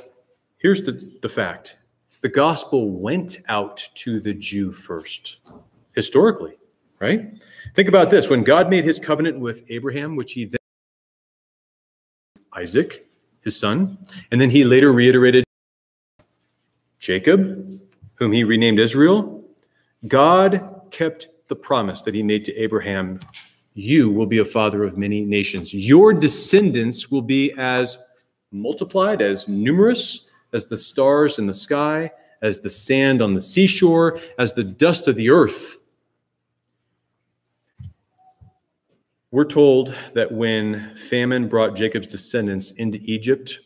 here's 0.57 0.81
the, 0.81 1.11
the 1.21 1.29
fact 1.29 1.77
the 2.21 2.29
gospel 2.29 2.89
went 2.89 3.37
out 3.47 3.87
to 3.95 4.19
the 4.19 4.33
Jew 4.33 4.71
first, 4.71 5.37
historically, 5.93 6.57
right? 6.99 7.31
Think 7.75 7.89
about 7.89 8.09
this 8.09 8.29
when 8.29 8.43
God 8.43 8.69
made 8.69 8.85
his 8.85 8.97
covenant 8.97 9.39
with 9.39 9.63
Abraham, 9.69 10.15
which 10.15 10.33
he 10.33 10.45
then 10.45 10.57
Isaac, 12.53 13.05
his 13.41 13.59
son, 13.59 13.97
and 14.31 14.39
then 14.39 14.49
he 14.49 14.63
later 14.63 14.91
reiterated 14.93 15.43
Jacob, 16.99 17.81
whom 18.15 18.31
he 18.31 18.43
renamed 18.43 18.79
Israel, 18.79 19.43
God 20.07 20.81
kept 20.91 21.27
the 21.49 21.55
promise 21.55 22.01
that 22.03 22.13
he 22.13 22.23
made 22.23 22.45
to 22.45 22.55
Abraham 22.55 23.19
You 23.73 24.09
will 24.11 24.25
be 24.25 24.39
a 24.39 24.45
father 24.45 24.83
of 24.83 24.97
many 24.97 25.23
nations. 25.23 25.73
Your 25.73 26.13
descendants 26.13 27.09
will 27.09 27.21
be 27.21 27.53
as 27.57 27.97
multiplied, 28.51 29.21
as 29.21 29.47
numerous 29.47 30.27
as 30.53 30.67
the 30.67 30.77
stars 30.77 31.39
in 31.39 31.47
the 31.47 31.53
sky, 31.53 32.11
as 32.41 32.59
the 32.59 32.69
sand 32.69 33.21
on 33.21 33.33
the 33.33 33.41
seashore, 33.41 34.19
as 34.37 34.53
the 34.53 34.63
dust 34.63 35.07
of 35.07 35.15
the 35.15 35.29
earth. 35.29 35.77
We're 39.31 39.45
told 39.45 39.95
that 40.13 40.31
when 40.31 40.95
famine 40.95 41.47
brought 41.47 41.75
Jacob's 41.75 42.05
descendants 42.05 42.69
into 42.71 42.99
Egypt, 43.01 43.59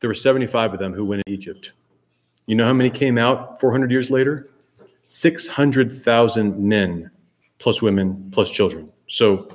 there 0.00 0.08
were 0.08 0.14
75 0.14 0.74
of 0.74 0.78
them 0.78 0.92
who 0.92 1.06
went 1.06 1.22
to 1.26 1.32
Egypt. 1.32 1.72
You 2.44 2.54
know 2.54 2.66
how 2.66 2.74
many 2.74 2.90
came 2.90 3.16
out 3.16 3.58
400 3.58 3.90
years 3.90 4.10
later? 4.10 4.50
600,000 5.06 6.58
men, 6.58 7.10
plus 7.58 7.80
women, 7.80 8.28
plus 8.30 8.50
children. 8.50 8.92
So 9.08 9.48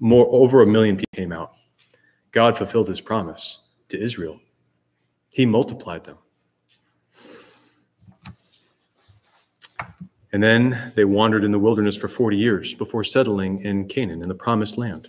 more 0.00 0.26
over 0.30 0.62
a 0.62 0.66
million 0.66 0.96
people 0.96 1.10
came 1.14 1.32
out. 1.32 1.52
God 2.32 2.58
fulfilled 2.58 2.88
his 2.88 3.00
promise 3.00 3.60
to 3.88 3.98
Israel. 3.98 4.40
He 5.32 5.46
multiplied 5.46 6.04
them. 6.04 6.18
And 10.32 10.42
then 10.42 10.92
they 10.96 11.04
wandered 11.04 11.44
in 11.44 11.52
the 11.52 11.60
wilderness 11.60 11.96
for 11.96 12.08
40 12.08 12.36
years 12.36 12.74
before 12.74 13.04
settling 13.04 13.60
in 13.60 13.86
Canaan, 13.86 14.20
in 14.20 14.28
the 14.28 14.34
promised 14.34 14.76
land. 14.76 15.08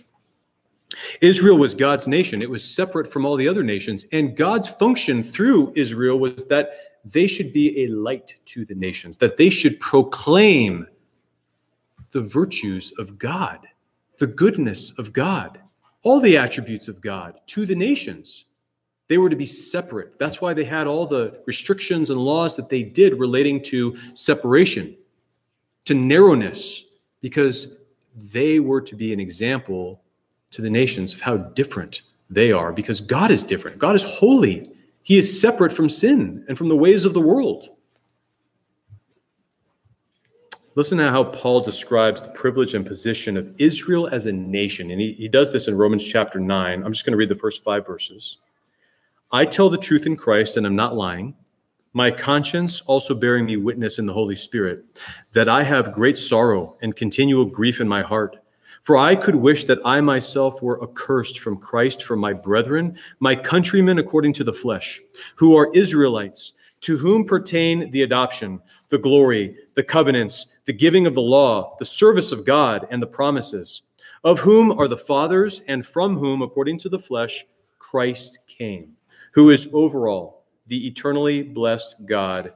Israel 1.20 1.58
was 1.58 1.74
God's 1.74 2.06
nation. 2.06 2.42
It 2.42 2.50
was 2.50 2.62
separate 2.62 3.12
from 3.12 3.26
all 3.26 3.36
the 3.36 3.48
other 3.48 3.64
nations. 3.64 4.06
And 4.12 4.36
God's 4.36 4.68
function 4.68 5.22
through 5.22 5.72
Israel 5.74 6.18
was 6.18 6.44
that 6.44 6.78
they 7.04 7.26
should 7.26 7.52
be 7.52 7.84
a 7.84 7.88
light 7.88 8.34
to 8.46 8.64
the 8.64 8.74
nations, 8.74 9.16
that 9.16 9.36
they 9.36 9.50
should 9.50 9.80
proclaim 9.80 10.86
the 12.12 12.22
virtues 12.22 12.92
of 12.98 13.18
God, 13.18 13.66
the 14.18 14.26
goodness 14.26 14.92
of 14.92 15.12
God, 15.12 15.60
all 16.02 16.20
the 16.20 16.38
attributes 16.38 16.88
of 16.88 17.00
God 17.00 17.40
to 17.46 17.66
the 17.66 17.74
nations. 17.74 18.44
They 19.08 19.18
were 19.18 19.30
to 19.30 19.36
be 19.36 19.46
separate. 19.46 20.18
That's 20.18 20.40
why 20.40 20.52
they 20.54 20.64
had 20.64 20.86
all 20.86 21.06
the 21.06 21.40
restrictions 21.46 22.10
and 22.10 22.20
laws 22.20 22.56
that 22.56 22.68
they 22.68 22.82
did 22.82 23.18
relating 23.18 23.62
to 23.64 23.96
separation 24.14 24.96
to 25.84 25.94
narrowness 25.94 26.84
because 27.20 27.76
they 28.16 28.60
were 28.60 28.80
to 28.80 28.94
be 28.94 29.12
an 29.12 29.20
example 29.20 30.02
to 30.50 30.62
the 30.62 30.70
nations 30.70 31.14
of 31.14 31.20
how 31.20 31.36
different 31.36 32.02
they 32.28 32.52
are 32.52 32.72
because 32.72 33.00
God 33.00 33.30
is 33.30 33.42
different. 33.42 33.78
God 33.78 33.94
is 33.94 34.02
holy. 34.02 34.70
He 35.02 35.16
is 35.16 35.40
separate 35.40 35.72
from 35.72 35.88
sin 35.88 36.44
and 36.48 36.58
from 36.58 36.68
the 36.68 36.76
ways 36.76 37.04
of 37.04 37.14
the 37.14 37.20
world. 37.20 37.68
Listen 40.76 40.98
to 40.98 41.10
how 41.10 41.24
Paul 41.24 41.60
describes 41.60 42.20
the 42.20 42.28
privilege 42.28 42.74
and 42.74 42.86
position 42.86 43.36
of 43.36 43.52
Israel 43.58 44.06
as 44.08 44.26
a 44.26 44.32
nation. 44.32 44.92
And 44.92 45.00
he, 45.00 45.12
he 45.14 45.26
does 45.26 45.52
this 45.52 45.66
in 45.66 45.76
Romans 45.76 46.04
chapter 46.04 46.38
9. 46.38 46.84
I'm 46.84 46.92
just 46.92 47.04
going 47.04 47.12
to 47.12 47.16
read 47.16 47.30
the 47.30 47.34
first 47.34 47.64
five 47.64 47.84
verses. 47.84 48.38
I 49.32 49.44
tell 49.44 49.68
the 49.68 49.78
truth 49.78 50.06
in 50.06 50.16
Christ 50.16 50.56
and 50.56 50.64
I'm 50.64 50.76
not 50.76 50.94
lying 50.94 51.34
my 51.96 52.10
conscience 52.10 52.82
also 52.82 53.14
bearing 53.14 53.46
me 53.46 53.56
witness 53.56 53.98
in 53.98 54.04
the 54.04 54.12
Holy 54.12 54.36
Spirit, 54.36 54.84
that 55.32 55.48
I 55.48 55.62
have 55.62 55.94
great 55.94 56.18
sorrow 56.18 56.76
and 56.82 56.94
continual 56.94 57.46
grief 57.46 57.80
in 57.80 57.88
my 57.88 58.02
heart. 58.02 58.36
For 58.82 58.98
I 58.98 59.16
could 59.16 59.34
wish 59.34 59.64
that 59.64 59.78
I 59.82 60.02
myself 60.02 60.60
were 60.60 60.82
accursed 60.84 61.38
from 61.38 61.56
Christ 61.56 62.02
for 62.02 62.14
my 62.14 62.34
brethren, 62.34 62.98
my 63.18 63.34
countrymen 63.34 63.98
according 63.98 64.34
to 64.34 64.44
the 64.44 64.52
flesh, 64.52 65.00
who 65.36 65.56
are 65.56 65.72
Israelites, 65.72 66.52
to 66.82 66.98
whom 66.98 67.24
pertain 67.24 67.90
the 67.90 68.02
adoption, 68.02 68.60
the 68.90 68.98
glory, 68.98 69.56
the 69.76 69.84
covenants, 69.84 70.48
the 70.64 70.72
giving 70.72 71.06
of 71.06 71.14
the 71.14 71.22
law, 71.22 71.76
the 71.78 71.84
service 71.84 72.32
of 72.32 72.44
God, 72.44 72.88
and 72.90 73.00
the 73.00 73.06
promises, 73.06 73.82
of 74.24 74.40
whom 74.40 74.72
are 74.72 74.88
the 74.88 74.96
fathers, 74.96 75.62
and 75.68 75.86
from 75.86 76.16
whom, 76.16 76.42
according 76.42 76.78
to 76.78 76.88
the 76.88 76.98
flesh, 76.98 77.46
Christ 77.78 78.40
came, 78.48 78.96
who 79.32 79.50
is 79.50 79.68
over 79.72 80.08
all 80.08 80.44
the 80.66 80.86
eternally 80.88 81.42
blessed 81.42 82.04
God. 82.06 82.54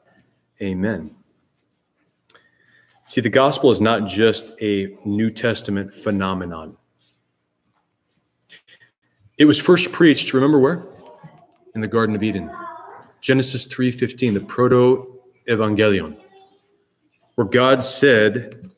Amen. 0.61 1.15
See, 3.05 3.21
the 3.21 3.29
gospel 3.29 3.71
is 3.71 3.81
not 3.81 4.09
just 4.09 4.53
a 4.61 4.97
New 5.05 5.31
Testament 5.31 5.93
phenomenon. 5.93 6.77
It 9.37 9.45
was 9.45 9.59
first 9.59 9.93
preached, 9.93 10.33
remember 10.33 10.59
where? 10.59 10.87
In 11.75 11.81
the 11.81 11.89
Garden 11.89 12.17
of 12.17 12.23
Eden. 12.23 12.51
Genesis 13.21 13.67
3:15, 13.67 14.35
the 14.35 14.41
proto-evangelion, 14.41 16.17
where 17.41 17.49
God 17.49 17.83
said, 17.83 18.69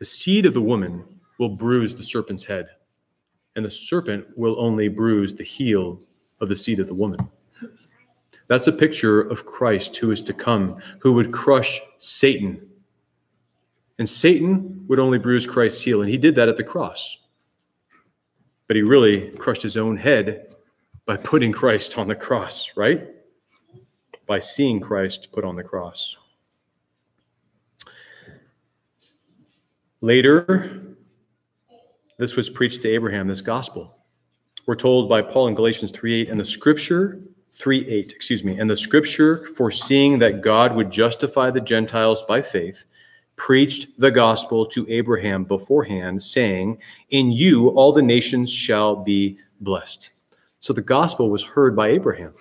"The 0.00 0.04
seed 0.04 0.44
of 0.44 0.52
the 0.52 0.60
woman 0.60 1.04
will 1.38 1.50
bruise 1.50 1.94
the 1.94 2.02
serpent's 2.02 2.42
head, 2.42 2.68
and 3.54 3.64
the 3.64 3.70
serpent 3.70 4.36
will 4.36 4.58
only 4.58 4.88
bruise 4.88 5.36
the 5.36 5.44
heel 5.44 6.02
of 6.40 6.48
the 6.48 6.56
seed 6.56 6.80
of 6.80 6.88
the 6.88 6.94
woman." 6.94 7.20
That's 8.48 8.66
a 8.66 8.72
picture 8.72 9.20
of 9.20 9.46
Christ 9.46 9.96
who 9.98 10.10
is 10.10 10.20
to 10.22 10.32
come, 10.32 10.82
who 10.98 11.12
would 11.12 11.30
crush 11.30 11.80
Satan. 11.98 12.68
And 14.00 14.08
Satan 14.08 14.84
would 14.88 14.98
only 14.98 15.18
bruise 15.18 15.46
Christ's 15.46 15.84
heel, 15.84 16.00
and 16.00 16.10
he 16.10 16.18
did 16.18 16.34
that 16.34 16.48
at 16.48 16.56
the 16.56 16.64
cross. 16.64 17.18
But 18.66 18.74
he 18.74 18.82
really 18.82 19.30
crushed 19.36 19.62
his 19.62 19.76
own 19.76 19.96
head 19.96 20.56
by 21.06 21.18
putting 21.18 21.52
Christ 21.52 21.96
on 21.96 22.08
the 22.08 22.16
cross, 22.16 22.72
right? 22.76 23.14
By 24.26 24.40
seeing 24.40 24.80
Christ 24.80 25.28
put 25.30 25.44
on 25.44 25.54
the 25.54 25.62
cross. 25.62 26.16
Later, 30.00 30.96
this 32.18 32.36
was 32.36 32.48
preached 32.48 32.82
to 32.82 32.88
Abraham, 32.88 33.26
this 33.26 33.40
gospel. 33.40 33.98
We're 34.66 34.76
told 34.76 35.08
by 35.08 35.22
Paul 35.22 35.48
in 35.48 35.54
Galatians 35.54 35.90
3 35.90 36.22
8, 36.22 36.28
and 36.28 36.38
the 36.38 36.44
scripture 36.44 37.20
3 37.54 37.84
8, 37.88 38.12
excuse 38.12 38.44
me, 38.44 38.60
and 38.60 38.70
the 38.70 38.76
scripture 38.76 39.46
foreseeing 39.56 40.20
that 40.20 40.40
God 40.40 40.76
would 40.76 40.92
justify 40.92 41.50
the 41.50 41.60
Gentiles 41.60 42.22
by 42.28 42.42
faith 42.42 42.84
preached 43.34 43.88
the 43.98 44.10
gospel 44.10 44.66
to 44.66 44.86
Abraham 44.88 45.44
beforehand, 45.44 46.22
saying, 46.22 46.78
In 47.10 47.32
you 47.32 47.68
all 47.70 47.92
the 47.92 48.02
nations 48.02 48.52
shall 48.52 48.94
be 48.94 49.38
blessed. 49.60 50.10
So 50.60 50.72
the 50.72 50.82
gospel 50.82 51.30
was 51.30 51.42
heard 51.42 51.74
by 51.74 51.88
Abraham. 51.88 52.34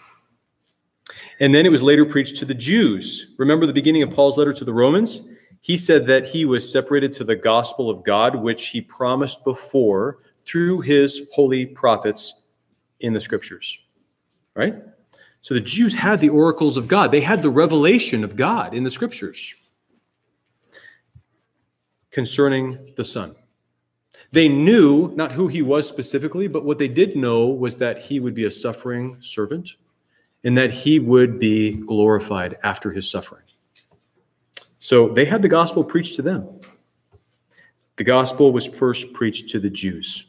And 1.39 1.55
then 1.55 1.65
it 1.65 1.71
was 1.71 1.83
later 1.83 2.05
preached 2.05 2.37
to 2.37 2.45
the 2.45 2.53
Jews. 2.53 3.33
Remember 3.37 3.65
the 3.65 3.73
beginning 3.73 4.03
of 4.03 4.11
Paul's 4.11 4.37
letter 4.37 4.53
to 4.53 4.65
the 4.65 4.73
Romans? 4.73 5.21
He 5.61 5.77
said 5.77 6.07
that 6.07 6.27
he 6.27 6.45
was 6.45 6.71
separated 6.71 7.13
to 7.13 7.23
the 7.23 7.35
gospel 7.35 7.89
of 7.89 8.03
God, 8.03 8.35
which 8.35 8.67
he 8.67 8.81
promised 8.81 9.43
before 9.43 10.19
through 10.45 10.81
his 10.81 11.21
holy 11.33 11.65
prophets 11.65 12.41
in 12.99 13.13
the 13.13 13.21
scriptures. 13.21 13.79
Right? 14.55 14.75
So 15.41 15.53
the 15.53 15.61
Jews 15.61 15.93
had 15.93 16.19
the 16.19 16.29
oracles 16.29 16.77
of 16.77 16.87
God, 16.87 17.11
they 17.11 17.21
had 17.21 17.41
the 17.41 17.49
revelation 17.49 18.23
of 18.23 18.35
God 18.35 18.73
in 18.73 18.83
the 18.83 18.91
scriptures 18.91 19.55
concerning 22.11 22.93
the 22.97 23.05
Son. 23.05 23.35
They 24.31 24.49
knew 24.49 25.13
not 25.15 25.31
who 25.31 25.47
he 25.47 25.61
was 25.61 25.87
specifically, 25.87 26.47
but 26.47 26.65
what 26.65 26.79
they 26.79 26.87
did 26.87 27.15
know 27.15 27.47
was 27.47 27.77
that 27.77 27.99
he 27.99 28.19
would 28.19 28.33
be 28.33 28.45
a 28.45 28.51
suffering 28.51 29.17
servant 29.21 29.75
and 30.43 30.57
that 30.57 30.71
he 30.71 30.99
would 30.99 31.39
be 31.39 31.73
glorified 31.73 32.57
after 32.63 32.91
his 32.91 33.09
suffering. 33.09 33.43
So 34.87 35.09
they 35.09 35.25
had 35.25 35.41
the 35.41 35.49
gospel 35.49 35.83
preached 35.83 36.15
to 36.15 36.21
them. 36.21 36.47
The 37.97 38.05
gospel 38.05 38.53
was 38.53 38.65
first 38.65 39.11
preached 39.11 39.49
to 39.49 39.59
the 39.59 39.69
Jews. 39.69 40.27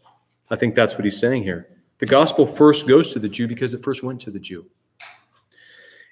I 0.50 0.56
think 0.56 0.74
that's 0.74 0.96
what 0.96 1.04
he's 1.04 1.20
saying 1.20 1.44
here. 1.44 1.68
The 1.98 2.06
gospel 2.06 2.44
first 2.44 2.88
goes 2.88 3.12
to 3.12 3.20
the 3.20 3.28
Jew 3.28 3.46
because 3.46 3.72
it 3.72 3.84
first 3.84 4.02
went 4.02 4.20
to 4.22 4.32
the 4.32 4.40
Jew. 4.40 4.66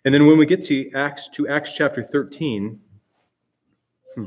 And 0.05 0.15
then 0.15 0.27
when 0.27 0.39
we 0.39 0.47
get 0.47 0.65
to 0.67 0.93
Acts 0.93 1.29
to 1.31 1.49
Acts 1.49 1.73
chapter 1.75 2.05
13, 2.05 2.79
hmm, 4.15 4.27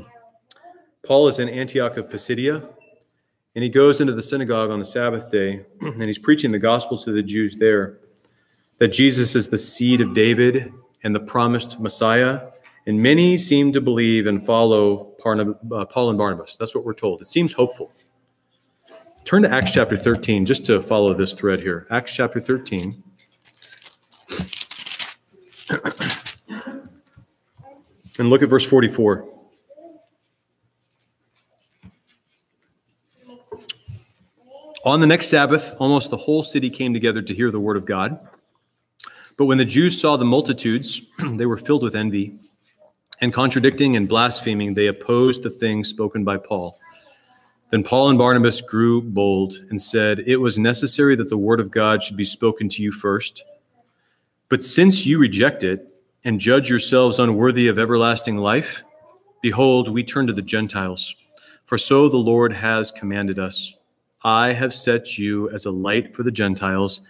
Paul 1.02 1.28
is 1.28 1.38
in 1.38 1.48
Antioch 1.48 1.96
of 1.96 2.10
Pisidia, 2.10 2.68
and 3.54 3.64
he 3.64 3.70
goes 3.70 4.02
into 4.02 4.12
the 4.12 4.22
synagogue 4.22 4.70
on 4.70 4.78
the 4.78 4.84
Sabbath 4.84 5.30
day, 5.30 5.64
and 5.80 6.02
he's 6.02 6.18
preaching 6.18 6.52
the 6.52 6.58
gospel 6.58 6.98
to 6.98 7.10
the 7.10 7.22
Jews 7.22 7.56
there 7.56 8.00
that 8.80 8.88
Jesus 8.88 9.34
is 9.34 9.48
the 9.48 9.56
seed 9.56 10.02
of 10.02 10.12
David 10.12 10.74
and 11.04 11.14
the 11.14 11.20
promised 11.20 11.80
Messiah. 11.80 12.48
And 12.86 13.02
many 13.02 13.36
seem 13.38 13.72
to 13.72 13.80
believe 13.80 14.26
and 14.26 14.44
follow 14.44 15.14
uh, 15.24 15.84
Paul 15.84 16.10
and 16.10 16.18
Barnabas. 16.18 16.56
That's 16.56 16.74
what 16.74 16.84
we're 16.84 16.94
told. 16.94 17.20
It 17.20 17.26
seems 17.26 17.52
hopeful. 17.52 17.92
Turn 19.24 19.42
to 19.42 19.50
Acts 19.50 19.72
chapter 19.72 19.96
13 19.96 20.46
just 20.46 20.64
to 20.66 20.82
follow 20.82 21.14
this 21.14 21.34
thread 21.34 21.60
here. 21.60 21.86
Acts 21.90 22.12
chapter 22.12 22.40
13. 22.40 23.02
and 28.18 28.30
look 28.30 28.42
at 28.42 28.48
verse 28.48 28.64
44. 28.64 29.26
On 34.84 35.00
the 35.00 35.06
next 35.06 35.28
Sabbath, 35.28 35.74
almost 35.78 36.08
the 36.08 36.16
whole 36.16 36.42
city 36.42 36.70
came 36.70 36.94
together 36.94 37.20
to 37.20 37.34
hear 37.34 37.50
the 37.50 37.60
word 37.60 37.76
of 37.76 37.84
God. 37.84 38.18
But 39.36 39.44
when 39.44 39.58
the 39.58 39.64
Jews 39.64 40.00
saw 40.00 40.16
the 40.16 40.24
multitudes, 40.24 41.02
they 41.18 41.46
were 41.46 41.58
filled 41.58 41.82
with 41.82 41.94
envy. 41.94 42.40
And 43.20 43.34
contradicting 43.34 43.96
and 43.96 44.08
blaspheming, 44.08 44.74
they 44.74 44.86
opposed 44.86 45.42
the 45.42 45.50
things 45.50 45.88
spoken 45.88 46.24
by 46.24 46.38
Paul. 46.38 46.78
Then 47.70 47.84
Paul 47.84 48.08
and 48.08 48.18
Barnabas 48.18 48.60
grew 48.60 49.02
bold 49.02 49.54
and 49.68 49.80
said, 49.80 50.24
It 50.26 50.38
was 50.38 50.58
necessary 50.58 51.14
that 51.16 51.28
the 51.28 51.36
word 51.36 51.60
of 51.60 51.70
God 51.70 52.02
should 52.02 52.16
be 52.16 52.24
spoken 52.24 52.68
to 52.70 52.82
you 52.82 52.90
first. 52.90 53.44
But 54.48 54.64
since 54.64 55.06
you 55.06 55.18
reject 55.18 55.62
it 55.62 55.86
and 56.24 56.40
judge 56.40 56.68
yourselves 56.68 57.18
unworthy 57.18 57.68
of 57.68 57.78
everlasting 57.78 58.38
life, 58.38 58.82
behold, 59.42 59.88
we 59.88 60.02
turn 60.02 60.26
to 60.26 60.32
the 60.32 60.42
Gentiles. 60.42 61.14
For 61.66 61.78
so 61.78 62.08
the 62.08 62.16
Lord 62.16 62.52
has 62.54 62.90
commanded 62.90 63.38
us. 63.38 63.74
I 64.24 64.52
have 64.52 64.74
set 64.74 65.18
you 65.18 65.48
as 65.50 65.66
a 65.66 65.70
light 65.70 66.14
for 66.14 66.24
the 66.24 66.32
Gentiles, 66.32 67.02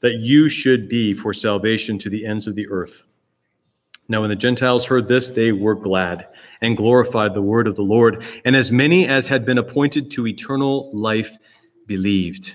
that 0.00 0.14
you 0.14 0.48
should 0.48 0.88
be 0.88 1.12
for 1.12 1.34
salvation 1.34 1.98
to 1.98 2.08
the 2.08 2.24
ends 2.24 2.46
of 2.46 2.54
the 2.54 2.68
earth. 2.68 3.02
Now, 4.12 4.20
when 4.20 4.28
the 4.28 4.36
Gentiles 4.36 4.84
heard 4.84 5.08
this, 5.08 5.30
they 5.30 5.52
were 5.52 5.74
glad 5.74 6.26
and 6.60 6.76
glorified 6.76 7.32
the 7.32 7.40
word 7.40 7.66
of 7.66 7.76
the 7.76 7.82
Lord. 7.82 8.22
And 8.44 8.54
as 8.54 8.70
many 8.70 9.08
as 9.08 9.28
had 9.28 9.46
been 9.46 9.56
appointed 9.56 10.10
to 10.10 10.26
eternal 10.26 10.90
life 10.92 11.38
believed. 11.86 12.54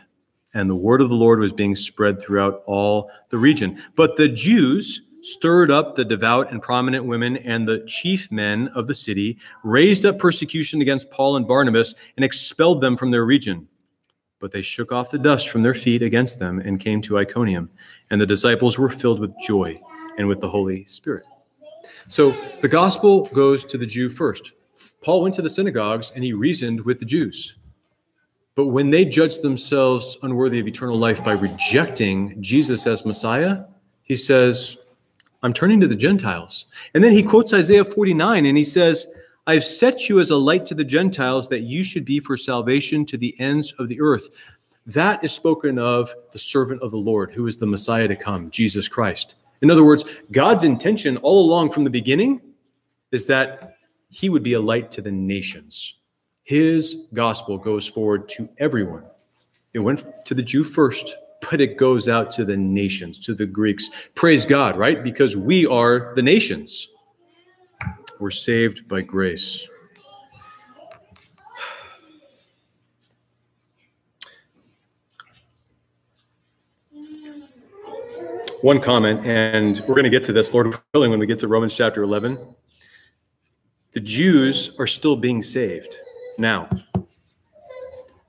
And 0.53 0.69
the 0.69 0.75
word 0.75 1.01
of 1.01 1.09
the 1.09 1.15
Lord 1.15 1.39
was 1.39 1.51
being 1.51 1.75
spread 1.75 2.21
throughout 2.21 2.61
all 2.67 3.09
the 3.29 3.39
region. 3.39 3.81
But 3.95 4.17
the 4.17 4.27
Jews, 4.27 5.01
stirred 5.23 5.71
up 5.71 5.95
the 5.95 6.05
devout 6.05 6.51
and 6.51 6.61
prominent 6.61 7.05
women 7.05 7.37
and 7.37 7.67
the 7.67 7.83
chief 7.87 8.31
men 8.31 8.67
of 8.75 8.85
the 8.85 8.93
city, 8.93 9.39
raised 9.63 10.05
up 10.05 10.19
persecution 10.19 10.79
against 10.79 11.09
Paul 11.09 11.37
and 11.37 11.47
Barnabas, 11.47 11.95
and 12.17 12.23
expelled 12.23 12.81
them 12.81 12.95
from 12.95 13.09
their 13.09 13.25
region. 13.25 13.67
But 14.39 14.51
they 14.51 14.61
shook 14.61 14.91
off 14.91 15.09
the 15.09 15.17
dust 15.17 15.49
from 15.49 15.63
their 15.63 15.73
feet 15.73 16.03
against 16.03 16.37
them 16.37 16.59
and 16.59 16.79
came 16.79 17.01
to 17.01 17.17
Iconium. 17.17 17.71
And 18.11 18.21
the 18.21 18.27
disciples 18.27 18.77
were 18.77 18.89
filled 18.89 19.19
with 19.19 19.33
joy 19.39 19.81
and 20.19 20.27
with 20.27 20.39
the 20.39 20.49
Holy 20.49 20.85
Spirit. 20.85 21.25
So 22.07 22.35
the 22.61 22.67
gospel 22.67 23.25
goes 23.33 23.63
to 23.65 23.77
the 23.77 23.85
Jew 23.85 24.09
first. 24.09 24.53
Paul 25.01 25.21
went 25.21 25.35
to 25.35 25.41
the 25.41 25.49
synagogues 25.49 26.11
and 26.15 26.23
he 26.23 26.33
reasoned 26.33 26.81
with 26.81 26.99
the 26.99 27.05
Jews. 27.05 27.55
But 28.55 28.67
when 28.67 28.89
they 28.89 29.05
judged 29.05 29.43
themselves 29.43 30.17
unworthy 30.23 30.59
of 30.59 30.67
eternal 30.67 30.97
life 30.97 31.23
by 31.23 31.33
rejecting 31.33 32.41
Jesus 32.41 32.87
as 32.87 33.05
Messiah, 33.05 33.65
he 34.01 34.15
says, 34.15 34.77
I'm 35.43 35.53
turning 35.53 35.79
to 35.81 35.87
the 35.87 35.95
Gentiles. 35.95 36.65
And 36.93 37.03
then 37.03 37.11
he 37.11 37.21
quotes 37.21 37.53
Isaiah 37.53 37.85
49 37.85 38.45
and 38.45 38.57
he 38.57 38.65
says, 38.65 39.05
I've 39.45 39.63
set 39.63 40.09
you 40.09 40.19
as 40.19 40.29
a 40.29 40.35
light 40.35 40.65
to 40.65 40.75
the 40.75 40.83
Gentiles 40.83 41.47
that 41.49 41.61
you 41.61 41.83
should 41.83 42.03
be 42.03 42.19
for 42.19 42.35
salvation 42.35 43.05
to 43.05 43.17
the 43.17 43.39
ends 43.39 43.73
of 43.79 43.87
the 43.87 44.01
earth. 44.01 44.29
That 44.87 45.23
is 45.23 45.31
spoken 45.31 45.77
of 45.77 46.13
the 46.31 46.39
servant 46.39 46.81
of 46.81 46.91
the 46.91 46.97
Lord, 46.97 47.31
who 47.31 47.45
is 47.45 47.57
the 47.57 47.67
Messiah 47.67 48.07
to 48.07 48.15
come, 48.15 48.49
Jesus 48.49 48.87
Christ. 48.87 49.35
In 49.61 49.71
other 49.71 49.83
words, 49.83 50.05
God's 50.31 50.63
intention 50.63 51.17
all 51.17 51.45
along 51.45 51.71
from 51.71 51.83
the 51.83 51.89
beginning 51.89 52.41
is 53.11 53.25
that 53.27 53.77
he 54.09 54.29
would 54.29 54.43
be 54.43 54.53
a 54.53 54.59
light 54.59 54.91
to 54.91 55.01
the 55.01 55.11
nations. 55.11 55.95
His 56.43 56.97
gospel 57.13 57.57
goes 57.57 57.87
forward 57.87 58.29
to 58.29 58.49
everyone. 58.57 59.03
It 59.73 59.79
went 59.79 60.03
to 60.25 60.33
the 60.33 60.41
Jew 60.41 60.63
first, 60.63 61.17
but 61.49 61.59
it 61.59 61.77
goes 61.77 62.07
out 62.07 62.31
to 62.31 62.45
the 62.45 62.57
nations, 62.57 63.19
to 63.19 63.33
the 63.33 63.45
Greeks. 63.45 63.89
Praise 64.15 64.45
God, 64.45 64.77
right? 64.77 65.03
Because 65.03 65.35
we 65.35 65.65
are 65.65 66.13
the 66.15 66.21
nations. 66.21 66.89
We're 68.19 68.31
saved 68.31 68.87
by 68.87 69.01
grace. 69.01 69.67
One 78.61 78.81
comment, 78.81 79.23
and 79.23 79.79
we're 79.81 79.93
going 79.93 80.05
to 80.05 80.09
get 80.09 80.23
to 80.23 80.33
this, 80.33 80.51
Lord 80.51 80.75
willing, 80.95 81.11
when 81.11 81.19
we 81.19 81.27
get 81.27 81.37
to 81.39 81.47
Romans 81.47 81.75
chapter 81.75 82.01
11. 82.01 82.39
The 83.91 83.99
Jews 83.99 84.71
are 84.79 84.87
still 84.87 85.15
being 85.15 85.43
saved 85.43 85.99
now. 86.39 86.67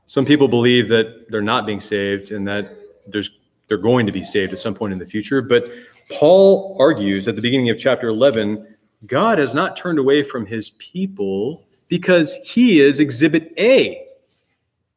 Some 0.04 0.26
people 0.26 0.46
believe 0.46 0.88
that 0.88 1.30
they're 1.30 1.40
not 1.40 1.64
being 1.64 1.80
saved 1.80 2.30
and 2.30 2.46
that 2.46 2.76
there's 3.06 3.30
they're 3.68 3.78
going 3.78 4.04
to 4.04 4.12
be 4.12 4.22
saved 4.22 4.52
at 4.52 4.58
some 4.58 4.74
point 4.74 4.92
in 4.92 4.98
the 4.98 5.06
future. 5.06 5.40
But 5.40 5.70
Paul 6.10 6.76
argues 6.78 7.26
at 7.26 7.34
the 7.34 7.42
beginning 7.42 7.70
of 7.70 7.78
chapter 7.78 8.08
11 8.08 8.76
God 9.06 9.38
has 9.38 9.54
not 9.54 9.76
turned 9.76 9.98
away 9.98 10.22
from 10.22 10.44
his 10.44 10.70
people 10.72 11.64
because 11.88 12.36
he 12.44 12.80
is 12.80 13.00
exhibit 13.00 13.52
A. 13.58 14.04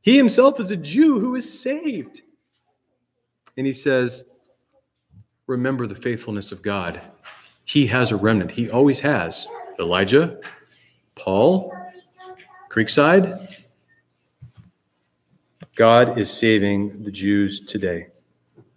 He 0.02 0.18
himself 0.18 0.60
is 0.60 0.72
a 0.72 0.78
Jew 0.78 1.20
who 1.20 1.36
is 1.36 1.62
saved. 1.62 2.22
And 3.56 3.68
he 3.68 3.74
says, 3.74 4.26
Remember 5.48 5.88
the 5.88 5.96
faithfulness 5.96 6.52
of 6.52 6.62
God. 6.62 7.02
He 7.66 7.88
has 7.88 8.12
a 8.12 8.16
remnant, 8.16 8.52
he 8.52 8.70
always 8.70 9.00
has. 9.02 9.48
Elijah, 9.80 10.40
Paul, 11.16 11.74
Creekside, 12.70 13.62
God 15.76 16.18
is 16.18 16.32
saving 16.32 17.04
the 17.04 17.12
Jews 17.12 17.60
today. 17.62 18.08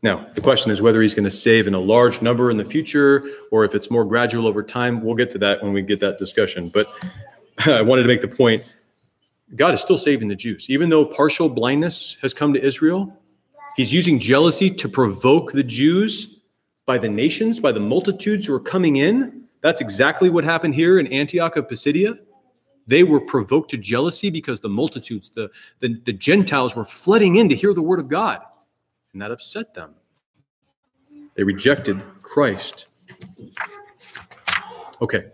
Now, 0.02 0.26
the 0.34 0.40
question 0.40 0.70
is 0.70 0.82
whether 0.82 1.00
he's 1.00 1.14
going 1.14 1.24
to 1.24 1.30
save 1.30 1.66
in 1.66 1.74
a 1.74 1.78
large 1.78 2.20
number 2.20 2.50
in 2.50 2.56
the 2.56 2.64
future 2.64 3.24
or 3.50 3.64
if 3.64 3.74
it's 3.74 3.90
more 3.90 4.04
gradual 4.04 4.46
over 4.46 4.62
time. 4.62 5.02
We'll 5.02 5.14
get 5.14 5.30
to 5.30 5.38
that 5.38 5.62
when 5.62 5.72
we 5.72 5.82
get 5.82 6.00
that 6.00 6.18
discussion. 6.18 6.68
But 6.68 6.88
I 7.66 7.82
wanted 7.82 8.02
to 8.02 8.08
make 8.08 8.20
the 8.20 8.28
point 8.28 8.64
God 9.56 9.74
is 9.74 9.80
still 9.80 9.98
saving 9.98 10.28
the 10.28 10.34
Jews. 10.34 10.68
Even 10.68 10.88
though 10.88 11.04
partial 11.04 11.48
blindness 11.48 12.16
has 12.22 12.34
come 12.34 12.52
to 12.54 12.64
Israel, 12.64 13.16
he's 13.76 13.92
using 13.92 14.18
jealousy 14.18 14.70
to 14.70 14.88
provoke 14.88 15.52
the 15.52 15.62
Jews 15.62 16.33
by 16.86 16.98
the 16.98 17.08
nations, 17.08 17.60
by 17.60 17.72
the 17.72 17.80
multitudes 17.80 18.46
who 18.46 18.54
are 18.54 18.60
coming 18.60 18.96
in. 18.96 19.44
That's 19.62 19.80
exactly 19.80 20.30
what 20.30 20.44
happened 20.44 20.74
here 20.74 20.98
in 20.98 21.06
Antioch 21.06 21.56
of 21.56 21.68
Pisidia. 21.68 22.18
They 22.86 23.02
were 23.02 23.20
provoked 23.20 23.70
to 23.70 23.78
jealousy 23.78 24.28
because 24.28 24.60
the 24.60 24.68
multitudes, 24.68 25.30
the, 25.30 25.50
the, 25.78 25.98
the 26.04 26.12
Gentiles, 26.12 26.76
were 26.76 26.84
flooding 26.84 27.36
in 27.36 27.48
to 27.48 27.54
hear 27.54 27.72
the 27.72 27.82
word 27.82 27.98
of 27.98 28.08
God, 28.08 28.40
and 29.12 29.22
that 29.22 29.30
upset 29.30 29.72
them. 29.72 29.94
They 31.34 31.42
rejected 31.42 32.02
Christ. 32.22 32.86
Okay, 35.00 35.26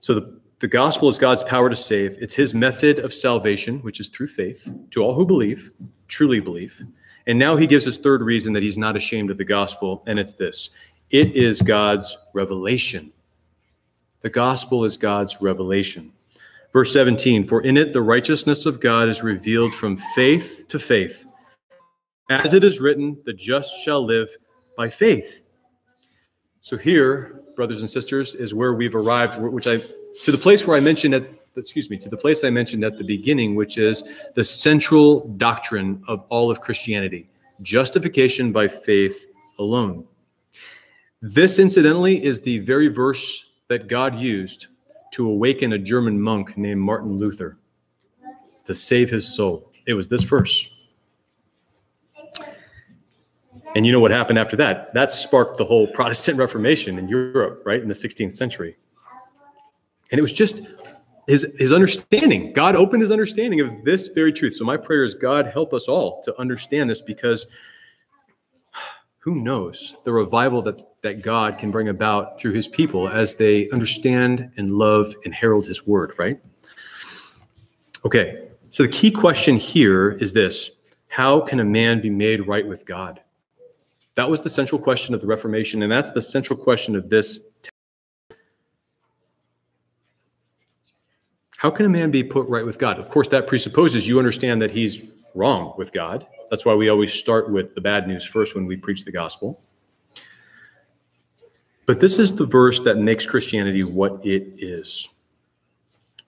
so 0.00 0.14
the, 0.14 0.40
the 0.60 0.66
gospel 0.66 1.08
is 1.10 1.18
God's 1.18 1.44
power 1.44 1.68
to 1.68 1.76
save. 1.76 2.16
It's 2.20 2.34
his 2.34 2.54
method 2.54 2.98
of 3.00 3.12
salvation, 3.12 3.80
which 3.80 4.00
is 4.00 4.08
through 4.08 4.28
faith, 4.28 4.72
to 4.92 5.02
all 5.02 5.14
who 5.14 5.26
believe, 5.26 5.70
truly 6.08 6.40
believe. 6.40 6.82
And 7.26 7.38
now 7.38 7.56
he 7.56 7.66
gives 7.66 7.86
us 7.86 7.98
third 7.98 8.22
reason 8.22 8.52
that 8.54 8.62
he's 8.62 8.78
not 8.78 8.96
ashamed 8.96 9.30
of 9.30 9.38
the 9.38 9.44
gospel, 9.44 10.02
and 10.06 10.18
it's 10.18 10.32
this 10.32 10.70
it 11.10 11.36
is 11.36 11.60
God's 11.60 12.16
revelation. 12.32 13.12
The 14.22 14.30
gospel 14.30 14.84
is 14.84 14.96
God's 14.96 15.40
revelation. 15.40 16.12
Verse 16.72 16.92
17 16.92 17.46
For 17.46 17.60
in 17.60 17.76
it 17.76 17.92
the 17.92 18.02
righteousness 18.02 18.66
of 18.66 18.80
God 18.80 19.08
is 19.08 19.22
revealed 19.22 19.74
from 19.74 19.96
faith 20.14 20.64
to 20.68 20.78
faith. 20.78 21.26
As 22.30 22.54
it 22.54 22.64
is 22.64 22.80
written, 22.80 23.18
the 23.26 23.32
just 23.32 23.74
shall 23.82 24.02
live 24.02 24.30
by 24.76 24.88
faith. 24.88 25.42
So 26.62 26.78
here, 26.78 27.42
brothers 27.56 27.80
and 27.80 27.90
sisters, 27.90 28.34
is 28.34 28.54
where 28.54 28.72
we've 28.72 28.94
arrived, 28.94 29.38
which 29.38 29.66
I 29.66 29.78
to 30.24 30.32
the 30.32 30.38
place 30.38 30.66
where 30.66 30.76
I 30.76 30.80
mentioned 30.80 31.14
at 31.14 31.24
excuse 31.56 31.90
me, 31.90 31.98
to 31.98 32.08
the 32.08 32.16
place 32.16 32.44
I 32.44 32.50
mentioned 32.50 32.84
at 32.84 32.98
the 32.98 33.04
beginning, 33.04 33.54
which 33.54 33.78
is 33.78 34.02
the 34.34 34.44
central 34.44 35.28
doctrine 35.36 36.02
of 36.08 36.24
all 36.28 36.50
of 36.50 36.60
Christianity 36.60 37.28
justification 37.60 38.52
by 38.52 38.68
faith 38.68 39.26
alone. 39.58 40.04
This, 41.20 41.58
incidentally, 41.58 42.24
is 42.24 42.40
the 42.40 42.58
very 42.60 42.88
verse 42.88 43.46
that 43.68 43.86
God 43.86 44.18
used 44.18 44.66
to 45.12 45.28
awaken 45.28 45.74
a 45.74 45.78
German 45.78 46.20
monk 46.20 46.56
named 46.56 46.80
Martin 46.80 47.18
Luther 47.18 47.58
to 48.64 48.74
save 48.74 49.10
his 49.10 49.32
soul. 49.32 49.70
It 49.86 49.94
was 49.94 50.08
this 50.08 50.22
verse. 50.22 50.68
And 53.74 53.86
you 53.86 53.92
know 53.92 54.00
what 54.00 54.10
happened 54.10 54.38
after 54.38 54.56
that? 54.56 54.92
That 54.94 55.12
sparked 55.12 55.56
the 55.56 55.64
whole 55.64 55.86
Protestant 55.86 56.38
Reformation 56.44 56.98
in 56.98 57.08
Europe, 57.08 57.62
right, 57.64 57.80
in 57.80 57.88
the 57.88 57.94
16th 57.94 58.32
century. 58.32 58.76
And 60.10 60.18
it 60.18 60.22
was 60.22 60.32
just 60.32 60.62
his, 61.26 61.46
his 61.58 61.72
understanding. 61.72 62.52
God 62.52 62.76
opened 62.76 63.02
his 63.02 63.10
understanding 63.10 63.60
of 63.60 63.84
this 63.84 64.08
very 64.08 64.32
truth. 64.32 64.56
So 64.56 64.64
my 64.64 64.76
prayer 64.76 65.04
is 65.04 65.14
God 65.14 65.46
help 65.46 65.72
us 65.72 65.88
all 65.88 66.22
to 66.22 66.38
understand 66.40 66.90
this 66.90 67.00
because 67.00 67.46
who 69.18 69.36
knows 69.36 69.96
the 70.02 70.12
revival 70.12 70.62
that, 70.62 70.80
that 71.02 71.22
God 71.22 71.56
can 71.58 71.70
bring 71.70 71.88
about 71.88 72.40
through 72.40 72.52
his 72.52 72.66
people 72.66 73.08
as 73.08 73.36
they 73.36 73.70
understand 73.70 74.50
and 74.56 74.72
love 74.72 75.14
and 75.24 75.32
herald 75.32 75.66
his 75.66 75.86
word, 75.86 76.12
right? 76.18 76.40
Okay, 78.04 78.48
so 78.70 78.82
the 78.82 78.88
key 78.88 79.12
question 79.12 79.56
here 79.56 80.10
is 80.10 80.32
this 80.32 80.72
How 81.06 81.40
can 81.40 81.60
a 81.60 81.64
man 81.64 82.00
be 82.00 82.10
made 82.10 82.48
right 82.48 82.66
with 82.66 82.84
God? 82.84 83.20
That 84.16 84.28
was 84.28 84.42
the 84.42 84.50
central 84.50 84.80
question 84.80 85.14
of 85.14 85.20
the 85.20 85.26
Reformation, 85.28 85.82
and 85.82 85.92
that's 85.92 86.10
the 86.10 86.20
central 86.20 86.58
question 86.58 86.96
of 86.96 87.08
this 87.08 87.38
How 91.62 91.70
can 91.70 91.86
a 91.86 91.88
man 91.88 92.10
be 92.10 92.24
put 92.24 92.48
right 92.48 92.66
with 92.66 92.76
God? 92.76 92.98
Of 92.98 93.08
course, 93.08 93.28
that 93.28 93.46
presupposes 93.46 94.08
you 94.08 94.18
understand 94.18 94.60
that 94.62 94.72
he's 94.72 95.00
wrong 95.32 95.74
with 95.78 95.92
God. 95.92 96.26
That's 96.50 96.64
why 96.64 96.74
we 96.74 96.88
always 96.88 97.12
start 97.12 97.52
with 97.52 97.72
the 97.76 97.80
bad 97.80 98.08
news 98.08 98.24
first 98.24 98.56
when 98.56 98.66
we 98.66 98.76
preach 98.76 99.04
the 99.04 99.12
gospel. 99.12 99.62
But 101.86 102.00
this 102.00 102.18
is 102.18 102.34
the 102.34 102.46
verse 102.46 102.80
that 102.80 102.96
makes 102.96 103.26
Christianity 103.26 103.84
what 103.84 104.26
it 104.26 104.54
is. 104.58 105.08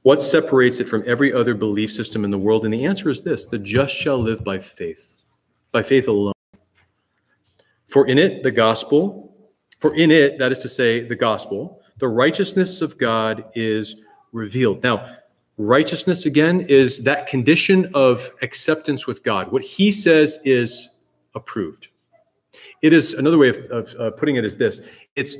What 0.03 0.23
separates 0.23 0.79
it 0.79 0.89
from 0.89 1.03
every 1.05 1.33
other 1.33 1.55
belief 1.55 1.91
system 1.91 2.25
in 2.25 2.31
the 2.31 2.39
world? 2.39 2.65
And 2.65 2.73
the 2.73 2.85
answer 2.85 3.11
is 3.11 3.23
this 3.23 3.45
the 3.45 3.59
just 3.59 3.93
shall 3.93 4.19
live 4.19 4.45
by 4.45 4.61
faith, 4.61 5.17
by 5.73 5.83
faith 5.83 6.07
alone. 6.07 6.35
For 7.89 8.07
in 8.07 8.19
it, 8.19 8.45
the 8.45 8.53
gospel, 8.53 9.37
for 9.81 9.97
in 9.97 10.13
it, 10.13 10.39
that 10.39 10.53
is 10.53 10.59
to 10.59 10.69
say, 10.69 11.01
the 11.01 11.17
gospel, 11.17 11.83
the 11.99 12.07
righteousness 12.07 12.81
of 12.81 12.97
God 12.99 13.47
is 13.57 13.97
revealed. 14.31 14.85
Now, 14.85 15.17
Righteousness, 15.57 16.27
again, 16.27 16.63
is 16.63 16.99
that 17.05 17.27
condition 17.27 17.89
of 17.95 18.31
acceptance 18.43 19.07
with 19.07 19.23
God. 19.23 19.53
What 19.53 19.63
he 19.63 19.93
says 19.93 20.41
is 20.45 20.89
approved. 21.35 21.89
It 22.83 22.93
is 22.93 23.15
another 23.15 23.39
way 23.39 23.51
of, 23.51 23.57
of 23.71 23.95
uh, 23.99 24.11
putting 24.13 24.37
it 24.37 24.45
is 24.45 24.57
this 24.57 24.81
it's 25.17 25.37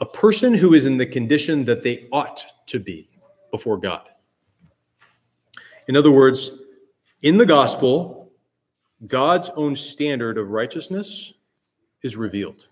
a 0.00 0.06
person 0.06 0.52
who 0.52 0.74
is 0.74 0.86
in 0.86 0.96
the 0.96 1.06
condition 1.06 1.64
that 1.64 1.82
they 1.82 2.08
ought 2.12 2.44
to 2.66 2.80
be 2.80 3.08
before 3.50 3.76
God. 3.76 4.08
In 5.86 5.96
other 5.96 6.10
words, 6.10 6.50
in 7.22 7.38
the 7.38 7.46
gospel, 7.46 8.32
God's 9.06 9.50
own 9.50 9.76
standard 9.76 10.38
of 10.38 10.50
righteousness 10.50 11.34
is 12.02 12.16
revealed. 12.16 12.66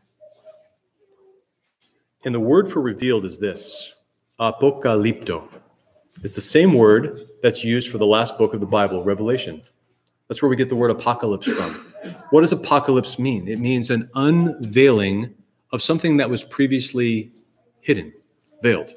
And 2.25 2.35
the 2.35 2.41
word 2.41 2.71
for 2.71 2.81
revealed 2.81 3.25
is 3.25 3.39
this 3.39 3.95
apocalypto. 4.39 5.49
It's 6.23 6.35
the 6.35 6.41
same 6.41 6.73
word 6.73 7.29
that's 7.43 7.65
used 7.65 7.91
for 7.91 7.99
the 7.99 8.07
last 8.07 8.39
book 8.39 8.55
of 8.55 8.61
the 8.61 8.67
Bible, 8.67 9.03
Revelation. 9.03 9.63
That's 10.29 10.41
where 10.41 10.49
we 10.49 10.57
get 10.57 10.69
the 10.69 10.77
word 10.77 10.91
apocalypse 10.91 11.47
from. 11.47 11.93
What 12.31 12.43
does 12.43 12.53
apocalypse 12.53 13.19
mean? 13.19 13.49
It 13.49 13.59
means 13.59 13.91
an 13.91 14.09
unveiling 14.15 15.35
of 15.73 15.83
something 15.83 16.17
that 16.19 16.31
was 16.31 16.45
previously 16.45 17.33
hidden, 17.81 18.13
veiled. 18.63 18.95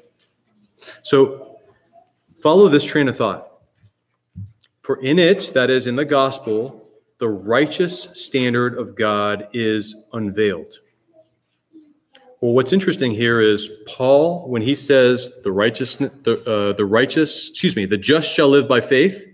So 1.02 1.58
follow 2.40 2.68
this 2.68 2.84
train 2.84 3.08
of 3.08 3.16
thought. 3.16 3.50
For 4.82 4.96
in 5.02 5.18
it, 5.18 5.50
that 5.54 5.68
is 5.68 5.86
in 5.88 5.96
the 5.96 6.04
gospel, 6.04 6.88
the 7.18 7.28
righteous 7.28 8.08
standard 8.14 8.78
of 8.78 8.94
God 8.94 9.48
is 9.52 9.96
unveiled. 10.12 10.78
Well, 12.42 12.52
what's 12.52 12.72
interesting 12.72 13.12
here 13.12 13.40
is 13.40 13.70
Paul, 13.86 14.46
when 14.48 14.60
he 14.60 14.74
says 14.74 15.30
the 15.42 15.50
righteous, 15.50 15.96
the, 15.96 16.42
uh, 16.46 16.76
the 16.76 16.84
righteous, 16.84 17.48
excuse 17.48 17.74
me, 17.74 17.86
the 17.86 17.96
just 17.96 18.30
shall 18.30 18.48
live 18.48 18.68
by 18.68 18.82
faith, 18.82 19.26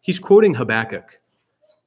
he's 0.00 0.18
quoting 0.18 0.54
Habakkuk, 0.54 1.20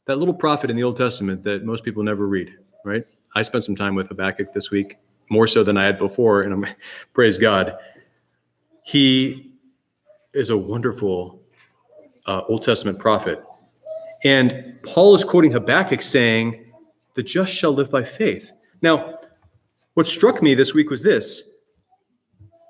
that 0.05 0.19
little 0.19 0.33
prophet 0.33 0.69
in 0.69 0.75
the 0.75 0.83
Old 0.83 0.95
Testament 0.95 1.41
that 1.43 1.63
most 1.63 1.83
people 1.83 2.03
never 2.03 2.27
read, 2.27 2.53
right? 2.85 3.03
I 3.35 3.41
spent 3.41 3.63
some 3.63 3.75
time 3.75 3.95
with 3.95 4.09
Habakkuk 4.09 4.53
this 4.53 4.69
week, 4.69 4.97
more 5.29 5.47
so 5.47 5.63
than 5.63 5.75
I 5.75 5.85
had 5.85 5.97
before, 5.97 6.43
and 6.43 6.53
I'm, 6.53 6.65
praise 7.13 7.39
God. 7.39 7.75
He 8.83 9.51
is 10.33 10.51
a 10.51 10.57
wonderful 10.57 11.41
uh, 12.27 12.41
Old 12.47 12.61
Testament 12.61 12.99
prophet. 12.99 13.43
And 14.23 14.77
Paul 14.83 15.15
is 15.15 15.23
quoting 15.23 15.51
Habakkuk 15.51 16.03
saying, 16.03 16.65
the 17.15 17.23
just 17.23 17.53
shall 17.53 17.71
live 17.71 17.89
by 17.89 18.03
faith. 18.03 18.51
Now, 18.81 19.18
what 19.99 20.07
struck 20.07 20.41
me 20.41 20.55
this 20.55 20.73
week 20.73 20.89
was 20.89 21.03
this 21.03 21.43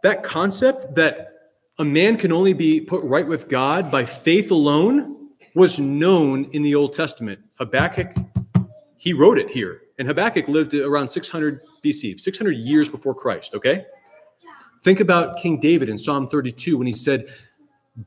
that 0.01 0.23
concept 0.23 0.95
that 0.95 1.33
a 1.77 1.85
man 1.85 2.17
can 2.17 2.31
only 2.31 2.53
be 2.53 2.81
put 2.81 3.03
right 3.03 3.27
with 3.27 3.47
God 3.47 3.91
by 3.91 4.03
faith 4.03 4.49
alone 4.49 5.29
was 5.53 5.79
known 5.79 6.45
in 6.53 6.63
the 6.63 6.73
Old 6.73 6.93
Testament. 6.93 7.39
Habakkuk, 7.59 8.15
he 8.97 9.13
wrote 9.13 9.37
it 9.37 9.47
here. 9.51 9.81
And 9.99 10.07
Habakkuk 10.07 10.47
lived 10.47 10.73
around 10.73 11.07
600 11.07 11.61
BC, 11.83 12.19
600 12.19 12.57
years 12.57 12.89
before 12.89 13.13
Christ, 13.13 13.53
okay? 13.53 13.85
Think 14.81 14.99
about 14.99 15.37
King 15.37 15.59
David 15.59 15.87
in 15.87 15.99
Psalm 15.99 16.25
32 16.25 16.79
when 16.79 16.87
he 16.87 16.93
said, 16.93 17.27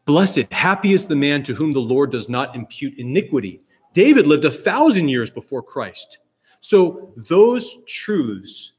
Blessed, 0.04 0.52
happy 0.52 0.94
is 0.94 1.06
the 1.06 1.14
man 1.14 1.44
to 1.44 1.54
whom 1.54 1.72
the 1.72 1.78
Lord 1.78 2.10
does 2.10 2.28
not 2.28 2.56
impute 2.56 2.98
iniquity. 2.98 3.60
David 3.92 4.26
lived 4.26 4.46
a 4.46 4.50
thousand 4.50 5.10
years 5.10 5.30
before 5.30 5.62
Christ. 5.62 6.18
So 6.58 7.12
those 7.16 7.78
truths 7.86 8.72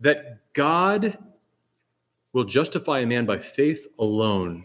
that 0.00 0.52
God 0.52 1.18
will 2.32 2.44
justify 2.44 3.00
a 3.00 3.06
man 3.06 3.24
by 3.24 3.38
faith 3.38 3.86
alone, 3.98 4.64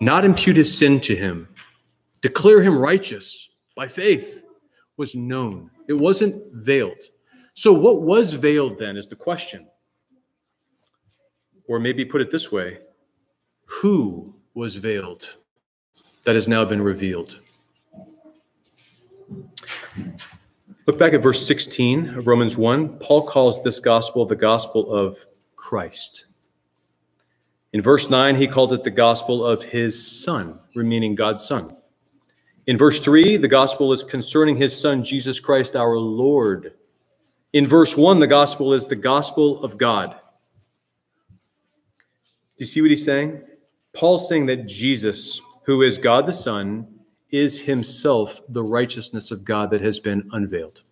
not 0.00 0.24
impute 0.24 0.56
his 0.56 0.76
sin 0.76 1.00
to 1.00 1.16
him, 1.16 1.48
declare 2.20 2.62
him 2.62 2.78
righteous 2.78 3.50
by 3.74 3.88
faith, 3.88 4.44
was 4.96 5.14
known. 5.14 5.70
It 5.88 5.94
wasn't 5.94 6.42
veiled. 6.52 7.02
So, 7.54 7.72
what 7.72 8.02
was 8.02 8.32
veiled 8.32 8.78
then 8.78 8.96
is 8.96 9.08
the 9.08 9.16
question. 9.16 9.66
Or 11.66 11.78
maybe 11.78 12.04
put 12.04 12.20
it 12.20 12.30
this 12.30 12.52
way 12.52 12.78
who 13.64 14.34
was 14.54 14.76
veiled 14.76 15.34
that 16.24 16.34
has 16.34 16.48
now 16.48 16.64
been 16.64 16.82
revealed? 16.82 17.40
Look 20.90 20.98
back 20.98 21.12
at 21.12 21.22
verse 21.22 21.46
16 21.46 22.18
of 22.18 22.26
Romans 22.26 22.56
1. 22.56 22.98
Paul 22.98 23.22
calls 23.22 23.62
this 23.62 23.78
gospel 23.78 24.26
the 24.26 24.34
gospel 24.34 24.92
of 24.92 25.24
Christ. 25.54 26.26
In 27.72 27.80
verse 27.80 28.10
9, 28.10 28.34
he 28.34 28.48
called 28.48 28.72
it 28.72 28.82
the 28.82 28.90
gospel 28.90 29.46
of 29.46 29.62
his 29.62 30.04
son, 30.24 30.58
meaning 30.74 31.14
God's 31.14 31.44
son. 31.44 31.76
In 32.66 32.76
verse 32.76 32.98
3, 32.98 33.36
the 33.36 33.46
gospel 33.46 33.92
is 33.92 34.02
concerning 34.02 34.56
his 34.56 34.76
son, 34.76 35.04
Jesus 35.04 35.38
Christ, 35.38 35.76
our 35.76 35.96
Lord. 35.96 36.72
In 37.52 37.68
verse 37.68 37.96
1, 37.96 38.18
the 38.18 38.26
gospel 38.26 38.74
is 38.74 38.84
the 38.84 38.96
gospel 38.96 39.62
of 39.62 39.78
God. 39.78 40.16
Do 41.30 42.64
you 42.64 42.66
see 42.66 42.80
what 42.80 42.90
he's 42.90 43.04
saying? 43.04 43.42
Paul's 43.92 44.28
saying 44.28 44.46
that 44.46 44.66
Jesus, 44.66 45.40
who 45.66 45.82
is 45.82 45.98
God 45.98 46.26
the 46.26 46.32
Son, 46.32 46.99
is 47.30 47.62
himself 47.62 48.40
the 48.48 48.62
righteousness 48.62 49.30
of 49.30 49.44
God 49.44 49.70
that 49.70 49.80
has 49.80 50.00
been 50.00 50.28
unveiled. 50.32 50.82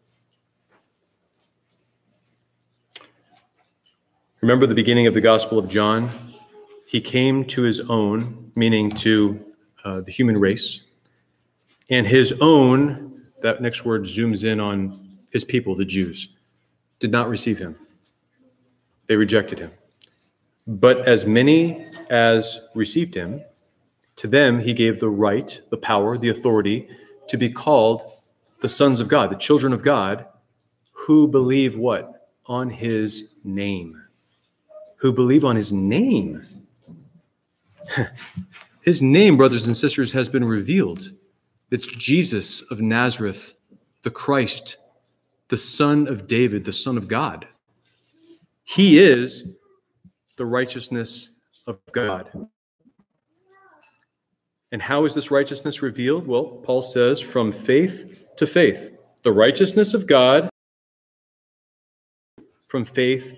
Remember 4.40 4.66
the 4.66 4.74
beginning 4.74 5.06
of 5.06 5.14
the 5.14 5.20
Gospel 5.20 5.58
of 5.58 5.68
John? 5.68 6.10
He 6.86 7.00
came 7.00 7.44
to 7.46 7.62
his 7.62 7.80
own, 7.80 8.52
meaning 8.54 8.90
to 8.92 9.44
uh, 9.84 10.00
the 10.00 10.12
human 10.12 10.38
race, 10.38 10.82
and 11.90 12.06
his 12.06 12.32
own, 12.40 13.22
that 13.42 13.60
next 13.60 13.84
word 13.84 14.02
zooms 14.02 14.44
in 14.44 14.60
on 14.60 15.18
his 15.30 15.44
people, 15.44 15.74
the 15.74 15.84
Jews, 15.84 16.28
did 17.00 17.10
not 17.10 17.28
receive 17.28 17.58
him. 17.58 17.76
They 19.06 19.16
rejected 19.16 19.58
him. 19.58 19.72
But 20.66 21.08
as 21.08 21.26
many 21.26 21.86
as 22.10 22.60
received 22.74 23.14
him, 23.14 23.42
To 24.18 24.26
them, 24.26 24.58
he 24.58 24.74
gave 24.74 24.98
the 24.98 25.08
right, 25.08 25.60
the 25.70 25.76
power, 25.76 26.18
the 26.18 26.28
authority 26.28 26.88
to 27.28 27.36
be 27.36 27.50
called 27.50 28.02
the 28.60 28.68
sons 28.68 28.98
of 28.98 29.06
God, 29.06 29.30
the 29.30 29.36
children 29.36 29.72
of 29.72 29.82
God, 29.82 30.26
who 30.90 31.28
believe 31.28 31.76
what? 31.76 32.28
On 32.46 32.68
his 32.68 33.34
name. 33.44 34.02
Who 34.96 35.12
believe 35.12 35.44
on 35.44 35.54
his 35.54 35.72
name. 35.72 36.44
his 38.82 39.00
name, 39.00 39.36
brothers 39.36 39.68
and 39.68 39.76
sisters, 39.76 40.10
has 40.10 40.28
been 40.28 40.44
revealed. 40.44 41.12
It's 41.70 41.86
Jesus 41.86 42.62
of 42.72 42.80
Nazareth, 42.80 43.54
the 44.02 44.10
Christ, 44.10 44.78
the 45.46 45.56
Son 45.56 46.08
of 46.08 46.26
David, 46.26 46.64
the 46.64 46.72
Son 46.72 46.96
of 46.96 47.06
God. 47.06 47.46
He 48.64 48.98
is 48.98 49.44
the 50.36 50.44
righteousness 50.44 51.28
of 51.68 51.78
God. 51.92 52.48
And 54.70 54.82
how 54.82 55.04
is 55.04 55.14
this 55.14 55.30
righteousness 55.30 55.82
revealed? 55.82 56.26
Well, 56.26 56.44
Paul 56.44 56.82
says, 56.82 57.20
from 57.20 57.52
faith 57.52 58.24
to 58.36 58.46
faith. 58.46 58.90
The 59.22 59.32
righteousness 59.32 59.94
of 59.94 60.06
God 60.06 60.48
from 62.66 62.84
faith 62.84 63.34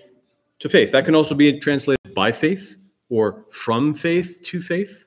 to 0.58 0.68
faith. 0.68 0.92
That 0.92 1.04
can 1.04 1.14
also 1.14 1.34
be 1.34 1.58
translated 1.60 2.14
by 2.14 2.32
faith 2.32 2.76
or 3.08 3.44
from 3.50 3.94
faith 3.94 4.40
to 4.42 4.60
faith. 4.60 5.06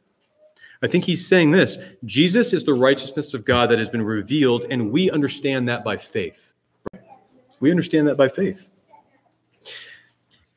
I 0.81 0.87
think 0.87 1.05
he's 1.05 1.25
saying 1.25 1.51
this 1.51 1.77
Jesus 2.05 2.53
is 2.53 2.63
the 2.63 2.73
righteousness 2.73 3.33
of 3.33 3.45
God 3.45 3.69
that 3.69 3.79
has 3.79 3.89
been 3.89 4.01
revealed, 4.01 4.65
and 4.69 4.91
we 4.91 5.11
understand 5.11 5.67
that 5.69 5.83
by 5.83 5.97
faith. 5.97 6.53
We 7.59 7.69
understand 7.69 8.07
that 8.07 8.17
by 8.17 8.29
faith. 8.29 8.69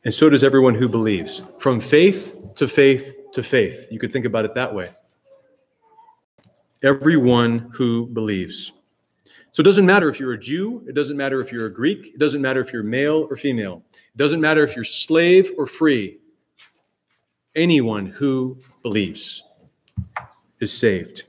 And 0.05 0.15
so 0.15 0.31
does 0.31 0.45
everyone 0.45 0.75
who 0.75 0.89
believes. 0.89 1.43
From 1.59 1.81
faith 1.81 2.35
to 2.57 2.69
faith 2.69 3.13
to 3.33 3.43
faith. 3.43 3.89
You 3.91 3.99
could 3.99 4.13
think 4.13 4.25
about 4.25 4.45
it 4.45 4.55
that 4.55 4.73
way 4.73 4.91
everyone 6.83 7.71
who 7.73 8.07
believes. 8.07 8.73
So 9.53 9.63
it 9.63 9.65
doesn't 9.65 9.87
matter 9.87 10.09
if 10.09 10.21
you're 10.21 10.35
a 10.35 10.39
Jew, 10.39 10.85
it 10.87 10.95
doesn't 10.95 11.17
matter 11.17 11.41
if 11.41 11.51
you're 11.51 11.67
a 11.67 11.73
Greek, 11.73 12.09
it 12.09 12.19
doesn't 12.19 12.43
matter 12.43 12.61
if 12.61 12.73
you're 12.73 12.83
male 12.83 13.27
or 13.31 13.37
female, 13.37 13.83
it 13.95 14.19
doesn't 14.19 14.41
matter 14.41 14.63
if 14.63 14.77
you're 14.77 14.85
slave 14.85 15.51
or 15.57 15.67
free. 15.67 16.19
Anyone 17.55 18.07
who 18.07 18.59
believes 18.83 19.43
is 20.61 20.73
saved. 20.73 21.25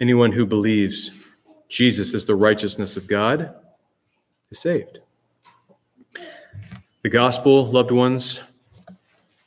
Anyone 0.00 0.32
who 0.32 0.44
believes 0.44 1.12
Jesus 1.68 2.12
is 2.12 2.26
the 2.26 2.34
righteousness 2.34 2.96
of 2.96 3.06
God 3.06 3.54
is 4.50 4.58
saved. 4.58 4.98
The 7.02 7.08
gospel, 7.08 7.64
loved 7.66 7.92
ones, 7.92 8.40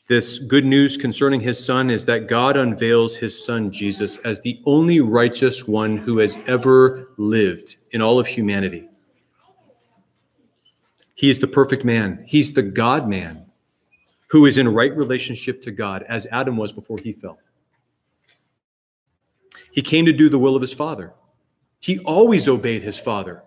this 0.09 0.39
good 0.39 0.65
news 0.65 0.97
concerning 0.97 1.39
his 1.39 1.63
son 1.63 1.91
is 1.91 2.03
that 2.05 2.27
God 2.27 2.57
unveils 2.57 3.15
his 3.15 3.45
son 3.45 3.71
Jesus 3.71 4.17
as 4.17 4.39
the 4.39 4.59
only 4.65 5.01
righteous 5.01 5.67
one 5.67 5.97
who 5.97 6.17
has 6.17 6.39
ever 6.47 7.11
lived 7.17 7.75
in 7.91 8.01
all 8.01 8.17
of 8.17 8.25
humanity. 8.25 8.89
He 11.13 11.29
is 11.29 11.37
the 11.37 11.47
perfect 11.47 11.85
man, 11.85 12.23
he's 12.27 12.53
the 12.53 12.63
God 12.63 13.07
man 13.07 13.45
who 14.29 14.47
is 14.47 14.57
in 14.57 14.67
right 14.67 14.95
relationship 14.97 15.61
to 15.61 15.71
God 15.71 16.03
as 16.09 16.25
Adam 16.31 16.57
was 16.57 16.71
before 16.71 16.97
he 16.97 17.13
fell. 17.13 17.37
He 19.71 19.83
came 19.83 20.07
to 20.07 20.13
do 20.13 20.27
the 20.27 20.39
will 20.39 20.55
of 20.55 20.61
his 20.61 20.73
father. 20.73 21.13
He 21.79 21.99
always 21.99 22.47
obeyed 22.47 22.81
his 22.81 22.97
father. 22.97 23.43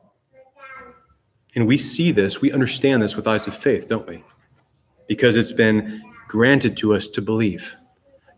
And 1.56 1.66
we 1.66 1.76
see 1.76 2.12
this, 2.12 2.40
we 2.40 2.52
understand 2.52 3.02
this 3.02 3.16
with 3.16 3.26
eyes 3.26 3.48
of 3.48 3.56
faith, 3.56 3.88
don't 3.88 4.06
we? 4.06 4.22
Because 5.08 5.36
it's 5.36 5.52
been 5.52 6.02
granted 6.32 6.78
to 6.78 6.94
us 6.94 7.06
to 7.06 7.20
believe. 7.20 7.76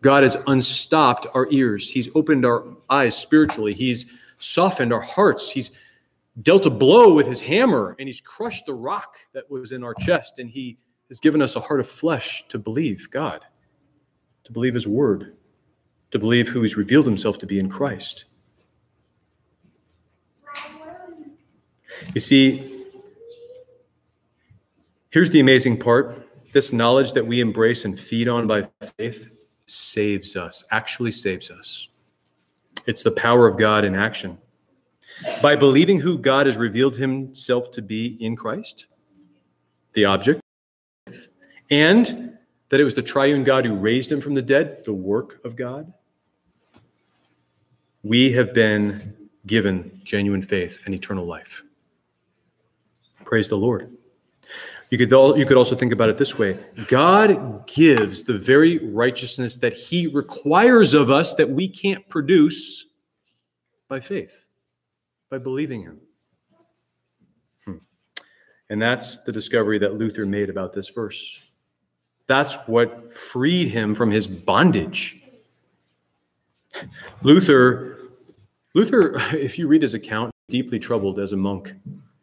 God 0.01 0.25
has 0.25 0.37
unstopped 0.49 1.29
our 1.33 1.47
ears. 1.53 1.89
He's 1.89 2.11
opened 2.17 2.45
our 2.45 2.67
eyes 2.91 3.17
spiritually. 3.17 3.73
He's 3.73 4.05
softened 4.39 4.93
our 4.93 5.01
hearts. 5.01 5.53
He's 5.53 5.71
dealt 6.43 6.67
a 6.67 6.71
blow 6.71 7.15
with 7.15 7.29
his 7.29 7.41
hammer 7.41 7.95
and 8.01 8.09
he's 8.09 8.21
crushed 8.21 8.67
the 8.67 8.75
rock 8.75 9.15
that 9.33 9.49
was 9.49 9.71
in 9.71 9.85
our 9.85 9.95
chest. 9.95 10.41
And 10.41 10.51
he 10.51 10.77
has 11.09 11.21
given 11.21 11.41
us 11.41 11.55
a 11.55 11.61
heart 11.61 11.79
of 11.79 11.89
flesh 11.89 12.45
to 12.49 12.59
believe 12.59 13.09
God, 13.13 13.43
to 14.43 14.51
believe 14.51 14.75
his 14.75 14.89
word, 14.89 15.37
to 16.11 16.19
believe 16.19 16.49
who 16.49 16.63
he's 16.63 16.77
revealed 16.77 17.07
himself 17.07 17.39
to 17.39 17.47
be 17.47 17.61
in 17.61 17.69
Christ. 17.69 18.25
You 22.13 22.21
see, 22.21 22.87
here's 25.11 25.31
the 25.31 25.39
amazing 25.39 25.79
part 25.79 26.24
this 26.55 26.73
knowledge 26.73 27.13
that 27.13 27.27
we 27.27 27.41
embrace 27.41 27.85
and 27.85 27.99
feed 27.99 28.29
on 28.29 28.47
by 28.47 28.69
faith 28.97 29.29
saves 29.67 30.37
us, 30.37 30.63
actually 30.71 31.11
saves 31.11 31.51
us. 31.51 31.89
It's 32.87 33.03
the 33.03 33.11
power 33.11 33.49
of 33.49 33.59
God 33.59 33.85
in 33.85 33.97
action. 33.97 34.39
By 35.43 35.57
believing 35.57 36.01
who 36.01 36.17
God 36.17 36.47
has 36.47 36.57
revealed 36.57 36.97
himself 36.97 37.73
to 37.73 37.83
be 37.83 38.17
in 38.25 38.37
Christ, 38.37 38.87
the 39.95 40.05
object, 40.05 40.41
and 41.71 42.39
that 42.69 42.81
it 42.81 42.85
was 42.85 42.95
the 42.95 43.03
triune 43.03 43.43
God 43.43 43.67
who 43.67 43.75
raised 43.75 44.11
him 44.11 44.21
from 44.21 44.35
the 44.35 44.43
dead, 44.43 44.85
the 44.85 44.93
work 44.93 45.45
of 45.45 45.57
God, 45.57 45.93
we 48.05 48.31
have 48.33 48.55
been 48.55 49.17
given 49.47 50.01
genuine 50.05 50.43
faith 50.43 50.81
and 50.85 50.95
eternal 50.95 51.27
life. 51.27 51.65
Praise 53.25 53.49
the 53.49 53.59
Lord. 53.59 53.97
You 54.91 54.99
could, 54.99 55.13
all, 55.13 55.37
you 55.37 55.47
could 55.47 55.57
also 55.57 55.75
think 55.75 55.93
about 55.93 56.09
it 56.09 56.19
this 56.19 56.39
way 56.39 56.59
God 56.87 57.67
gives 57.67 58.23
the 58.23 58.37
very 58.37 58.79
righteousness 58.79 59.57
that 59.57 59.73
He 59.73 60.07
requires 60.07 60.95
of 60.95 61.11
us 61.11 61.35
that 61.35 61.51
we 61.51 61.69
can't 61.69 62.09
produce 62.09 62.87
by 63.89 64.01
faith, 64.01 64.47
by 65.31 65.39
believing 65.39 65.83
Him. 65.83 66.01
Hmm. 67.65 67.77
And 68.71 68.81
that's 68.81 69.19
the 69.19 69.33
discovery 69.33 69.79
that 69.79 69.95
Luther 69.95 70.27
made 70.27 70.51
about 70.51 70.73
this 70.73 70.89
verse. 70.89 71.43
That's 72.27 72.55
what 72.67 73.13
freed 73.13 73.69
him 73.69 73.95
from 73.95 74.11
his 74.11 74.27
bondage. 74.27 75.21
Luther, 77.23 77.99
Luther, 78.75 79.19
if 79.37 79.59
you 79.59 79.69
read 79.69 79.83
his 79.83 79.95
account, 79.95 80.33
deeply 80.49 80.79
troubled 80.79 81.19
as 81.19 81.33
a 81.33 81.37
monk. 81.37 81.75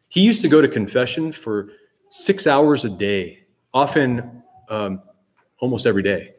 He 0.09 0.21
used 0.21 0.41
to 0.41 0.49
go 0.49 0.61
to 0.61 0.67
confession 0.67 1.31
for 1.31 1.69
six 2.11 2.45
hours 2.45 2.85
a 2.85 2.89
day, 2.89 3.43
often 3.73 4.43
um, 4.69 5.01
almost 5.59 5.87
every 5.87 6.03
day. 6.03 6.35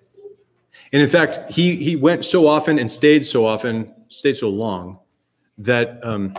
And 0.93 1.03
in 1.03 1.09
fact, 1.09 1.51
he, 1.51 1.77
he 1.77 1.97
went 1.97 2.25
so 2.25 2.47
often 2.47 2.79
and 2.79 2.91
stayed 2.91 3.27
so 3.27 3.45
often, 3.47 3.93
stayed 4.09 4.37
so 4.37 4.49
long, 4.49 5.01
that 5.59 5.99
um, 6.05 6.35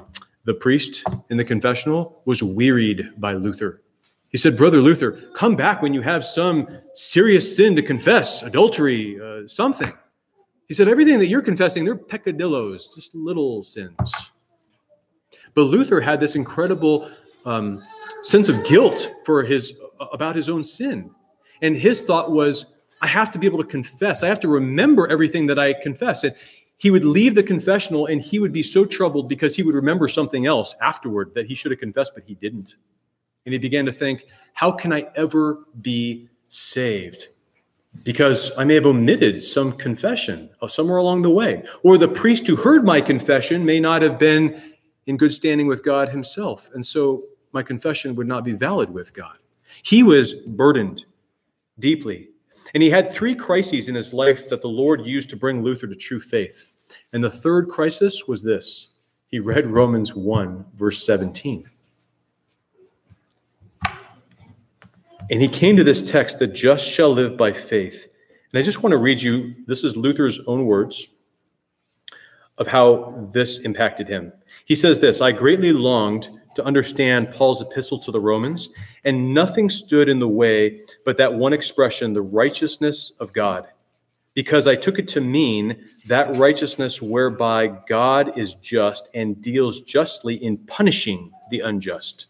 the 0.45 0.53
priest 0.53 1.03
in 1.29 1.37
the 1.37 1.43
confessional 1.43 2.21
was 2.25 2.41
wearied 2.41 3.09
by 3.17 3.33
Luther. 3.33 3.81
He 4.29 4.37
said, 4.37 4.57
Brother 4.57 4.81
Luther, 4.81 5.11
come 5.35 5.55
back 5.55 5.81
when 5.81 5.93
you 5.93 6.01
have 6.01 6.25
some 6.25 6.67
serious 6.95 7.55
sin 7.55 7.75
to 7.75 7.83
confess, 7.83 8.41
adultery, 8.41 9.19
uh, 9.21 9.47
something. 9.47 9.93
He 10.67 10.73
said, 10.73 10.87
Everything 10.87 11.19
that 11.19 11.27
you're 11.27 11.43
confessing, 11.43 11.85
they're 11.85 11.95
peccadillos, 11.95 12.89
just 12.95 13.13
little 13.13 13.63
sins. 13.63 14.31
But 15.53 15.63
Luther 15.63 16.01
had 16.01 16.19
this 16.19 16.35
incredible 16.35 17.11
um, 17.45 17.83
sense 18.21 18.49
of 18.49 18.63
guilt 18.65 19.11
for 19.25 19.43
his 19.43 19.73
about 20.11 20.35
his 20.35 20.49
own 20.49 20.63
sin. 20.63 21.11
And 21.61 21.77
his 21.77 22.01
thought 22.01 22.31
was, 22.31 22.65
I 23.01 23.07
have 23.07 23.31
to 23.31 23.39
be 23.39 23.47
able 23.47 23.59
to 23.59 23.67
confess. 23.67 24.23
I 24.23 24.27
have 24.27 24.39
to 24.41 24.47
remember 24.47 25.07
everything 25.07 25.47
that 25.47 25.59
I 25.59 25.73
confess. 25.73 26.23
And 26.23 26.35
he 26.77 26.91
would 26.91 27.05
leave 27.05 27.35
the 27.35 27.43
confessional 27.43 28.05
and 28.07 28.21
he 28.21 28.39
would 28.39 28.51
be 28.51 28.63
so 28.63 28.85
troubled 28.85 29.29
because 29.29 29.55
he 29.55 29.63
would 29.63 29.75
remember 29.75 30.07
something 30.07 30.45
else 30.45 30.75
afterward 30.81 31.33
that 31.35 31.45
he 31.45 31.55
should 31.55 31.71
have 31.71 31.79
confessed, 31.79 32.13
but 32.13 32.23
he 32.25 32.35
didn't. 32.35 32.75
And 33.45 33.53
he 33.53 33.59
began 33.59 33.85
to 33.85 33.91
think, 33.91 34.25
how 34.53 34.71
can 34.71 34.91
I 34.93 35.07
ever 35.15 35.59
be 35.81 36.29
saved? 36.49 37.29
Because 38.03 38.51
I 38.57 38.63
may 38.63 38.75
have 38.75 38.85
omitted 38.85 39.41
some 39.41 39.73
confession 39.73 40.49
somewhere 40.67 40.97
along 40.97 41.21
the 41.21 41.29
way. 41.29 41.63
Or 41.83 41.97
the 41.97 42.07
priest 42.07 42.47
who 42.47 42.55
heard 42.55 42.83
my 42.83 43.01
confession 43.01 43.65
may 43.65 43.79
not 43.79 44.01
have 44.01 44.17
been 44.17 44.61
in 45.05 45.17
good 45.17 45.33
standing 45.33 45.67
with 45.67 45.83
God 45.83 46.09
himself. 46.09 46.69
And 46.73 46.85
so 46.85 47.23
my 47.53 47.63
confession 47.63 48.15
would 48.15 48.27
not 48.27 48.43
be 48.43 48.53
valid 48.53 48.89
with 48.89 49.13
God. 49.13 49.37
He 49.83 50.03
was 50.03 50.33
burdened 50.33 51.05
deeply. 51.79 52.29
And 52.73 52.81
he 52.81 52.89
had 52.89 53.11
three 53.11 53.35
crises 53.35 53.89
in 53.89 53.95
his 53.95 54.13
life 54.13 54.49
that 54.49 54.61
the 54.61 54.67
Lord 54.67 55.05
used 55.05 55.29
to 55.31 55.35
bring 55.35 55.63
Luther 55.63 55.87
to 55.87 55.95
true 55.95 56.19
faith. 56.19 56.67
And 57.11 57.23
the 57.23 57.31
third 57.31 57.69
crisis 57.69 58.27
was 58.27 58.43
this 58.43 58.89
he 59.29 59.39
read 59.39 59.65
Romans 59.65 60.13
1, 60.13 60.65
verse 60.75 61.03
17. 61.05 61.69
And 65.31 65.41
he 65.41 65.47
came 65.47 65.77
to 65.77 65.83
this 65.83 66.01
text, 66.01 66.39
the 66.39 66.47
just 66.47 66.87
shall 66.87 67.09
live 67.09 67.37
by 67.37 67.51
faith. 67.51 68.13
And 68.51 68.59
I 68.59 68.63
just 68.63 68.83
want 68.83 68.91
to 68.91 68.97
read 68.97 69.21
you 69.21 69.55
this 69.65 69.83
is 69.83 69.97
Luther's 69.97 70.39
own 70.45 70.65
words 70.65 71.09
of 72.57 72.67
how 72.67 73.29
this 73.33 73.59
impacted 73.59 74.07
him. 74.07 74.31
He 74.65 74.75
says 74.75 74.99
this 74.99 75.21
I 75.21 75.31
greatly 75.31 75.73
longed 75.73 76.29
to 76.55 76.63
understand 76.63 77.31
Paul's 77.31 77.61
epistle 77.61 77.99
to 77.99 78.11
the 78.11 78.19
Romans, 78.19 78.69
and 79.03 79.33
nothing 79.33 79.69
stood 79.69 80.09
in 80.09 80.19
the 80.19 80.27
way 80.27 80.79
but 81.05 81.17
that 81.17 81.33
one 81.33 81.53
expression, 81.53 82.13
the 82.13 82.21
righteousness 82.21 83.11
of 83.19 83.33
God, 83.33 83.67
because 84.33 84.67
I 84.67 84.75
took 84.75 84.99
it 84.99 85.07
to 85.09 85.21
mean 85.21 85.85
that 86.07 86.35
righteousness 86.37 87.01
whereby 87.01 87.67
God 87.87 88.37
is 88.37 88.55
just 88.55 89.07
and 89.13 89.41
deals 89.41 89.81
justly 89.81 90.35
in 90.35 90.57
punishing 90.57 91.31
the 91.51 91.59
unjust. 91.59 92.27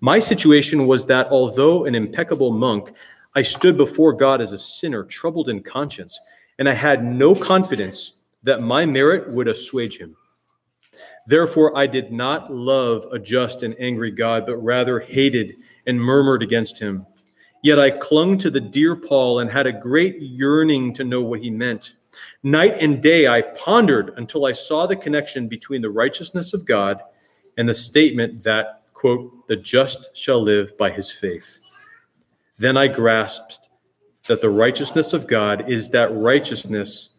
My 0.00 0.18
situation 0.18 0.86
was 0.86 1.06
that 1.06 1.28
although 1.28 1.84
an 1.84 1.94
impeccable 1.94 2.50
monk, 2.50 2.92
I 3.34 3.42
stood 3.42 3.76
before 3.76 4.12
God 4.12 4.40
as 4.40 4.52
a 4.52 4.58
sinner, 4.58 5.04
troubled 5.04 5.48
in 5.48 5.62
conscience, 5.62 6.18
and 6.58 6.68
I 6.68 6.74
had 6.74 7.04
no 7.04 7.34
confidence 7.34 8.12
that 8.42 8.60
my 8.60 8.84
merit 8.84 9.30
would 9.30 9.48
assuage 9.48 9.98
him. 9.98 10.16
Therefore, 11.26 11.76
I 11.76 11.86
did 11.86 12.12
not 12.12 12.52
love 12.52 13.06
a 13.12 13.18
just 13.18 13.62
and 13.62 13.76
angry 13.78 14.10
God, 14.10 14.44
but 14.46 14.56
rather 14.56 15.00
hated 15.00 15.56
and 15.86 16.00
murmured 16.00 16.42
against 16.42 16.78
him. 16.78 17.06
Yet 17.62 17.78
I 17.78 17.90
clung 17.90 18.38
to 18.38 18.50
the 18.50 18.60
dear 18.60 18.96
Paul 18.96 19.38
and 19.38 19.50
had 19.50 19.66
a 19.66 19.72
great 19.72 20.20
yearning 20.20 20.92
to 20.94 21.04
know 21.04 21.22
what 21.22 21.40
he 21.40 21.50
meant. 21.50 21.92
Night 22.42 22.76
and 22.80 23.00
day 23.00 23.28
I 23.28 23.42
pondered 23.42 24.14
until 24.16 24.46
I 24.46 24.52
saw 24.52 24.86
the 24.86 24.96
connection 24.96 25.46
between 25.48 25.80
the 25.80 25.90
righteousness 25.90 26.52
of 26.54 26.64
God 26.64 27.00
and 27.56 27.68
the 27.68 27.74
statement 27.74 28.42
that, 28.42 28.82
quote, 28.94 29.46
the 29.46 29.56
just 29.56 30.10
shall 30.16 30.42
live 30.42 30.76
by 30.76 30.90
his 30.90 31.10
faith. 31.10 31.60
Then 32.58 32.76
I 32.76 32.88
grasped 32.88 33.68
that 34.26 34.40
the 34.40 34.50
righteousness 34.50 35.12
of 35.12 35.26
God 35.26 35.70
is 35.70 35.90
that 35.90 36.12
righteousness 36.14 37.10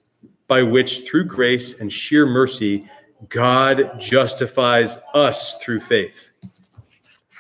by 0.48 0.62
which, 0.62 1.08
through 1.08 1.26
grace 1.26 1.80
and 1.80 1.92
sheer 1.92 2.26
mercy, 2.26 2.88
God 3.30 4.00
justifies 4.00 4.98
us 5.14 5.58
through 5.58 5.82
faith. 5.82 6.32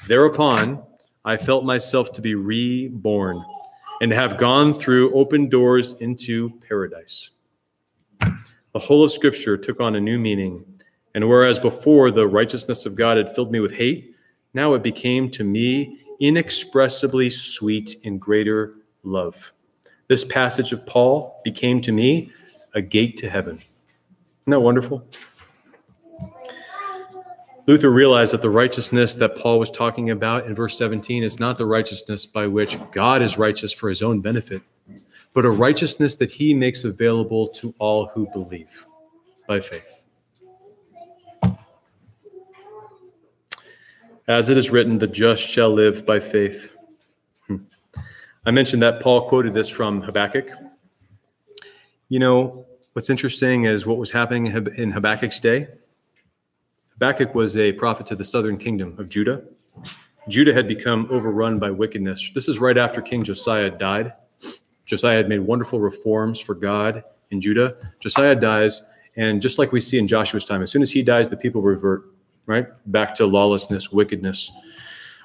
Thereupon, 0.08 0.84
I 1.26 1.38
felt 1.38 1.66
myself 1.66 2.12
to 2.14 2.22
be 2.22 2.36
reborn 2.36 3.44
and 4.02 4.12
have 4.12 4.38
gone 4.38 4.74
through 4.74 5.14
open 5.14 5.50
doors 5.50 5.94
into 5.94 6.52
paradise. 6.68 7.32
The 8.20 8.80
whole 8.80 9.04
of 9.04 9.12
Scripture 9.12 9.58
took 9.58 9.80
on 9.80 9.96
a 9.96 10.02
new 10.02 10.20
meaning, 10.20 10.66
and 11.16 11.28
whereas 11.28 11.60
before 11.60 12.12
the 12.12 12.28
righteousness 12.28 12.86
of 12.86 12.96
God 12.96 13.18
had 13.18 13.34
filled 13.34 13.52
me 13.52 13.60
with 13.60 13.74
hate, 13.74 14.16
now 14.54 14.74
it 14.74 14.84
became 14.84 15.30
to 15.32 15.44
me 15.44 16.00
inexpressibly 16.20 17.30
sweet 17.30 17.96
in 18.04 18.18
greater 18.18 18.76
love. 19.04 19.54
This 20.08 20.24
passage 20.24 20.72
of 20.72 20.86
Paul 20.86 21.42
became 21.44 21.82
to 21.82 21.92
me 21.92 22.32
a 22.74 22.82
gate 22.82 23.18
to 23.18 23.30
heaven. 23.30 23.56
Isn't 23.58 24.52
that 24.52 24.60
wonderful? 24.60 25.08
Luther 27.66 27.92
realized 27.92 28.34
that 28.34 28.42
the 28.42 28.50
righteousness 28.50 29.16
that 29.16 29.38
Paul 29.38 29.58
was 29.58 29.72
talking 29.72 30.10
about 30.10 30.46
in 30.46 30.54
verse 30.54 30.78
17 30.78 31.24
is 31.24 31.40
not 31.40 31.58
the 31.58 31.66
righteousness 31.66 32.26
by 32.26 32.46
which 32.46 32.78
God 32.92 33.22
is 33.22 33.38
righteous 33.38 33.72
for 33.72 33.88
his 33.88 34.02
own 34.02 34.20
benefit, 34.20 34.62
but 35.34 35.46
a 35.46 35.50
righteousness 35.50 36.18
that 36.18 36.30
he 36.30 36.54
makes 36.54 36.84
available 36.84 37.48
to 37.50 37.74
all 37.80 38.08
who 38.08 38.28
believe 38.34 38.86
by 39.48 39.62
faith. 39.62 40.04
As 44.28 44.50
it 44.50 44.58
is 44.58 44.70
written, 44.70 45.00
the 45.00 45.08
just 45.08 45.48
shall 45.48 45.72
live 45.72 46.06
by 46.06 46.20
faith. 46.20 46.70
Hmm. 47.48 47.58
I 48.46 48.52
mentioned 48.52 48.84
that 48.84 49.00
Paul 49.00 49.30
quoted 49.30 49.54
this 49.54 49.70
from 49.70 50.02
Habakkuk. 50.02 50.50
You 52.10 52.20
know, 52.20 52.66
what's 52.92 53.10
interesting 53.10 53.64
is 53.66 53.86
what 53.86 53.98
was 53.98 54.12
happening 54.12 54.48
in 54.78 54.92
Habakkuk's 54.92 55.40
day 55.40 55.68
Habakkuk 56.94 57.34
was 57.34 57.58
a 57.58 57.74
prophet 57.74 58.06
to 58.08 58.16
the 58.16 58.24
southern 58.24 58.58
kingdom 58.58 58.96
of 59.00 59.10
Judah. 59.10 59.44
Judah 60.30 60.54
had 60.54 60.68
become 60.68 61.08
overrun 61.10 61.60
by 61.60 61.70
wickedness. 61.72 62.32
This 62.34 62.48
is 62.48 62.60
right 62.60 62.78
after 62.78 63.02
King 63.02 63.24
Josiah 63.24 63.70
died. 63.70 64.14
Josiah 64.86 65.18
had 65.18 65.28
made 65.28 65.40
wonderful 65.40 65.80
reforms 65.80 66.40
for 66.40 66.54
God 66.54 67.04
in 67.32 67.42
Judah. 67.42 67.76
Josiah 68.00 68.36
dies, 68.36 68.82
and 69.16 69.42
just 69.42 69.58
like 69.58 69.72
we 69.72 69.82
see 69.82 69.98
in 69.98 70.08
Joshua's 70.08 70.46
time, 70.46 70.62
as 70.62 70.72
soon 70.72 70.82
as 70.82 70.92
he 70.92 71.02
dies, 71.02 71.30
the 71.30 71.38
people 71.38 71.62
revert, 71.62 72.06
right? 72.46 72.68
Back 72.92 73.16
to 73.16 73.26
lawlessness, 73.26 73.92
wickedness, 73.92 74.52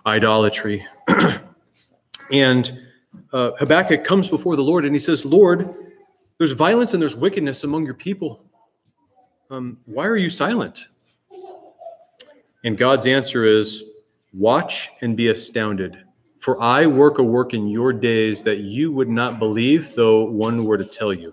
idolatry. 0.06 0.86
and 2.32 2.78
uh, 3.32 3.52
Habakkuk 3.58 4.04
comes 4.04 4.28
before 4.28 4.56
the 4.56 4.62
Lord 4.62 4.84
and 4.84 4.94
he 4.94 5.00
says, 5.00 5.24
Lord, 5.24 5.74
there's 6.38 6.52
violence 6.52 6.94
and 6.94 7.02
there's 7.02 7.16
wickedness 7.16 7.64
among 7.64 7.84
your 7.84 7.94
people. 7.94 8.44
Um, 9.50 9.78
why 9.86 10.06
are 10.06 10.16
you 10.16 10.30
silent? 10.30 10.88
And 12.64 12.76
God's 12.76 13.06
answer 13.06 13.44
is 13.44 13.84
watch 14.32 14.90
and 15.00 15.16
be 15.16 15.28
astounded. 15.28 15.98
For 16.38 16.60
I 16.62 16.86
work 16.86 17.18
a 17.18 17.22
work 17.22 17.54
in 17.54 17.68
your 17.68 17.92
days 17.92 18.42
that 18.44 18.58
you 18.58 18.92
would 18.92 19.08
not 19.08 19.38
believe, 19.38 19.94
though 19.94 20.24
one 20.24 20.64
were 20.64 20.78
to 20.78 20.84
tell 20.84 21.12
you. 21.12 21.32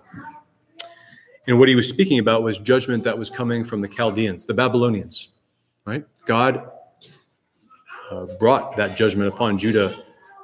And 1.46 1.58
what 1.58 1.68
he 1.68 1.76
was 1.76 1.88
speaking 1.88 2.18
about 2.18 2.42
was 2.42 2.58
judgment 2.58 3.04
that 3.04 3.16
was 3.16 3.30
coming 3.30 3.64
from 3.64 3.80
the 3.80 3.88
Chaldeans, 3.88 4.44
the 4.44 4.54
Babylonians, 4.54 5.30
right? 5.84 6.04
God 6.26 6.70
uh, 8.10 8.26
brought 8.38 8.76
that 8.76 8.96
judgment 8.96 9.32
upon 9.32 9.56
Judah 9.56 9.90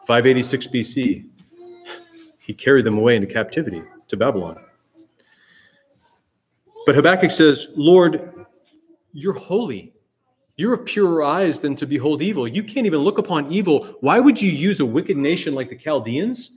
586 0.07 0.69
BC. 0.69 1.27
He 2.41 2.55
carried 2.55 2.85
them 2.85 2.99
away 2.99 3.17
into 3.17 3.27
captivity 3.27 3.83
to 4.09 4.17
Babylon. 4.17 4.63
But 6.87 6.95
Habakkuk 6.95 7.31
says, 7.31 7.69
Lord, 7.77 8.47
you're 9.13 9.33
holy. 9.33 9.93
You're 10.57 10.75
of 10.75 10.85
purer 10.85 11.23
eyes 11.23 11.61
than 11.61 11.75
to 11.77 11.87
behold 11.87 12.21
evil. 12.21 12.47
You 12.47 12.63
can't 12.63 12.87
even 12.87 13.01
look 13.01 13.19
upon 13.19 13.51
evil. 13.51 13.97
Why 14.01 14.21
would 14.21 14.41
you 14.41 14.51
use 14.51 14.81
a 14.81 14.87
wicked 14.87 15.17
nation 15.17 15.55
like 15.55 15.69
the 15.69 15.77
Chaldeans 15.77 16.51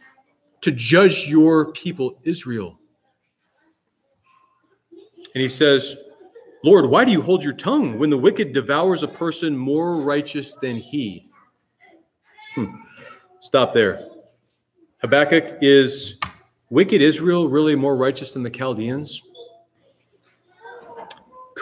to 0.61 0.71
judge 0.71 1.27
your 1.27 1.71
people, 1.71 2.19
Israel? 2.23 2.77
And 5.33 5.41
he 5.41 5.49
says, 5.49 5.95
Lord, 6.63 6.89
why 6.89 7.05
do 7.05 7.11
you 7.11 7.21
hold 7.21 7.43
your 7.43 7.53
tongue 7.53 7.99
when 7.99 8.09
the 8.09 8.17
wicked 8.17 8.51
devours 8.51 9.03
a 9.03 9.07
person 9.07 9.55
more 9.55 9.97
righteous 9.97 10.55
than 10.55 10.77
he? 10.77 11.29
Hmm. 12.55 12.75
Stop 13.39 13.73
there. 13.73 14.07
Habakkuk 14.99 15.59
is 15.61 16.17
wicked 16.69 17.01
Israel 17.01 17.47
really 17.47 17.75
more 17.75 17.95
righteous 17.95 18.33
than 18.33 18.43
the 18.43 18.49
Chaldeans? 18.49 19.21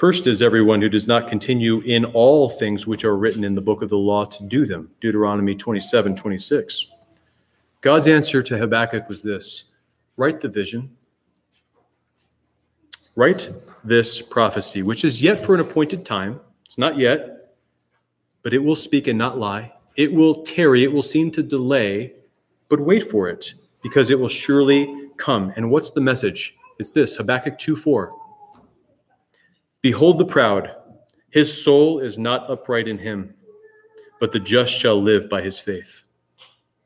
Cursed 0.03 0.27
is 0.27 0.41
everyone 0.41 0.81
who 0.81 0.89
does 0.89 1.07
not 1.07 1.29
continue 1.29 1.79
in 1.79 2.03
all 2.03 2.49
things 2.49 2.85
which 2.85 3.05
are 3.05 3.15
written 3.15 3.45
in 3.45 3.55
the 3.55 3.61
book 3.61 3.81
of 3.81 3.87
the 3.87 3.97
law 3.97 4.25
to 4.25 4.43
do 4.43 4.65
them. 4.65 4.91
Deuteronomy 4.99 5.55
27 5.55 6.13
26. 6.13 6.87
God's 7.79 8.09
answer 8.09 8.43
to 8.43 8.57
Habakkuk 8.57 9.07
was 9.07 9.21
this 9.21 9.63
write 10.17 10.41
the 10.41 10.49
vision, 10.49 10.91
write 13.15 13.49
this 13.85 14.21
prophecy, 14.21 14.83
which 14.83 15.05
is 15.05 15.21
yet 15.21 15.39
for 15.39 15.55
an 15.55 15.61
appointed 15.61 16.03
time. 16.03 16.41
It's 16.65 16.77
not 16.77 16.97
yet, 16.97 17.53
but 18.41 18.53
it 18.53 18.61
will 18.61 18.75
speak 18.75 19.07
and 19.07 19.17
not 19.17 19.39
lie. 19.39 19.71
It 19.95 20.13
will 20.13 20.43
tarry, 20.43 20.83
it 20.83 20.91
will 20.91 21.01
seem 21.01 21.31
to 21.31 21.41
delay, 21.41 22.11
but 22.67 22.81
wait 22.81 23.09
for 23.09 23.29
it, 23.29 23.53
because 23.81 24.09
it 24.09 24.19
will 24.19 24.27
surely 24.27 25.11
come. 25.15 25.53
And 25.55 25.71
what's 25.71 25.91
the 25.91 26.01
message? 26.01 26.57
It's 26.77 26.91
this 26.91 27.15
Habakkuk 27.15 27.57
2 27.57 27.77
4. 27.77 28.22
Behold 29.83 30.17
the 30.17 30.25
proud, 30.25 30.71
his 31.29 31.61
soul 31.61 31.99
is 31.99 32.17
not 32.17 32.49
upright 32.49 32.87
in 32.87 32.97
him, 32.97 33.33
but 34.19 34.31
the 34.31 34.39
just 34.39 34.73
shall 34.73 34.99
live 34.99 35.29
by 35.29 35.41
his 35.41 35.59
faith. 35.59 36.05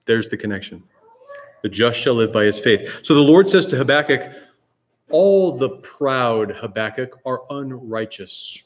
There's 0.06 0.28
the 0.28 0.36
connection. 0.36 0.82
The 1.62 1.70
just 1.70 2.00
shall 2.00 2.16
live 2.16 2.34
by 2.34 2.46
his 2.46 2.60
faith. 2.60 3.00
So 3.04 3.14
the 3.14 3.22
Lord 3.22 3.48
says 3.48 3.68
to 3.68 3.78
Habakkuk, 3.78 4.34
All 5.12 5.56
the 5.56 5.70
proud, 5.70 6.52
Habakkuk, 6.52 7.20
are 7.24 7.44
unrighteous 7.52 8.64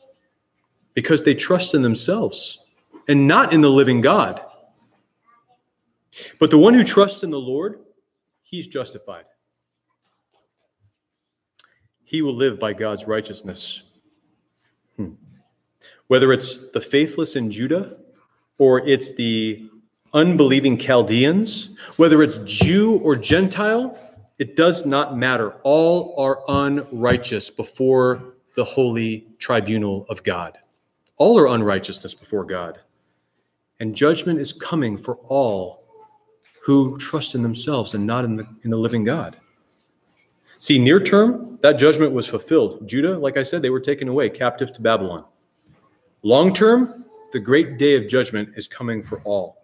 because 0.94 1.24
they 1.24 1.36
trust 1.36 1.76
in 1.76 1.82
themselves 1.82 2.60
and 3.10 3.28
not 3.28 3.52
in 3.52 3.60
the 3.60 3.70
living 3.70 4.00
God. 4.00 4.40
But 6.40 6.52
the 6.52 6.58
one 6.58 6.74
who 6.74 6.86
trusts 6.86 7.24
in 7.24 7.32
the 7.32 7.40
Lord, 7.40 7.80
he's 8.44 8.68
justified. 8.68 9.26
He 12.06 12.22
will 12.22 12.36
live 12.36 12.62
by 12.62 12.72
God's 12.72 13.06
righteousness. 13.06 13.84
Whether 16.12 16.34
it's 16.34 16.58
the 16.74 16.82
faithless 16.82 17.38
in 17.38 17.50
Judah 17.50 17.96
or 18.58 18.86
it's 18.86 19.14
the 19.14 19.70
unbelieving 20.14 20.78
Chaldeans, 20.78 21.70
whether 21.96 22.22
it's 22.22 22.40
Jew 22.40 22.98
or 22.98 23.16
Gentile, 23.16 23.98
it 24.38 24.58
does 24.58 24.86
not 24.86 25.16
matter. 25.16 25.52
All 25.64 26.14
are 26.18 26.44
unrighteous 26.50 27.50
before 27.50 28.34
the 28.58 28.64
holy 28.66 29.26
tribunal 29.40 30.06
of 30.10 30.22
God. 30.24 30.58
All 31.16 31.40
are 31.40 31.48
unrighteousness 31.48 32.14
before 32.14 32.44
God. 32.44 32.80
And 33.80 33.96
judgment 33.96 34.42
is 34.42 34.52
coming 34.52 34.98
for 34.98 35.16
all 35.28 35.86
who 36.62 36.98
trust 36.98 37.36
in 37.36 37.42
themselves 37.42 37.94
and 37.94 38.06
not 38.06 38.26
in 38.26 38.36
the, 38.36 38.46
in 38.64 38.70
the 38.70 38.76
living 38.76 39.06
God. 39.06 39.38
See, 40.58 40.78
near 40.78 41.00
term, 41.00 41.58
that 41.62 41.80
judgment 41.80 42.12
was 42.12 42.28
fulfilled. 42.28 42.86
Judah, 42.86 43.18
like 43.18 43.38
I 43.38 43.44
said, 43.44 43.62
they 43.62 43.70
were 43.70 43.80
taken 43.80 44.10
away 44.10 44.30
captive 44.30 44.74
to 44.74 44.82
Babylon. 44.82 45.24
Long 46.24 46.54
term, 46.54 47.06
the 47.34 47.40
great 47.40 47.80
day 47.80 47.96
of 47.96 48.08
judgment 48.08 48.50
is 48.56 48.68
coming 48.68 49.02
for 49.02 49.20
all. 49.22 49.58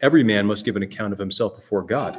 Every 0.00 0.22
man 0.22 0.46
must 0.46 0.64
give 0.64 0.76
an 0.76 0.82
account 0.82 1.12
of 1.12 1.18
himself 1.18 1.56
before 1.56 1.82
God. 1.82 2.18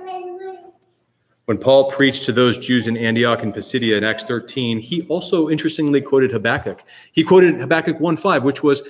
When 1.46 1.58
Paul 1.58 1.90
preached 1.92 2.24
to 2.26 2.32
those 2.32 2.58
Jews 2.58 2.88
in 2.88 2.98
Antioch 2.98 3.42
and 3.42 3.54
Pisidia 3.54 3.98
in 3.98 4.04
Acts 4.04 4.24
13, 4.24 4.80
he 4.80 5.04
also 5.08 5.50
interestingly 5.50 6.02
quoted 6.02 6.32
Habakkuk. 6.32 6.84
He 7.14 7.24
quoted 7.24 7.58
Habakkuk 7.60 8.00
1:5, 8.00 8.44
which 8.44 8.64
was, 8.64 8.84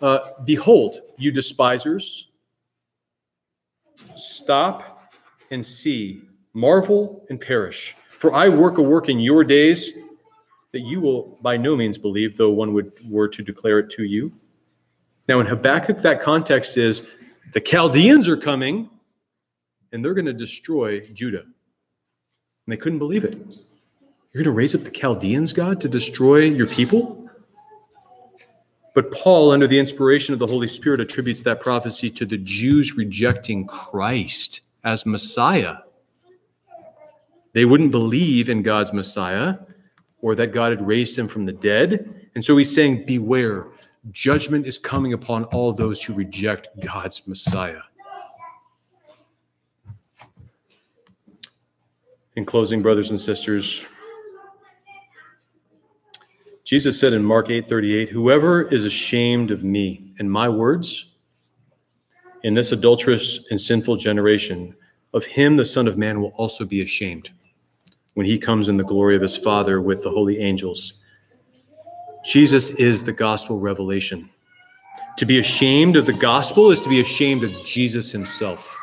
uh, 0.00 0.30
"Behold, 0.44 1.00
you 1.18 1.32
despisers, 1.32 2.28
stop 4.16 5.10
and 5.50 5.64
see, 5.64 6.22
marvel 6.54 7.26
and 7.28 7.40
perish. 7.40 7.96
For 8.16 8.32
I 8.32 8.48
work 8.48 8.78
a 8.78 8.82
work 8.82 9.08
in 9.08 9.18
your 9.18 9.44
days 9.44 9.92
that 10.72 10.80
you 10.80 11.00
will 11.00 11.38
by 11.42 11.56
no 11.56 11.76
means 11.76 11.98
believe, 11.98 12.36
though 12.36 12.50
one 12.50 12.72
would 12.72 12.92
were 13.08 13.28
to 13.28 13.42
declare 13.42 13.78
it 13.78 13.90
to 13.90 14.04
you." 14.04 14.32
Now, 15.28 15.40
in 15.40 15.46
Habakkuk, 15.46 15.98
that 15.98 16.20
context 16.20 16.76
is 16.76 17.02
the 17.52 17.60
Chaldeans 17.60 18.28
are 18.28 18.36
coming 18.36 18.90
and 19.92 20.04
they're 20.04 20.14
going 20.14 20.26
to 20.26 20.32
destroy 20.32 21.00
Judah. 21.00 21.42
And 21.42 22.68
they 22.68 22.76
couldn't 22.76 22.98
believe 22.98 23.24
it. 23.24 23.34
You're 23.34 24.42
going 24.42 24.44
to 24.44 24.50
raise 24.50 24.74
up 24.74 24.84
the 24.84 24.90
Chaldeans, 24.90 25.52
God, 25.52 25.80
to 25.82 25.88
destroy 25.88 26.38
your 26.38 26.66
people? 26.66 27.28
But 28.94 29.10
Paul, 29.10 29.50
under 29.50 29.66
the 29.66 29.78
inspiration 29.78 30.32
of 30.32 30.38
the 30.38 30.46
Holy 30.46 30.68
Spirit, 30.68 31.00
attributes 31.00 31.42
that 31.42 31.60
prophecy 31.60 32.10
to 32.10 32.26
the 32.26 32.38
Jews 32.38 32.96
rejecting 32.96 33.66
Christ 33.66 34.62
as 34.84 35.06
Messiah. 35.06 35.76
They 37.52 37.64
wouldn't 37.64 37.90
believe 37.90 38.48
in 38.48 38.62
God's 38.62 38.92
Messiah 38.92 39.56
or 40.22 40.34
that 40.36 40.52
God 40.52 40.70
had 40.70 40.86
raised 40.86 41.18
him 41.18 41.28
from 41.28 41.42
the 41.42 41.52
dead. 41.52 42.28
And 42.34 42.42
so 42.42 42.56
he's 42.56 42.74
saying, 42.74 43.04
Beware, 43.04 43.66
judgment 44.12 44.66
is 44.66 44.78
coming 44.78 45.12
upon 45.12 45.44
all 45.44 45.72
those 45.72 46.02
who 46.02 46.14
reject 46.14 46.68
God's 46.80 47.26
Messiah. 47.26 47.82
In 52.34 52.46
closing, 52.46 52.80
brothers 52.80 53.10
and 53.10 53.20
sisters, 53.20 53.84
Jesus 56.64 56.98
said 56.98 57.12
in 57.12 57.22
Mark 57.22 57.50
8:38, 57.50 58.08
"Whoever 58.10 58.62
is 58.62 58.86
ashamed 58.86 59.50
of 59.50 59.62
me 59.62 60.14
and 60.18 60.32
my 60.32 60.48
words 60.48 61.08
in 62.42 62.54
this 62.54 62.72
adulterous 62.72 63.44
and 63.50 63.60
sinful 63.60 63.96
generation, 63.96 64.74
of 65.12 65.26
him 65.26 65.56
the 65.56 65.66
Son 65.66 65.86
of 65.86 65.98
Man 65.98 66.22
will 66.22 66.32
also 66.36 66.64
be 66.64 66.80
ashamed 66.80 67.30
when 68.14 68.26
he 68.26 68.38
comes 68.38 68.68
in 68.68 68.76
the 68.76 68.84
glory 68.84 69.16
of 69.16 69.22
his 69.22 69.36
Father 69.36 69.80
with 69.80 70.02
the 70.02 70.10
holy 70.10 70.38
angels." 70.38 70.94
Jesus 72.24 72.70
is 72.70 73.02
the 73.02 73.12
gospel 73.12 73.58
revelation. 73.58 74.30
To 75.18 75.26
be 75.26 75.38
ashamed 75.38 75.96
of 75.96 76.06
the 76.06 76.12
gospel 76.12 76.70
is 76.70 76.80
to 76.80 76.88
be 76.88 77.00
ashamed 77.00 77.44
of 77.44 77.50
Jesus 77.64 78.10
himself. 78.12 78.76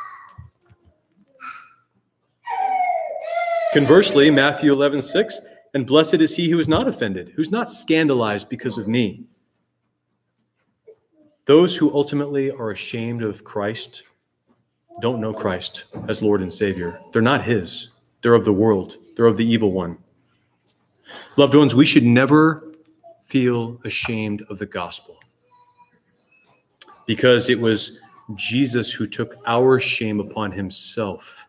Conversely, 3.72 4.30
Matthew 4.30 4.72
11, 4.72 5.00
6, 5.00 5.40
and 5.74 5.86
blessed 5.86 6.14
is 6.14 6.36
he 6.36 6.50
who 6.50 6.58
is 6.58 6.68
not 6.68 6.88
offended, 6.88 7.32
who's 7.36 7.50
not 7.50 7.70
scandalized 7.70 8.48
because 8.48 8.78
of 8.78 8.88
me. 8.88 9.24
Those 11.46 11.76
who 11.76 11.94
ultimately 11.94 12.50
are 12.50 12.70
ashamed 12.70 13.22
of 13.22 13.44
Christ 13.44 14.02
don't 15.00 15.20
know 15.20 15.32
Christ 15.32 15.84
as 16.08 16.20
Lord 16.20 16.42
and 16.42 16.52
Savior. 16.52 17.00
They're 17.12 17.22
not 17.22 17.44
his, 17.44 17.90
they're 18.22 18.34
of 18.34 18.44
the 18.44 18.52
world, 18.52 18.96
they're 19.16 19.26
of 19.26 19.36
the 19.36 19.46
evil 19.46 19.72
one. 19.72 19.98
Loved 21.36 21.54
ones, 21.54 21.74
we 21.74 21.86
should 21.86 22.04
never 22.04 22.72
feel 23.24 23.80
ashamed 23.84 24.42
of 24.48 24.58
the 24.58 24.66
gospel 24.66 25.16
because 27.06 27.48
it 27.48 27.60
was 27.60 27.98
Jesus 28.34 28.92
who 28.92 29.06
took 29.06 29.36
our 29.46 29.80
shame 29.80 30.20
upon 30.20 30.52
himself 30.52 31.46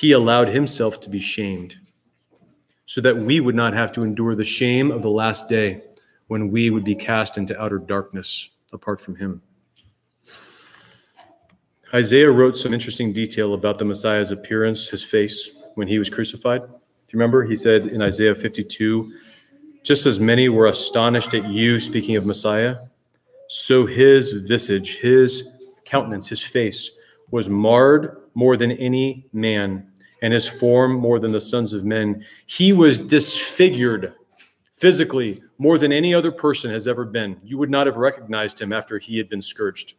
he 0.00 0.12
allowed 0.12 0.48
himself 0.48 0.98
to 1.00 1.10
be 1.10 1.20
shamed 1.20 1.76
so 2.86 3.02
that 3.02 3.18
we 3.18 3.38
would 3.38 3.54
not 3.54 3.74
have 3.74 3.92
to 3.92 4.02
endure 4.02 4.34
the 4.34 4.46
shame 4.46 4.90
of 4.90 5.02
the 5.02 5.10
last 5.10 5.46
day 5.46 5.82
when 6.28 6.50
we 6.50 6.70
would 6.70 6.84
be 6.84 6.94
cast 6.94 7.36
into 7.36 7.60
outer 7.60 7.76
darkness 7.76 8.48
apart 8.72 8.98
from 8.98 9.14
him. 9.14 9.42
Isaiah 11.92 12.30
wrote 12.30 12.56
some 12.56 12.72
interesting 12.72 13.12
detail 13.12 13.54
about 13.54 13.78
the 13.78 13.84
Messiah's 13.84 14.30
appearance, 14.30 14.88
his 14.88 15.02
face, 15.02 15.50
when 15.74 15.88
he 15.88 15.98
was 15.98 16.08
crucified. 16.08 16.60
Do 16.60 16.68
you 16.68 17.18
remember? 17.18 17.44
He 17.44 17.56
said 17.56 17.86
in 17.86 18.00
Isaiah 18.00 18.34
52 18.34 19.12
Just 19.82 20.06
as 20.06 20.20
many 20.20 20.48
were 20.48 20.66
astonished 20.66 21.34
at 21.34 21.48
you, 21.48 21.80
speaking 21.80 22.14
of 22.14 22.24
Messiah, 22.24 22.76
so 23.48 23.86
his 23.86 24.32
visage, 24.32 24.98
his 24.98 25.48
countenance, 25.84 26.28
his 26.28 26.42
face 26.42 26.92
was 27.32 27.48
marred 27.48 28.16
more 28.34 28.56
than 28.56 28.70
any 28.72 29.26
man 29.32 29.90
and 30.22 30.32
his 30.32 30.46
form 30.46 30.92
more 30.92 31.18
than 31.18 31.32
the 31.32 31.40
sons 31.40 31.72
of 31.72 31.84
men. 31.84 32.24
He 32.46 32.72
was 32.72 33.00
disfigured 33.00 34.14
physically 34.74 35.42
more 35.58 35.78
than 35.78 35.92
any 35.92 36.14
other 36.14 36.30
person 36.30 36.70
has 36.70 36.86
ever 36.86 37.04
been. 37.04 37.40
You 37.42 37.58
would 37.58 37.70
not 37.70 37.86
have 37.86 37.96
recognized 37.96 38.60
him 38.60 38.72
after 38.72 38.98
he 38.98 39.18
had 39.18 39.28
been 39.28 39.42
scourged. 39.42 39.94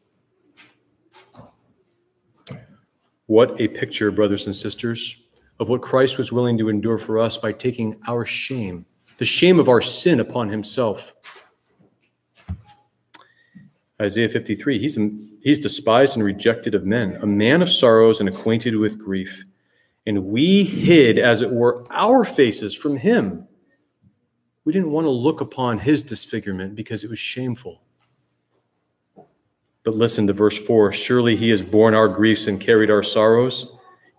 What 3.31 3.61
a 3.61 3.69
picture, 3.69 4.11
brothers 4.11 4.45
and 4.45 4.53
sisters, 4.53 5.15
of 5.57 5.69
what 5.69 5.81
Christ 5.81 6.17
was 6.17 6.33
willing 6.33 6.57
to 6.57 6.67
endure 6.67 6.97
for 6.97 7.17
us 7.17 7.37
by 7.37 7.53
taking 7.53 7.97
our 8.05 8.25
shame, 8.25 8.85
the 9.19 9.23
shame 9.23 9.57
of 9.57 9.69
our 9.69 9.79
sin 9.79 10.19
upon 10.19 10.49
himself. 10.49 11.13
Isaiah 14.01 14.27
53, 14.27 14.79
he's, 14.79 14.97
he's 15.41 15.61
despised 15.61 16.17
and 16.17 16.25
rejected 16.25 16.75
of 16.75 16.85
men, 16.85 17.19
a 17.21 17.25
man 17.25 17.61
of 17.61 17.69
sorrows 17.69 18.19
and 18.19 18.27
acquainted 18.27 18.75
with 18.75 18.99
grief 18.99 19.45
and 20.05 20.25
we 20.25 20.65
hid, 20.65 21.17
as 21.17 21.41
it 21.41 21.51
were, 21.51 21.85
our 21.89 22.25
faces 22.25 22.75
from 22.75 22.97
him. 22.97 23.47
We 24.65 24.73
didn't 24.73 24.91
want 24.91 25.05
to 25.05 25.11
look 25.11 25.39
upon 25.39 25.79
his 25.79 26.03
disfigurement 26.03 26.75
because 26.75 27.05
it 27.05 27.09
was 27.09 27.19
shameful. 27.19 27.81
But 29.83 29.95
listen 29.95 30.27
to 30.27 30.33
verse 30.33 30.57
4 30.57 30.91
Surely 30.91 31.35
he 31.35 31.49
has 31.49 31.61
borne 31.61 31.93
our 31.93 32.07
griefs 32.07 32.47
and 32.47 32.59
carried 32.59 32.91
our 32.91 33.03
sorrows. 33.03 33.67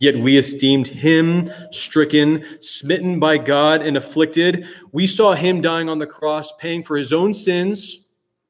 Yet 0.01 0.19
we 0.19 0.37
esteemed 0.37 0.89
him 0.89 1.53
stricken, 1.71 2.45
smitten 2.61 3.21
by 3.21 3.39
God, 3.39 3.83
and 3.83 3.97
afflicted. 3.97 4.67
We 4.91 5.07
saw 5.07 5.35
him 5.35 5.61
dying 5.61 5.89
on 5.89 6.01
the 6.01 6.09
cross, 6.09 6.53
paying 6.59 6.83
for 6.83 6.97
his 6.97 7.13
own 7.13 7.33
sins, 7.33 8.01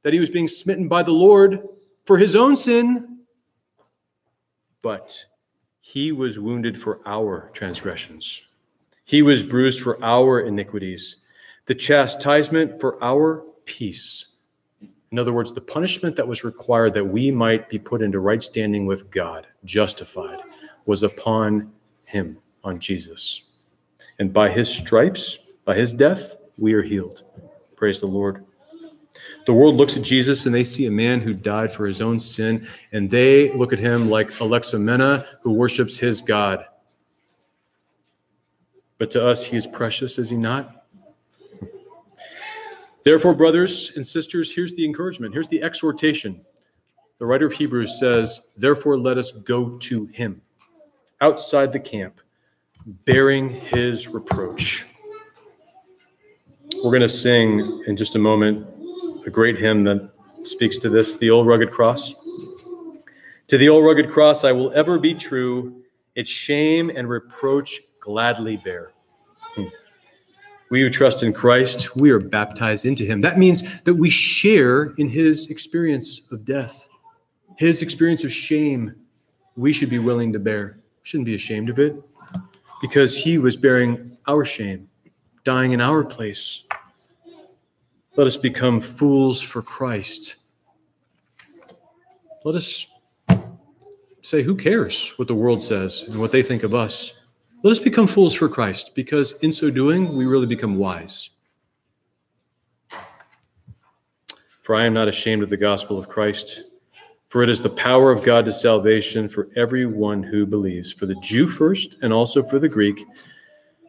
that 0.03 0.15
he 0.15 0.21
was 0.21 0.31
being 0.31 0.49
smitten 0.49 0.89
by 0.89 1.03
the 1.03 1.13
Lord 1.13 1.69
for 2.07 2.17
his 2.17 2.35
own 2.35 2.57
sin. 2.57 3.19
But 4.81 5.27
he 5.81 6.11
was 6.11 6.39
wounded 6.39 6.81
for 6.81 7.01
our 7.05 7.51
transgressions, 7.53 8.43
He 9.05 9.21
was 9.21 9.45
bruised 9.45 9.81
for 9.81 10.03
our 10.03 10.41
iniquities. 10.41 11.19
The 11.67 11.75
chastisement 11.75 12.81
for 12.81 13.03
our 13.05 13.45
peace. 13.67 14.32
In 15.13 15.19
other 15.19 15.33
words, 15.35 15.53
the 15.53 15.61
punishment 15.61 16.17
that 16.17 16.27
was 16.27 16.43
required 16.43 16.95
that 16.95 17.05
we 17.05 17.31
might 17.31 17.69
be 17.69 17.79
put 17.79 18.01
into 18.01 18.19
right 18.19 18.43
standing 18.43 18.87
with 18.87 19.11
God, 19.11 19.47
justified, 19.65 20.41
was 20.87 21.03
upon 21.03 21.71
Him, 22.07 22.39
on 22.65 22.81
Jesus. 22.81 23.45
And 24.19 24.33
by 24.33 24.51
His 24.51 24.69
stripes, 24.75 25.39
by 25.67 25.77
His 25.77 25.93
death, 25.93 26.37
we 26.57 26.73
are 26.73 26.83
healed. 26.83 27.25
Praise 27.77 28.01
the 28.01 28.07
Lord. 28.07 28.47
The 29.47 29.53
world 29.53 29.77
looks 29.77 29.97
at 29.97 30.03
Jesus 30.03 30.47
and 30.47 30.55
they 30.55 30.65
see 30.65 30.87
a 30.87 30.91
man 30.91 31.21
who 31.21 31.35
died 31.35 31.71
for 31.73 31.87
his 31.87 32.01
own 32.01 32.19
sin, 32.19 32.67
and 32.93 33.11
they 33.11 33.53
look 33.53 33.73
at 33.73 33.79
him 33.79 34.09
like 34.09 34.31
Alexamenos, 34.31 35.27
who 35.43 35.53
worships 35.53 35.99
his 35.99 36.23
God. 36.23 36.65
But 38.99 39.11
to 39.11 39.27
us, 39.27 39.45
he 39.45 39.57
is 39.57 39.67
precious, 39.67 40.19
is 40.19 40.31
he 40.31 40.37
not? 40.37 40.82
Therefore, 43.05 43.35
brothers 43.35 43.93
and 43.97 44.07
sisters, 44.07 44.55
here's 44.55 44.74
the 44.74 44.85
encouragement, 44.85 45.35
here's 45.35 45.49
the 45.49 45.62
exhortation. 45.62 46.45
The 47.19 47.27
writer 47.27 47.47
of 47.47 47.53
Hebrews 47.53 47.99
says, 47.99 48.41
Therefore, 48.57 48.99
let 48.99 49.19
us 49.19 49.33
go 49.33 49.77
to 49.79 50.07
him 50.07 50.43
outside 51.20 51.73
the 51.73 51.81
camp, 51.81 52.20
bearing 52.87 53.49
his 53.49 54.09
reproach. 54.09 54.87
We're 56.77 56.91
going 56.91 57.03
to 57.03 57.09
sing 57.09 57.85
in 57.87 57.97
just 57.97 58.16
a 58.16 58.19
moment 58.19 58.66
a 59.27 59.31
great 59.31 59.57
hymn 59.59 59.85
that 59.85 60.11
speaks 60.43 60.77
to 60.79 60.89
this 60.89 61.16
the 61.16 61.31
old 61.31 61.47
rugged 61.47 61.70
cross. 61.70 62.12
To 63.49 63.59
the 63.59 63.69
old 63.69 63.85
rugged 63.85 64.11
cross 64.11 64.45
I 64.45 64.53
will 64.53 64.73
ever 64.73 64.99
be 64.99 65.15
true, 65.15 65.85
its 66.15 66.31
shame 66.31 66.91
and 66.95 67.09
reproach 67.09 67.81
gladly 68.01 68.57
bear. 68.57 68.93
Hmm. 69.39 69.66
We 70.73 70.81
who 70.81 70.89
trust 70.89 71.23
in 71.23 71.35
Christ, 71.35 71.97
we 71.97 72.11
are 72.12 72.19
baptized 72.19 72.86
into 72.86 73.05
him. 73.05 73.20
That 73.20 73.39
means 73.39 73.62
that 73.82 73.93
we 73.93 74.09
share 74.09 74.94
in 74.97 75.07
his 75.07 75.51
experience 75.51 76.23
of 76.31 76.47
death, 76.47 76.89
his 77.59 77.82
experience 77.82 78.24
of 78.24 78.32
shame. 78.32 78.94
We 79.55 79.74
should 79.74 79.90
be 79.90 79.99
willing 79.99 80.32
to 80.32 80.39
bear. 80.39 80.78
We 80.78 81.01
shouldn't 81.03 81.27
be 81.27 81.35
ashamed 81.35 81.69
of 81.69 81.78
it 81.78 81.94
because 82.81 83.15
he 83.15 83.36
was 83.36 83.55
bearing 83.55 84.16
our 84.27 84.47
shame, 84.47 84.89
dying 85.44 85.73
in 85.73 85.82
our 85.82 86.03
place. 86.03 86.65
Let 88.16 88.27
us 88.27 88.39
become 88.39 88.81
fools 88.81 89.43
for 89.43 89.61
Christ. 89.61 90.36
Let 92.47 92.55
us 92.55 92.86
say, 94.23 94.40
Who 94.40 94.57
cares 94.57 95.12
what 95.16 95.28
the 95.28 95.35
world 95.35 95.61
says 95.61 96.05
and 96.09 96.19
what 96.19 96.32
they 96.32 96.43
think 96.43 96.62
of 96.62 96.74
us? 96.74 97.12
Let 97.65 97.71
us 97.71 97.79
become 97.79 98.09
fools 98.09 98.35
for 98.35 98.49
Christ, 98.49 98.93
because 98.97 99.35
in 99.35 99.53
so 99.53 99.71
doing, 99.71 100.17
we 100.17 100.27
really 100.27 100.47
become 100.47 100.79
wise. 100.79 101.31
For 104.63 104.75
I 104.75 104.85
am 104.85 104.93
not 104.93 105.07
ashamed 105.07 105.45
of 105.45 105.51
the 105.51 105.57
gospel 105.57 105.97
of 105.97 106.09
Christ, 106.09 106.65
for 107.29 107.41
it 107.41 107.49
is 107.49 107.61
the 107.61 107.71
power 107.71 108.11
of 108.11 108.25
God 108.25 108.47
to 108.47 108.53
salvation 108.53 109.29
for 109.29 109.49
everyone 109.55 110.25
who 110.25 110.45
believes, 110.45 110.93
for 110.93 111.07
the 111.07 111.15
Jew 111.23 111.47
first 111.47 111.99
and 112.03 112.13
also 112.13 112.43
for 112.43 112.59
the 112.59 112.69
Greek. 112.69 113.05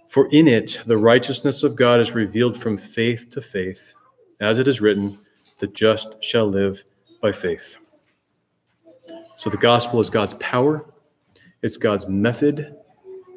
For 0.07 0.29
in 0.31 0.47
it 0.47 0.79
the 0.85 0.97
righteousness 0.97 1.63
of 1.63 1.75
God 1.75 1.99
is 1.99 2.11
revealed 2.11 2.55
from 2.55 2.77
faith 2.77 3.31
to 3.31 3.41
faith, 3.41 3.95
as 4.39 4.59
it 4.59 4.67
is 4.67 4.81
written, 4.81 5.17
the 5.57 5.65
just 5.65 6.23
shall 6.23 6.47
live 6.47 6.83
by 7.23 7.31
faith. 7.31 7.77
So 9.35 9.49
the 9.49 9.57
gospel 9.57 9.99
is 9.99 10.11
God's 10.11 10.35
power, 10.35 10.85
it's 11.63 11.77
God's 11.77 12.07
method, 12.07 12.75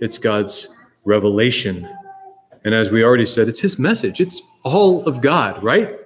it's 0.00 0.18
God's 0.18 0.68
revelation. 1.04 1.88
And 2.64 2.74
as 2.74 2.90
we 2.90 3.04
already 3.04 3.26
said, 3.26 3.48
it's 3.48 3.60
his 3.60 3.78
message. 3.78 4.20
It's 4.20 4.42
all 4.62 5.06
of 5.06 5.20
God, 5.20 5.62
right? 5.62 5.98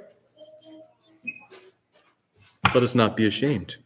Let 2.74 2.82
us 2.84 2.94
not 2.94 3.16
be 3.16 3.26
ashamed. 3.26 3.76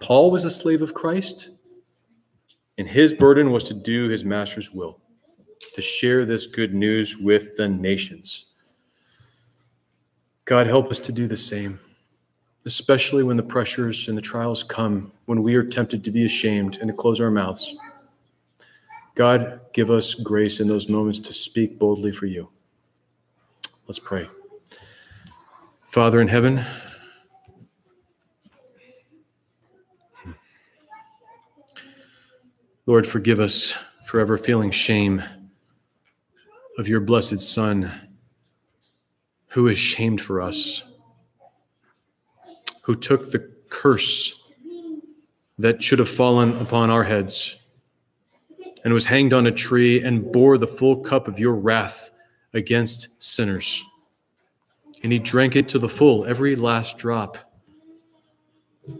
Paul 0.00 0.30
was 0.30 0.44
a 0.44 0.50
slave 0.50 0.82
of 0.82 0.94
Christ, 0.94 1.50
and 2.78 2.88
his 2.88 3.12
burden 3.12 3.52
was 3.52 3.62
to 3.64 3.74
do 3.74 4.08
his 4.08 4.24
master's 4.24 4.70
will, 4.70 4.98
to 5.74 5.82
share 5.82 6.24
this 6.24 6.46
good 6.46 6.74
news 6.74 7.18
with 7.18 7.56
the 7.56 7.68
nations. 7.68 8.46
God, 10.46 10.66
help 10.66 10.90
us 10.90 10.98
to 11.00 11.12
do 11.12 11.28
the 11.28 11.36
same, 11.36 11.78
especially 12.64 13.22
when 13.22 13.36
the 13.36 13.42
pressures 13.42 14.08
and 14.08 14.18
the 14.18 14.22
trials 14.22 14.64
come, 14.64 15.12
when 15.26 15.42
we 15.42 15.54
are 15.54 15.62
tempted 15.62 16.02
to 16.02 16.10
be 16.10 16.24
ashamed 16.24 16.78
and 16.78 16.88
to 16.88 16.94
close 16.94 17.20
our 17.20 17.30
mouths. 17.30 17.76
God, 19.20 19.60
give 19.74 19.90
us 19.90 20.14
grace 20.14 20.60
in 20.60 20.66
those 20.66 20.88
moments 20.88 21.20
to 21.20 21.34
speak 21.34 21.78
boldly 21.78 22.10
for 22.10 22.24
you. 22.24 22.48
Let's 23.86 23.98
pray. 23.98 24.26
Father 25.90 26.22
in 26.22 26.28
heaven, 26.28 26.64
Lord, 32.86 33.06
forgive 33.06 33.40
us 33.40 33.74
for 34.06 34.20
ever 34.20 34.38
feeling 34.38 34.70
shame 34.70 35.22
of 36.78 36.88
your 36.88 37.00
blessed 37.00 37.40
Son, 37.40 37.92
who 39.48 39.68
is 39.68 39.76
shamed 39.76 40.22
for 40.22 40.40
us, 40.40 40.82
who 42.84 42.94
took 42.94 43.32
the 43.32 43.50
curse 43.68 44.32
that 45.58 45.82
should 45.82 45.98
have 45.98 46.08
fallen 46.08 46.56
upon 46.56 46.88
our 46.88 47.04
heads 47.04 47.58
and 48.84 48.94
was 48.94 49.06
hanged 49.06 49.32
on 49.32 49.46
a 49.46 49.52
tree 49.52 50.02
and 50.02 50.32
bore 50.32 50.58
the 50.58 50.66
full 50.66 50.96
cup 50.96 51.28
of 51.28 51.38
your 51.38 51.54
wrath 51.54 52.10
against 52.54 53.08
sinners. 53.18 53.84
And 55.02 55.12
he 55.12 55.18
drank 55.18 55.56
it 55.56 55.68
to 55.68 55.78
the 55.78 55.88
full, 55.88 56.24
every 56.24 56.56
last 56.56 56.98
drop. 56.98 57.38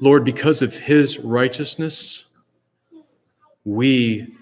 Lord, 0.01 0.25
because 0.25 0.63
of 0.63 0.75
his 0.77 1.19
righteousness, 1.19 2.27
we 3.65 4.35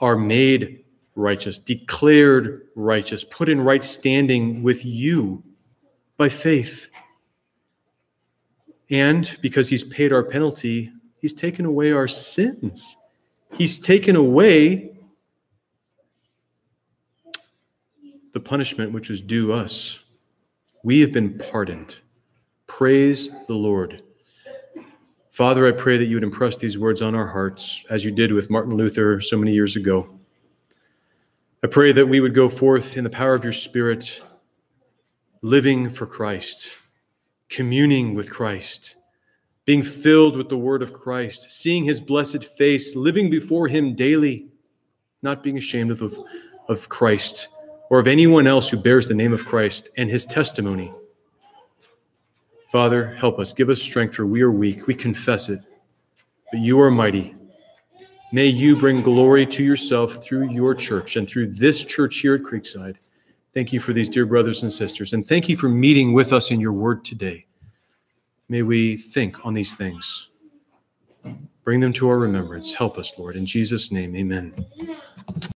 are 0.00 0.16
made 0.16 0.84
righteous, 1.14 1.58
declared 1.58 2.66
righteous, 2.74 3.24
put 3.24 3.48
in 3.48 3.60
right 3.60 3.84
standing 3.84 4.62
with 4.62 4.84
you 4.84 5.42
by 6.16 6.28
faith. 6.28 6.90
And 8.90 9.36
because 9.40 9.68
he's 9.68 9.84
paid 9.84 10.12
our 10.12 10.24
penalty, 10.24 10.92
he's 11.18 11.34
taken 11.34 11.64
away 11.64 11.92
our 11.92 12.08
sins. 12.08 12.96
He's 13.52 13.78
taken 13.78 14.16
away 14.16 14.96
the 18.32 18.40
punishment 18.40 18.92
which 18.92 19.08
was 19.08 19.20
due 19.20 19.52
us. 19.52 20.02
We 20.82 21.00
have 21.00 21.12
been 21.12 21.36
pardoned. 21.36 21.96
Praise 22.66 23.28
the 23.48 23.54
Lord. 23.54 24.02
Father, 25.30 25.66
I 25.66 25.72
pray 25.72 25.98
that 25.98 26.04
you 26.04 26.16
would 26.16 26.24
impress 26.24 26.56
these 26.56 26.78
words 26.78 27.02
on 27.02 27.14
our 27.14 27.28
hearts 27.28 27.84
as 27.90 28.04
you 28.04 28.10
did 28.10 28.32
with 28.32 28.50
Martin 28.50 28.76
Luther 28.76 29.20
so 29.20 29.36
many 29.36 29.52
years 29.52 29.76
ago. 29.76 30.08
I 31.62 31.66
pray 31.66 31.92
that 31.92 32.06
we 32.06 32.20
would 32.20 32.34
go 32.34 32.48
forth 32.48 32.96
in 32.96 33.04
the 33.04 33.10
power 33.10 33.34
of 33.34 33.44
your 33.44 33.52
Spirit, 33.52 34.22
living 35.42 35.90
for 35.90 36.06
Christ, 36.06 36.76
communing 37.48 38.14
with 38.14 38.30
Christ 38.30 38.96
being 39.70 39.82
filled 39.84 40.36
with 40.36 40.48
the 40.48 40.58
word 40.58 40.82
of 40.82 40.92
Christ, 40.92 41.48
seeing 41.48 41.84
his 41.84 42.00
blessed 42.00 42.42
face, 42.42 42.96
living 42.96 43.30
before 43.30 43.68
him 43.68 43.94
daily, 43.94 44.48
not 45.22 45.44
being 45.44 45.56
ashamed 45.56 45.92
of, 45.92 46.12
of 46.68 46.88
Christ 46.88 47.46
or 47.88 48.00
of 48.00 48.08
anyone 48.08 48.48
else 48.48 48.68
who 48.68 48.76
bears 48.76 49.06
the 49.06 49.14
name 49.14 49.32
of 49.32 49.46
Christ 49.46 49.88
and 49.96 50.10
his 50.10 50.24
testimony. 50.24 50.92
Father, 52.72 53.14
help 53.14 53.38
us. 53.38 53.52
Give 53.52 53.70
us 53.70 53.80
strength, 53.80 54.16
for 54.16 54.26
we 54.26 54.42
are 54.42 54.50
weak. 54.50 54.88
We 54.88 54.94
confess 54.94 55.48
it. 55.48 55.60
But 56.50 56.58
you 56.58 56.80
are 56.80 56.90
mighty. 56.90 57.36
May 58.32 58.46
you 58.46 58.74
bring 58.74 59.02
glory 59.02 59.46
to 59.46 59.62
yourself 59.62 60.14
through 60.14 60.50
your 60.50 60.74
church 60.74 61.14
and 61.14 61.28
through 61.28 61.52
this 61.52 61.84
church 61.84 62.18
here 62.18 62.34
at 62.34 62.42
Creekside. 62.42 62.96
Thank 63.54 63.72
you 63.72 63.78
for 63.78 63.92
these 63.92 64.08
dear 64.08 64.26
brothers 64.26 64.64
and 64.64 64.72
sisters. 64.72 65.12
And 65.12 65.24
thank 65.24 65.48
you 65.48 65.56
for 65.56 65.68
meeting 65.68 66.12
with 66.12 66.32
us 66.32 66.50
in 66.50 66.58
your 66.58 66.72
word 66.72 67.04
today. 67.04 67.46
May 68.50 68.62
we 68.62 68.96
think 68.96 69.46
on 69.46 69.54
these 69.54 69.76
things. 69.76 70.28
Bring 71.62 71.78
them 71.78 71.92
to 71.92 72.08
our 72.08 72.18
remembrance. 72.18 72.74
Help 72.74 72.98
us, 72.98 73.12
Lord. 73.16 73.36
In 73.36 73.46
Jesus' 73.46 73.92
name, 73.92 74.16
amen. 74.16 74.66